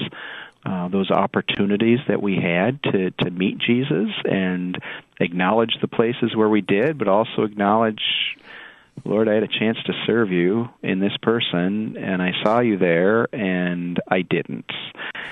uh, 0.67 0.89
those 0.89 1.11
opportunities 1.11 2.01
that 2.09 2.21
we 2.21 2.37
had 2.37 2.83
to 2.83 3.11
to 3.13 3.31
meet 3.31 3.59
Jesus 3.59 4.11
and 4.25 4.79
acknowledge 5.21 5.77
the 5.81 5.89
places 5.89 6.35
where 6.35 6.49
we 6.49 6.61
did, 6.61 6.99
but 6.99 7.09
also 7.09 7.43
acknowledge, 7.43 8.37
Lord, 9.05 9.29
I 9.29 9.35
had 9.35 9.43
a 9.43 9.49
chance 9.49 9.79
to 9.87 9.93
serve 10.07 10.31
you 10.31 10.69
in 10.83 11.01
this 11.01 11.17
person, 11.23 11.97
and 11.97 12.23
I 12.23 12.33
saw 12.43 12.61
you 12.61 12.79
there, 12.79 13.29
and 13.35 14.01
I 14.09 14.23
didn't. 14.23 14.71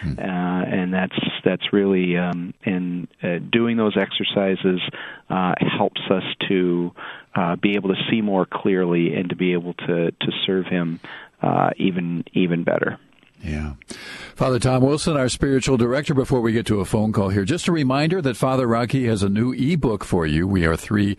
Hmm. 0.03 0.19
Uh, 0.19 0.63
and 0.65 0.93
that's 0.93 1.19
that's 1.45 1.73
really 1.73 2.17
um, 2.17 2.55
and 2.65 3.09
uh, 3.23 3.39
doing 3.39 3.77
those 3.77 3.97
exercises 3.97 4.81
uh, 5.31 5.55
helps 5.77 6.01
us 6.11 6.25
to 6.49 6.93
uh, 7.35 7.57
be 7.57 7.75
able 7.75 7.91
to 7.91 8.01
see 8.11 8.21
more 8.21 8.47
clearly 8.47 9.15
and 9.15 9.31
to 9.31 9.37
be 9.37 9.53
able 9.53 9.75
to 9.75 10.11
to 10.11 10.33
serve 10.47 10.67
Him 10.67 11.01
uh, 11.43 11.71
even 11.77 12.25
even 12.33 12.65
better. 12.65 12.99
Yeah. 13.45 13.75
Father 14.35 14.59
Tom 14.59 14.83
Wilson, 14.83 15.17
our 15.17 15.29
spiritual 15.29 15.77
director, 15.77 16.13
before 16.13 16.41
we 16.41 16.53
get 16.53 16.67
to 16.67 16.81
a 16.81 16.85
phone 16.85 17.13
call 17.13 17.29
here, 17.29 17.45
just 17.45 17.69
a 17.69 17.73
reminder 17.73 18.21
that 18.21 18.37
Father 18.37 18.67
Rocky 18.67 19.07
has 19.07 19.23
a 19.23 19.29
new 19.29 19.53
ebook 19.53 20.03
for 20.03 20.27
you. 20.27 20.49
We 20.49 20.65
are 20.65 20.77
three 20.77 21.17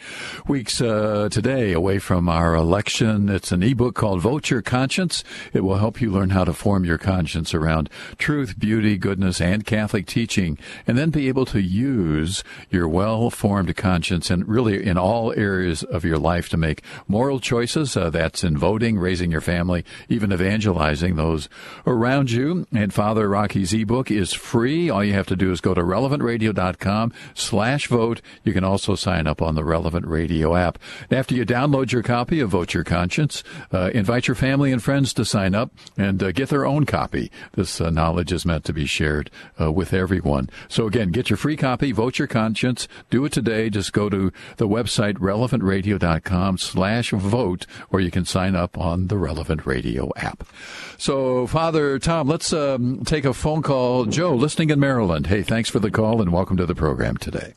weeks 0.47 0.81
uh, 0.81 1.29
today 1.31 1.71
away 1.71 1.99
from 1.99 2.27
our 2.27 2.55
election. 2.55 3.29
It's 3.29 3.53
an 3.53 3.63
ebook 3.63 3.95
called 3.95 4.21
Vote 4.21 4.49
Your 4.49 4.61
Conscience. 4.61 5.23
It 5.53 5.61
will 5.61 5.77
help 5.77 6.01
you 6.01 6.11
learn 6.11 6.31
how 6.31 6.43
to 6.43 6.51
form 6.51 6.83
your 6.83 6.97
conscience 6.97 7.53
around 7.53 7.89
truth, 8.17 8.59
beauty, 8.59 8.97
goodness, 8.97 9.39
and 9.39 9.65
Catholic 9.65 10.07
teaching, 10.07 10.57
and 10.85 10.97
then 10.97 11.11
be 11.11 11.27
able 11.27 11.45
to 11.45 11.61
use 11.61 12.43
your 12.69 12.89
well 12.89 13.29
formed 13.29 13.77
conscience 13.77 14.29
and 14.29 14.45
really 14.47 14.83
in 14.83 14.97
all 14.97 15.31
areas 15.37 15.83
of 15.83 16.03
your 16.03 16.17
life 16.17 16.49
to 16.49 16.57
make 16.57 16.83
moral 17.07 17.39
choices. 17.39 17.95
Uh, 17.95 18.09
that's 18.09 18.43
in 18.43 18.57
voting, 18.57 18.97
raising 18.97 19.31
your 19.31 19.41
family, 19.41 19.85
even 20.09 20.33
evangelizing 20.33 21.15
those 21.15 21.47
around 21.85 22.14
you. 22.23 22.65
And 22.73 22.93
Father 22.93 23.27
Rocky's 23.27 23.73
ebook 23.73 24.09
is 24.09 24.33
free. 24.33 24.89
All 24.89 25.03
you 25.03 25.13
have 25.13 25.27
to 25.27 25.35
do 25.35 25.51
is 25.51 25.61
go 25.61 25.73
to 25.73 25.81
relevantradio.com 25.81 27.13
slash 27.33 27.87
vote. 27.87 28.21
You 28.43 28.53
can 28.53 28.63
also 28.63 28.95
sign 28.95 29.27
up 29.27 29.41
on 29.41 29.55
the 29.55 29.63
Relevant 29.63 30.07
Radio 30.07 30.55
app. 30.55 30.79
After 31.11 31.35
you 31.35 31.45
download 31.45 31.91
your 31.91 32.03
copy 32.03 32.39
of 32.39 32.51
Vote 32.51 32.73
Your 32.73 32.83
Conscience, 32.83 33.43
uh, 33.73 33.91
invite 33.93 34.27
your 34.27 34.35
family 34.35 34.71
and 34.71 34.81
friends 34.81 35.13
to 35.13 35.25
sign 35.25 35.53
up 35.53 35.71
and 35.97 36.21
uh, 36.23 36.31
get 36.31 36.49
their 36.49 36.65
own 36.65 36.85
copy. 36.85 37.31
This 37.53 37.81
uh, 37.81 37.89
knowledge 37.89 38.31
is 38.31 38.45
meant 38.45 38.63
to 38.65 38.73
be 38.73 38.85
shared 38.85 39.29
uh, 39.59 39.71
with 39.71 39.93
everyone. 39.93 40.49
So 40.69 40.87
again, 40.87 41.11
get 41.11 41.29
your 41.29 41.37
free 41.37 41.57
copy, 41.57 41.91
Vote 41.91 42.17
Your 42.17 42.27
Conscience. 42.27 42.87
Do 43.09 43.25
it 43.25 43.33
today. 43.33 43.69
Just 43.69 43.93
go 43.93 44.09
to 44.09 44.31
the 44.57 44.67
website 44.67 45.15
relevantradio.com 45.15 46.57
slash 46.57 47.11
vote, 47.11 47.65
or 47.89 47.99
you 47.99 48.11
can 48.11 48.25
sign 48.25 48.55
up 48.55 48.77
on 48.77 49.07
the 49.07 49.17
Relevant 49.17 49.65
Radio 49.65 50.11
app. 50.15 50.47
So, 50.97 51.47
Father 51.47 51.94
Tom, 51.99 52.27
let's 52.27 52.53
um, 52.53 53.03
take 53.05 53.25
a 53.25 53.33
phone 53.33 53.61
call. 53.61 54.05
Joe, 54.05 54.33
listening 54.33 54.69
in 54.69 54.79
Maryland. 54.79 55.27
Hey, 55.27 55.43
thanks 55.43 55.69
for 55.69 55.79
the 55.79 55.91
call 55.91 56.21
and 56.21 56.31
welcome 56.31 56.57
to 56.57 56.65
the 56.65 56.75
program 56.75 57.17
today. 57.17 57.53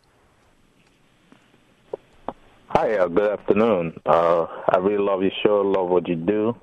Hi, 2.68 2.97
uh, 2.97 3.09
good 3.09 3.32
afternoon. 3.32 3.99
Uh, 4.05 4.47
I 4.68 4.76
really 4.76 5.03
love 5.03 5.22
your 5.22 5.32
show, 5.43 5.62
love 5.62 5.89
what 5.89 6.07
you 6.07 6.16
do. 6.16 6.57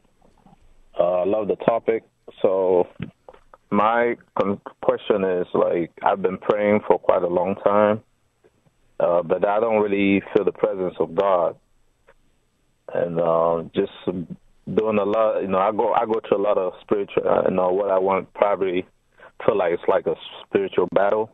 Uh, 0.99 1.21
I 1.21 1.25
love 1.25 1.47
the 1.47 1.55
topic. 1.57 2.03
So, 2.41 2.87
my 3.71 4.15
con- 4.39 4.61
question 4.81 5.23
is 5.23 5.47
like, 5.53 5.91
I've 6.03 6.21
been 6.21 6.37
praying 6.37 6.81
for 6.87 6.99
quite 6.99 7.23
a 7.23 7.27
long 7.27 7.55
time, 7.55 8.01
uh, 8.99 9.23
but 9.23 9.45
I 9.45 9.59
don't 9.59 9.81
really 9.81 10.21
feel 10.33 10.45
the 10.45 10.51
presence 10.51 10.95
of 10.99 11.15
God. 11.15 11.57
And 12.93 13.19
uh, 13.19 13.63
just 13.73 13.91
doing 14.73 14.97
a 14.97 15.03
lot. 15.03 15.41
You 15.41 15.47
know, 15.47 15.59
I 15.59 15.71
go 15.71 15.93
I 15.93 16.05
go 16.05 16.19
to 16.19 16.35
a 16.35 16.37
lot 16.37 16.57
of 16.57 16.73
spiritual. 16.81 17.27
Uh, 17.27 17.43
you 17.49 17.55
know, 17.55 17.69
what 17.69 17.91
I 17.91 17.99
want 17.99 18.33
probably 18.33 18.85
feel 19.45 19.57
like 19.57 19.73
it's 19.73 19.83
like 19.87 20.07
a 20.07 20.15
spiritual 20.45 20.87
battle. 20.93 21.31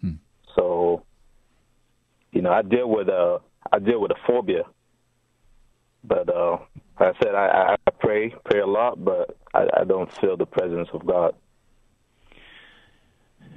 Hmm. 0.00 0.14
So, 0.54 1.04
you 2.32 2.42
know, 2.42 2.50
I 2.50 2.62
deal 2.62 2.88
with 2.88 3.08
a 3.08 3.40
I 3.72 3.78
deal 3.78 4.00
with 4.00 4.12
a 4.12 4.26
phobia. 4.26 4.62
But 6.02 6.34
uh, 6.34 6.58
like 6.98 7.14
I 7.16 7.18
said 7.22 7.34
I, 7.34 7.76
I 7.86 7.90
pray 7.98 8.34
pray 8.44 8.60
a 8.60 8.66
lot, 8.66 9.04
but 9.04 9.36
I, 9.52 9.66
I 9.80 9.84
don't 9.84 10.10
feel 10.20 10.36
the 10.36 10.46
presence 10.46 10.88
of 10.92 11.04
God. 11.06 11.34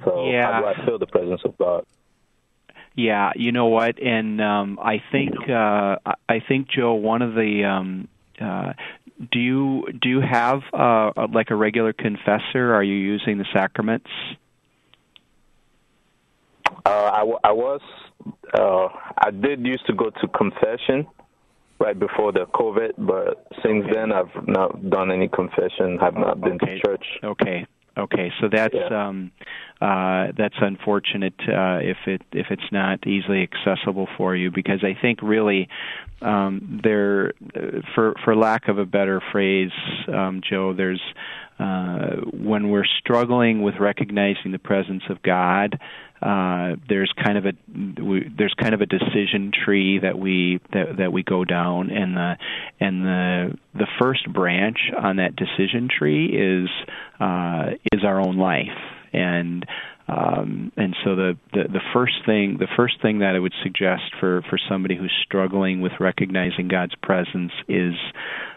So 0.03 0.30
yeah. 0.30 0.51
how 0.51 0.59
do 0.59 0.65
I 0.65 0.86
feel 0.86 0.99
the 0.99 1.07
presence 1.07 1.41
of 1.45 1.57
God? 1.57 1.86
Yeah, 2.95 3.32
you 3.36 3.51
know 3.51 3.67
what, 3.67 3.99
and 3.99 4.39
um, 4.39 4.78
I 4.80 5.01
think 5.11 5.34
uh, 5.49 5.97
I 6.30 6.39
think 6.47 6.67
Joe, 6.69 6.93
one 6.93 7.24
of 7.24 7.34
the 7.34 7.63
um, 7.63 8.07
uh, 8.41 8.73
do 9.31 9.39
you 9.39 9.88
do 10.01 10.09
you 10.09 10.21
have 10.21 10.61
uh, 10.73 11.11
like 11.31 11.51
a 11.51 11.55
regular 11.55 11.93
confessor? 11.93 12.73
Are 12.73 12.84
you 12.84 12.95
using 12.95 13.38
the 13.38 13.45
sacraments? 13.53 14.09
Uh, 16.86 17.11
I, 17.13 17.19
w- 17.19 17.39
I 17.43 17.51
was. 17.51 17.81
Uh, 18.53 18.88
I 19.17 19.31
did 19.31 19.65
used 19.65 19.86
to 19.88 19.93
go 19.93 20.09
to 20.09 20.27
confession 20.29 21.07
right 21.79 21.97
before 21.97 22.31
the 22.31 22.45
COVID, 22.53 22.91
but 22.97 23.47
since 23.63 23.86
okay. 23.86 23.93
then 23.93 24.11
I've 24.11 24.47
not 24.47 24.89
done 24.89 25.11
any 25.11 25.27
confession. 25.27 25.99
I've 26.01 26.15
not 26.15 26.41
been 26.41 26.53
okay. 26.53 26.75
to 26.75 26.79
church. 26.79 27.05
Okay. 27.23 27.65
Okay, 27.98 28.32
so 28.41 28.50
that's 28.50 28.74
Yeah. 28.74 29.08
um, 29.08 29.32
uh, 29.82 30.32
that's 30.36 30.56
unfortunate 30.60 31.36
uh, 31.48 31.80
if 31.82 31.98
it 32.08 32.22
if 32.32 32.48
it's 32.50 32.72
not 32.72 33.06
easily 33.06 33.44
accessible 33.44 34.08
for 34.18 34.36
you 34.36 34.50
because 34.50 34.84
I 34.84 34.98
think 35.00 35.22
really 35.22 35.68
um, 36.22 36.80
there 36.84 37.34
uh, 37.56 37.82
for 37.94 38.16
for 38.24 38.36
lack 38.36 38.68
of 38.68 38.80
a 38.80 38.86
better 38.86 39.22
phrase, 39.32 39.72
um, 40.08 40.41
Joe, 40.48 40.74
there's 40.74 41.02
uh, 41.60 42.16
when 42.32 42.70
we're 42.70 42.86
struggling 43.00 43.62
with 43.62 43.76
recognizing 43.80 44.52
the 44.52 44.60
presence 44.60 45.04
of 45.10 45.22
God, 45.22 45.80
uh, 46.24 46.78
there's 46.88 47.11
kind 47.21 47.38
of 47.38 47.45
a 47.45 47.53
we, 48.01 48.32
there's 48.38 48.53
kind 48.53 48.74
of 48.74 48.80
a 48.80 48.86
decision 48.86 49.51
tree 49.51 49.99
that 49.99 50.17
we 50.17 50.61
that, 50.71 50.97
that 50.97 51.11
we 51.11 51.21
go 51.21 51.43
down, 51.43 51.89
and 51.89 52.15
the 52.15 52.38
and 52.80 53.05
the 53.05 53.57
the 53.74 53.88
first 53.99 54.32
branch 54.32 54.78
on 54.97 55.17
that 55.17 55.36
decision 55.36 55.89
tree 55.89 56.28
is 56.28 56.69
uh, 57.19 57.71
is 57.91 58.05
our 58.05 58.21
own 58.21 58.38
life, 58.38 58.78
and 59.11 59.65
um, 60.08 60.72
and 60.76 60.95
so 61.04 61.16
the, 61.16 61.38
the 61.54 61.64
the 61.70 61.82
first 61.93 62.16
thing 62.26 62.58
the 62.60 62.68
first 62.76 63.01
thing 63.01 63.20
that 63.20 63.36
I 63.36 63.39
would 63.39 63.54
suggest 63.64 64.04
for 64.20 64.41
for 64.49 64.60
somebody 64.70 64.95
who's 64.95 65.14
struggling 65.24 65.80
with 65.80 65.93
recognizing 65.99 66.68
God's 66.68 66.95
presence 66.95 67.54
is 67.70 67.95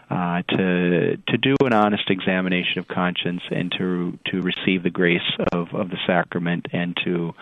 uh, 0.09 0.41
to 0.49 1.17
to 1.17 1.37
do 1.37 1.55
an 1.63 1.71
honest 1.71 2.09
examination 2.09 2.79
of 2.79 2.87
conscience 2.87 3.41
and 3.49 3.71
to 3.77 4.19
to 4.27 4.41
receive 4.41 4.83
the 4.83 4.89
grace 4.89 5.21
of, 5.53 5.73
of 5.73 5.89
the 5.89 5.97
sacrament 6.05 6.65
and 6.73 6.97
to 7.05 7.33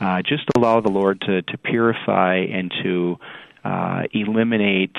uh, 0.00 0.20
just 0.22 0.44
allow 0.56 0.80
the 0.80 0.90
Lord 0.90 1.20
to 1.22 1.40
to 1.40 1.58
purify 1.58 2.36
and 2.36 2.70
to 2.82 3.16
uh, 3.64 4.02
eliminate 4.12 4.96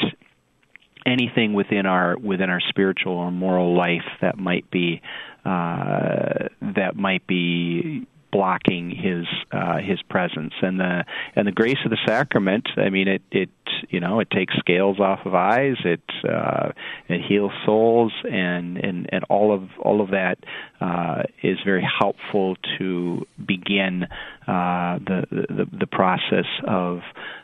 anything 1.06 1.54
within 1.54 1.86
our 1.86 2.18
within 2.18 2.50
our 2.50 2.62
spiritual 2.70 3.14
or 3.14 3.32
moral 3.32 3.76
life 3.78 4.06
that 4.22 4.38
might 4.38 4.70
be 4.72 5.02
uh, 5.46 6.50
that 6.62 6.96
might 6.96 7.26
be 7.28 8.08
blocking 8.38 8.92
his 8.92 9.26
uh, 9.52 9.80
his 9.80 10.00
presence. 10.04 10.54
And 10.62 10.80
the 10.80 11.06
and 11.36 11.48
the 11.48 11.52
grace 11.52 11.82
of 11.86 11.90
the 11.90 11.98
sacrament 12.06 12.68
I 12.78 12.90
mean 12.90 13.08
it 13.08 13.24
it 13.32 13.50
you 13.90 14.00
know 14.00 14.20
it 14.20 14.30
takes 14.30 14.54
scales 14.60 15.00
off 15.00 15.22
of 15.26 15.34
eyes. 15.34 15.78
It 15.84 16.08
uh, 16.24 16.70
it 17.10 17.22
heals 17.28 17.52
souls. 17.66 18.14
And 18.30 18.78
and 18.78 19.10
and 19.12 19.24
all 19.28 19.52
of 19.54 19.64
all 19.80 20.02
of 20.02 20.12
that 20.12 20.38
uh, 20.80 21.24
is 21.42 21.58
very 21.66 21.88
helpful 22.00 22.58
to 22.78 23.26
begin 23.44 24.06
uh, 24.48 25.00
the, 25.00 25.26
the 25.30 25.68
the 25.80 25.88
process 25.88 26.46
of 26.66 27.02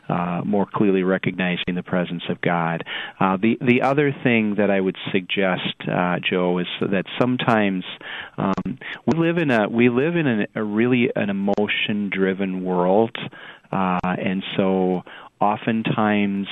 uh, 0.08 0.40
more 0.44 0.66
clearly 0.66 1.02
recognizing 1.02 1.74
the 1.74 1.82
presence 1.82 2.22
of 2.30 2.40
God. 2.40 2.84
Uh, 3.20 3.36
the 3.36 3.58
the 3.60 3.82
other 3.82 4.14
thing 4.22 4.54
that 4.56 4.70
I 4.70 4.80
would 4.80 4.96
suggest, 5.12 5.74
uh, 5.90 6.16
Joe, 6.18 6.58
is 6.58 6.66
that 6.80 7.04
sometimes 7.20 7.84
um, 8.38 8.78
we 9.06 9.18
live 9.18 9.38
in 9.38 9.50
a 9.50 9.68
we 9.68 9.90
live 9.90 10.16
in 10.16 10.46
a, 10.54 10.64
really 10.64 11.10
an 11.14 11.30
emotion 11.30 12.10
driven 12.10 12.64
world, 12.64 13.16
uh, 13.70 13.98
and 14.02 14.42
so 14.56 15.02
oftentimes 15.40 16.46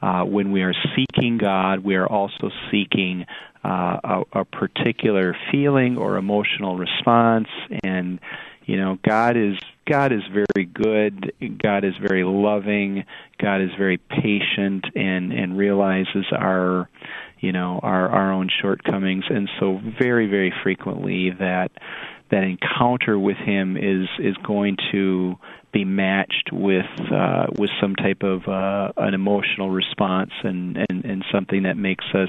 uh, 0.00 0.24
when 0.24 0.50
we 0.50 0.62
are 0.62 0.74
seeking 0.96 1.38
God, 1.38 1.80
we 1.80 1.94
are 1.94 2.08
also 2.08 2.50
seeking 2.72 3.24
uh, 3.64 4.00
a, 4.02 4.40
a 4.40 4.44
particular 4.44 5.36
feeling 5.52 5.96
or 5.96 6.16
emotional 6.16 6.76
response, 6.76 7.48
and 7.84 8.18
you 8.64 8.76
know 8.76 8.98
God 9.06 9.36
is 9.36 9.56
God 9.88 10.12
is 10.12 10.22
very 10.32 10.66
good. 10.66 11.32
God 11.62 11.84
is 11.84 11.94
very 12.00 12.24
loving. 12.24 13.04
God 13.40 13.60
is 13.60 13.70
very 13.76 13.98
patient 13.98 14.86
and 14.94 15.32
and 15.32 15.58
realizes 15.58 16.26
our 16.32 16.88
you 17.40 17.52
know 17.52 17.80
our 17.82 18.08
our 18.08 18.32
own 18.32 18.48
shortcomings, 18.60 19.24
and 19.28 19.48
so 19.58 19.80
very 19.98 20.28
very 20.28 20.52
frequently 20.62 21.30
that 21.30 21.72
that 22.30 22.44
encounter 22.44 23.18
with 23.18 23.36
Him 23.36 23.76
is 23.76 24.08
is 24.18 24.36
going 24.44 24.76
to 24.92 25.36
be 25.72 25.84
matched 25.84 26.50
with 26.52 26.86
uh, 27.10 27.46
with 27.58 27.70
some 27.80 27.96
type 27.96 28.22
of 28.22 28.46
uh, 28.46 28.92
an 28.96 29.14
emotional 29.14 29.70
response 29.70 30.30
and, 30.44 30.76
and, 30.88 31.04
and 31.04 31.24
something 31.32 31.62
that 31.62 31.76
makes 31.76 32.04
us 32.14 32.28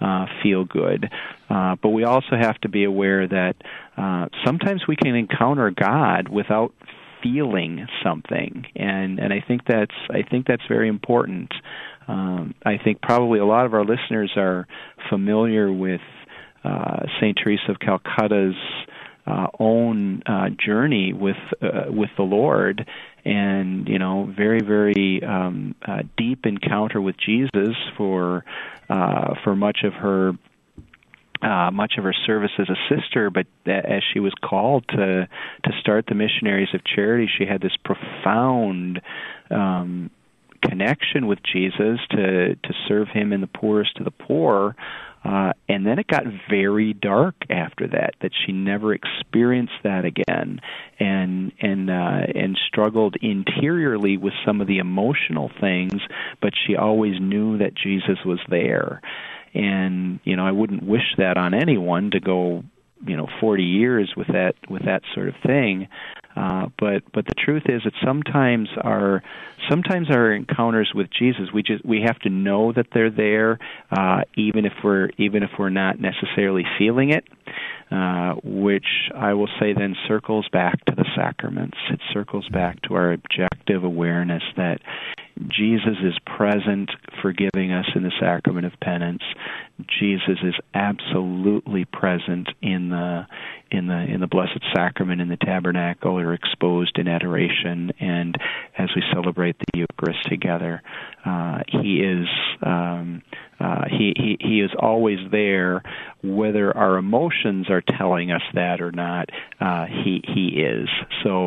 uh, 0.00 0.26
feel 0.42 0.64
good. 0.64 1.08
Uh, 1.48 1.76
but 1.82 1.90
we 1.90 2.04
also 2.04 2.36
have 2.40 2.58
to 2.60 2.68
be 2.68 2.84
aware 2.84 3.26
that 3.26 3.54
uh, 3.96 4.26
sometimes 4.44 4.82
we 4.88 4.96
can 4.96 5.14
encounter 5.14 5.70
God 5.70 6.28
without 6.28 6.74
feeling 7.22 7.86
something, 8.04 8.66
and 8.76 9.18
and 9.18 9.32
I 9.32 9.44
think 9.46 9.62
that's 9.66 9.94
I 10.10 10.22
think 10.28 10.46
that's 10.46 10.62
very 10.68 10.88
important. 10.88 11.52
Um, 12.08 12.54
I 12.64 12.78
think 12.82 13.00
probably 13.00 13.38
a 13.38 13.44
lot 13.44 13.66
of 13.66 13.74
our 13.74 13.84
listeners 13.84 14.32
are 14.36 14.66
familiar 15.08 15.72
with 15.72 16.00
uh, 16.64 17.06
Saint 17.20 17.38
Teresa 17.42 17.70
of 17.70 17.78
Calcutta's 17.78 18.56
uh, 19.26 19.46
own 19.58 20.22
uh, 20.26 20.48
journey 20.64 21.12
with 21.12 21.36
uh, 21.62 21.84
with 21.88 22.10
the 22.16 22.22
Lord, 22.22 22.86
and 23.24 23.86
you 23.88 23.98
know, 23.98 24.32
very 24.36 24.60
very 24.60 25.22
um, 25.22 25.74
uh, 25.86 26.02
deep 26.16 26.46
encounter 26.46 27.00
with 27.00 27.16
Jesus 27.18 27.76
for 27.96 28.44
uh, 28.88 29.34
for 29.44 29.54
much 29.54 29.80
of 29.84 29.92
her 29.94 30.32
uh, 31.42 31.70
much 31.72 31.94
of 31.98 32.04
her 32.04 32.14
service 32.26 32.50
as 32.58 32.68
a 32.68 32.94
sister, 32.94 33.30
but 33.30 33.46
as 33.66 34.02
she 34.12 34.20
was 34.20 34.32
called 34.42 34.86
to 34.88 35.28
to 35.64 35.70
start 35.80 36.06
the 36.06 36.14
missionaries 36.14 36.68
of 36.74 36.80
charity, 36.84 37.28
she 37.38 37.46
had 37.46 37.60
this 37.60 37.76
profound 37.84 39.00
um, 39.50 40.10
connection 40.62 41.26
with 41.26 41.38
Jesus 41.42 41.98
to 42.10 42.54
to 42.56 42.74
serve 42.88 43.08
him 43.08 43.32
in 43.32 43.40
the 43.40 43.46
poorest 43.46 43.98
of 43.98 44.04
the 44.04 44.10
poor. 44.10 44.76
Uh, 45.22 45.52
and 45.68 45.86
then 45.86 45.98
it 45.98 46.06
got 46.06 46.22
very 46.48 46.94
dark 46.94 47.34
after 47.50 47.86
that. 47.88 48.14
That 48.22 48.32
she 48.46 48.52
never 48.52 48.94
experienced 48.94 49.74
that 49.84 50.06
again, 50.06 50.60
and 50.98 51.52
and 51.60 51.90
uh, 51.90 52.22
and 52.34 52.58
struggled 52.68 53.16
interiorly 53.20 54.16
with 54.16 54.32
some 54.46 54.62
of 54.62 54.66
the 54.66 54.78
emotional 54.78 55.50
things. 55.60 56.00
But 56.40 56.52
she 56.66 56.74
always 56.74 57.20
knew 57.20 57.58
that 57.58 57.74
Jesus 57.74 58.18
was 58.24 58.40
there, 58.48 59.02
and 59.54 60.20
you 60.24 60.36
know 60.36 60.46
I 60.46 60.52
wouldn't 60.52 60.82
wish 60.82 61.14
that 61.18 61.36
on 61.36 61.54
anyone 61.54 62.10
to 62.12 62.20
go 62.20 62.64
you 63.06 63.16
know 63.16 63.28
40 63.40 63.62
years 63.62 64.12
with 64.16 64.28
that 64.28 64.54
with 64.68 64.84
that 64.84 65.02
sort 65.14 65.28
of 65.28 65.34
thing. 65.44 65.88
Uh, 66.36 66.66
but 66.78 67.02
but 67.12 67.24
the 67.24 67.34
truth 67.34 67.64
is 67.66 67.82
that 67.84 67.92
sometimes 68.04 68.68
our 68.82 69.22
sometimes 69.68 70.08
our 70.10 70.32
encounters 70.32 70.92
with 70.94 71.08
Jesus 71.10 71.48
we 71.52 71.62
just 71.62 71.84
we 71.84 72.02
have 72.06 72.18
to 72.20 72.30
know 72.30 72.72
that 72.72 72.86
they're 72.94 73.10
there 73.10 73.58
uh, 73.90 74.22
even 74.36 74.64
if 74.64 74.72
we're 74.84 75.10
even 75.18 75.42
if 75.42 75.50
we're 75.58 75.70
not 75.70 75.98
necessarily 76.00 76.64
feeling 76.78 77.10
it 77.10 77.24
uh, 77.90 78.34
which 78.42 79.10
I 79.14 79.34
will 79.34 79.48
say 79.58 79.72
then 79.72 79.96
circles 80.06 80.48
back 80.52 80.84
to 80.86 80.94
the 80.94 81.06
sacraments 81.16 81.78
it 81.90 82.00
circles 82.12 82.48
back 82.48 82.80
to 82.82 82.94
our 82.94 83.12
objective 83.12 83.84
awareness 83.84 84.42
that 84.56 84.80
Jesus 85.48 85.96
is 86.02 86.18
present 86.26 86.90
forgiving 87.22 87.72
us 87.72 87.86
in 87.94 88.02
the 88.02 88.12
sacrament 88.20 88.66
of 88.66 88.72
penance. 88.80 89.22
Jesus 89.98 90.38
is 90.42 90.54
absolutely 90.74 91.84
present 91.86 92.48
in 92.60 92.90
the 92.90 93.26
in 93.70 93.86
the 93.86 93.98
in 93.98 94.20
the 94.20 94.26
blessed 94.26 94.60
sacrament 94.74 95.20
in 95.20 95.28
the 95.28 95.36
tabernacle 95.36 96.18
or 96.18 96.34
exposed 96.34 96.98
in 96.98 97.08
adoration 97.08 97.92
and 98.00 98.36
as 98.76 98.88
we 98.94 99.02
celebrate 99.12 99.56
the 99.58 99.78
Eucharist 99.78 100.28
together. 100.28 100.82
Uh, 101.24 101.60
he 101.68 102.00
is 102.00 102.26
um, 102.62 103.22
uh, 103.60 103.84
he, 103.90 104.14
he 104.16 104.36
he 104.40 104.60
is 104.60 104.70
always 104.78 105.18
there, 105.30 105.82
whether 106.22 106.74
our 106.74 106.96
emotions 106.96 107.68
are 107.68 107.82
telling 107.82 108.30
us 108.30 108.42
that 108.54 108.80
or 108.80 108.90
not. 108.90 109.28
Uh, 109.60 109.84
he 109.84 110.22
he 110.26 110.62
is. 110.62 110.88
So, 111.22 111.46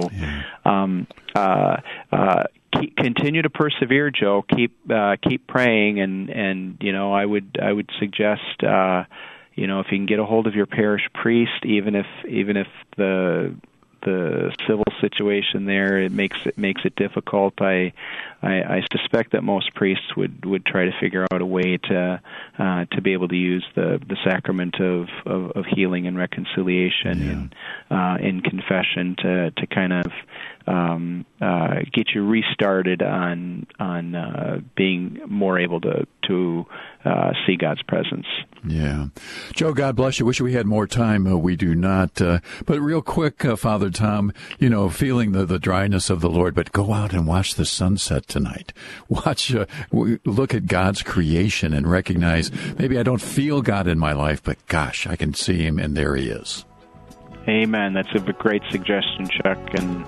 um, 0.63 1.07
uh, 1.35 1.77
uh, 2.11 2.43
keep, 2.79 2.95
continue 2.97 3.41
to 3.41 3.49
persevere, 3.49 4.11
Joe. 4.11 4.45
Keep 4.55 4.91
uh, 4.91 5.15
keep 5.27 5.47
praying, 5.47 5.99
and 5.99 6.29
and 6.29 6.77
you 6.81 6.91
know 6.91 7.11
I 7.11 7.25
would 7.25 7.57
I 7.59 7.73
would 7.73 7.89
suggest 7.99 8.61
uh, 8.61 9.05
you 9.55 9.67
know 9.67 9.79
if 9.79 9.87
you 9.91 9.97
can 9.97 10.05
get 10.05 10.19
a 10.19 10.25
hold 10.25 10.47
of 10.47 10.55
your 10.55 10.65
parish 10.65 11.07
priest, 11.13 11.65
even 11.65 11.95
if 11.95 12.07
even 12.27 12.57
if 12.57 12.67
the 12.97 13.55
the 14.05 14.53
civil 14.67 14.83
situation 14.99 15.63
there 15.65 15.97
it 15.99 16.11
makes 16.11 16.37
it 16.45 16.57
makes 16.57 16.81
it 16.83 16.95
difficult. 16.95 17.53
I, 17.61 17.93
I 18.41 18.53
I 18.63 18.85
suspect 18.91 19.31
that 19.31 19.43
most 19.43 19.73
priests 19.75 20.15
would 20.17 20.43
would 20.45 20.65
try 20.65 20.85
to 20.85 20.91
figure 20.99 21.25
out 21.31 21.41
a 21.41 21.45
way 21.45 21.77
to 21.77 22.21
uh, 22.59 22.85
to 22.91 23.01
be 23.01 23.13
able 23.13 23.29
to 23.29 23.35
use 23.35 23.65
the 23.75 24.01
the 24.05 24.17
sacrament 24.23 24.79
of 24.81 25.07
of, 25.25 25.51
of 25.51 25.65
healing 25.65 26.07
and 26.07 26.17
reconciliation 26.17 27.19
Yeah. 27.21 27.31
in 27.31 27.53
uh, 27.93 28.17
in 28.19 28.41
confession 28.41 29.15
to 29.19 29.51
to 29.51 29.67
kind 29.67 29.93
of 29.93 30.11
um, 30.65 31.25
uh, 31.41 31.81
get 31.91 32.09
you 32.15 32.25
restarted 32.25 33.01
on 33.01 33.67
on 33.79 34.15
uh, 34.15 34.59
being 34.75 35.21
more 35.27 35.59
able 35.59 35.79
to 35.81 36.07
to 36.27 36.65
uh, 37.05 37.33
see 37.45 37.55
God's 37.55 37.83
presence. 37.83 38.25
Yeah. 38.65 39.07
Joe, 39.53 39.73
God 39.73 39.97
bless 39.97 40.19
you. 40.19 40.25
Wish 40.25 40.39
we 40.39 40.53
had 40.53 40.65
more 40.65 40.87
time. 40.87 41.27
Uh, 41.27 41.35
we 41.35 41.57
do 41.57 41.75
not. 41.75 42.21
Uh, 42.21 42.39
but 42.65 42.79
real 42.79 43.01
quick, 43.01 43.43
uh, 43.43 43.57
Father 43.57 43.89
Tom, 43.89 44.31
you 44.57 44.69
know, 44.69 44.89
feeling 44.89 45.33
the, 45.33 45.45
the 45.45 45.59
dryness 45.59 46.09
of 46.09 46.21
the 46.21 46.29
Lord, 46.29 46.55
but 46.55 46.71
go 46.71 46.93
out 46.93 47.11
and 47.11 47.27
watch 47.27 47.55
the 47.55 47.65
sunset 47.65 48.27
tonight. 48.27 48.71
Watch, 49.09 49.53
look 49.91 50.53
at 50.53 50.65
God's 50.65 51.03
creation 51.03 51.73
and 51.73 51.91
recognize 51.91 52.51
maybe 52.79 52.97
I 52.97 53.03
don't 53.03 53.21
feel 53.21 53.61
God 53.61 53.85
in 53.85 53.99
my 53.99 54.13
life, 54.13 54.41
but 54.41 54.65
gosh, 54.67 55.05
I 55.05 55.17
can 55.17 55.33
see 55.33 55.57
him 55.57 55.77
and 55.77 55.95
there 55.95 56.15
he 56.15 56.29
is. 56.29 56.65
Amen. 57.47 57.93
That's 57.93 58.13
a 58.15 58.19
great 58.19 58.63
suggestion, 58.71 59.27
Chuck. 59.27 59.57
And 59.73 60.05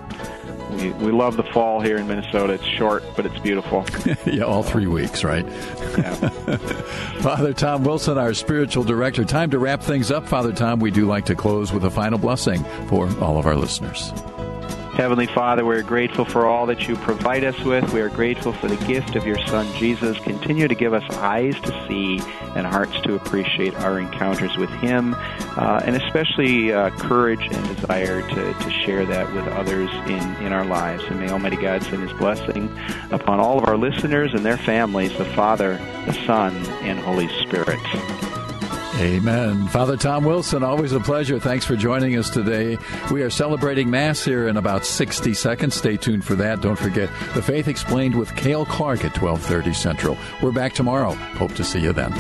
we, 0.72 0.92
we 0.92 1.12
love 1.12 1.38
the 1.38 1.44
fall 1.44 1.82
here 1.82 1.98
in 1.98 2.08
Minnesota. 2.08 2.54
It's 2.54 2.66
short, 2.66 3.04
but 3.16 3.26
it's 3.26 3.38
beautiful. 3.40 3.86
yeah, 4.26 4.44
all 4.44 4.64
three 4.64 4.88
weeks, 4.88 5.24
right? 5.24 5.46
Yeah. 5.98 6.14
Father 7.22 7.54
Tom 7.54 7.84
Wilson, 7.84 8.18
our 8.18 8.34
spiritual 8.34 8.84
director. 8.84 9.26
Time 9.26 9.52
to 9.52 9.60
wrap 9.60 9.82
things 9.82 10.12
up, 10.12 10.28
Father 10.28 10.54
Tom. 10.54 10.80
We 10.80 10.92
do 10.92 11.06
like 11.06 11.26
to 11.26 11.36
close 11.36 11.74
with 11.74 11.84
a 11.86 11.92
final 11.92 12.20
blessing 12.20 12.64
for 12.88 13.10
all 13.20 13.38
of 13.38 13.46
our 13.46 13.56
listeners. 13.56 14.12
Heavenly 14.96 15.28
Father, 15.28 15.66
we're 15.66 15.84
grateful 15.84 16.24
for 16.24 16.46
all 16.46 16.66
that 16.68 16.88
you 16.88 16.96
provide 16.96 17.44
us 17.44 17.60
with. 17.66 17.92
We 17.92 18.00
are 18.00 18.08
grateful 18.08 18.54
for 18.54 18.70
the 18.70 18.78
gift 18.86 19.18
of 19.18 19.28
your 19.28 19.38
Son, 19.46 19.68
Jesus. 19.76 20.18
Continue 20.20 20.70
to 20.70 20.74
give 20.74 20.94
us 20.94 21.04
eyes 21.18 21.60
to 21.60 21.86
see 21.86 22.22
and 22.56 22.66
hearts 22.66 23.02
to 23.02 23.16
appreciate 23.16 23.76
our 23.76 24.00
encounters 24.00 24.56
with 24.56 24.70
Him, 24.70 25.14
uh, 25.58 25.82
and 25.84 25.98
especially 25.98 26.72
uh, 26.72 26.92
courage 26.92 27.46
and 27.52 27.76
desire 27.76 28.22
to, 28.22 28.54
to 28.54 28.72
share 28.72 29.06
that 29.06 29.32
with 29.34 29.46
others 29.50 29.90
in, 30.08 30.46
in 30.46 30.54
our 30.54 30.66
lives. 30.66 31.04
And 31.10 31.20
may 31.20 31.30
Almighty 31.30 31.58
God 31.58 31.84
send 31.84 32.02
His 32.02 32.18
blessing 32.18 32.74
upon 33.12 33.42
all 33.42 33.60
of 33.60 33.68
our 33.68 33.76
listeners 33.76 34.34
and 34.34 34.46
their 34.46 34.58
families, 34.58 35.16
the 35.18 35.26
Father, 35.26 35.78
the 36.06 36.14
Son, 36.26 36.56
and 36.84 36.98
Holy 37.00 37.28
Spirit. 37.44 38.25
Amen. 38.98 39.68
Father 39.68 39.98
Tom 39.98 40.24
Wilson, 40.24 40.64
always 40.64 40.94
a 40.94 41.02
pleasure. 41.02 41.38
Thanks 41.38 41.66
for 41.66 41.76
joining 41.76 42.18
us 42.18 42.30
today. 42.30 42.78
We 43.12 43.24
are 43.24 43.30
celebrating 43.30 43.90
Mass 43.90 44.24
here 44.24 44.48
in 44.48 44.56
about 44.56 44.86
60 44.86 45.34
seconds. 45.34 45.76
Stay 45.76 45.98
tuned 45.98 46.24
for 46.24 46.36
that. 46.36 46.62
Don't 46.62 46.80
forget 46.80 47.10
The 47.34 47.42
Faith 47.42 47.68
Explained 47.68 48.16
with 48.16 48.34
Cale 48.38 48.66
Clark 48.66 49.04
at 49.04 49.22
1230 49.22 49.74
Central. 49.74 50.18
We're 50.42 50.54
back 50.54 50.74
tomorrow. 50.74 51.12
Hope 51.12 51.54
to 51.56 51.64
see 51.64 51.82
you 51.82 51.92
then. 51.92 52.14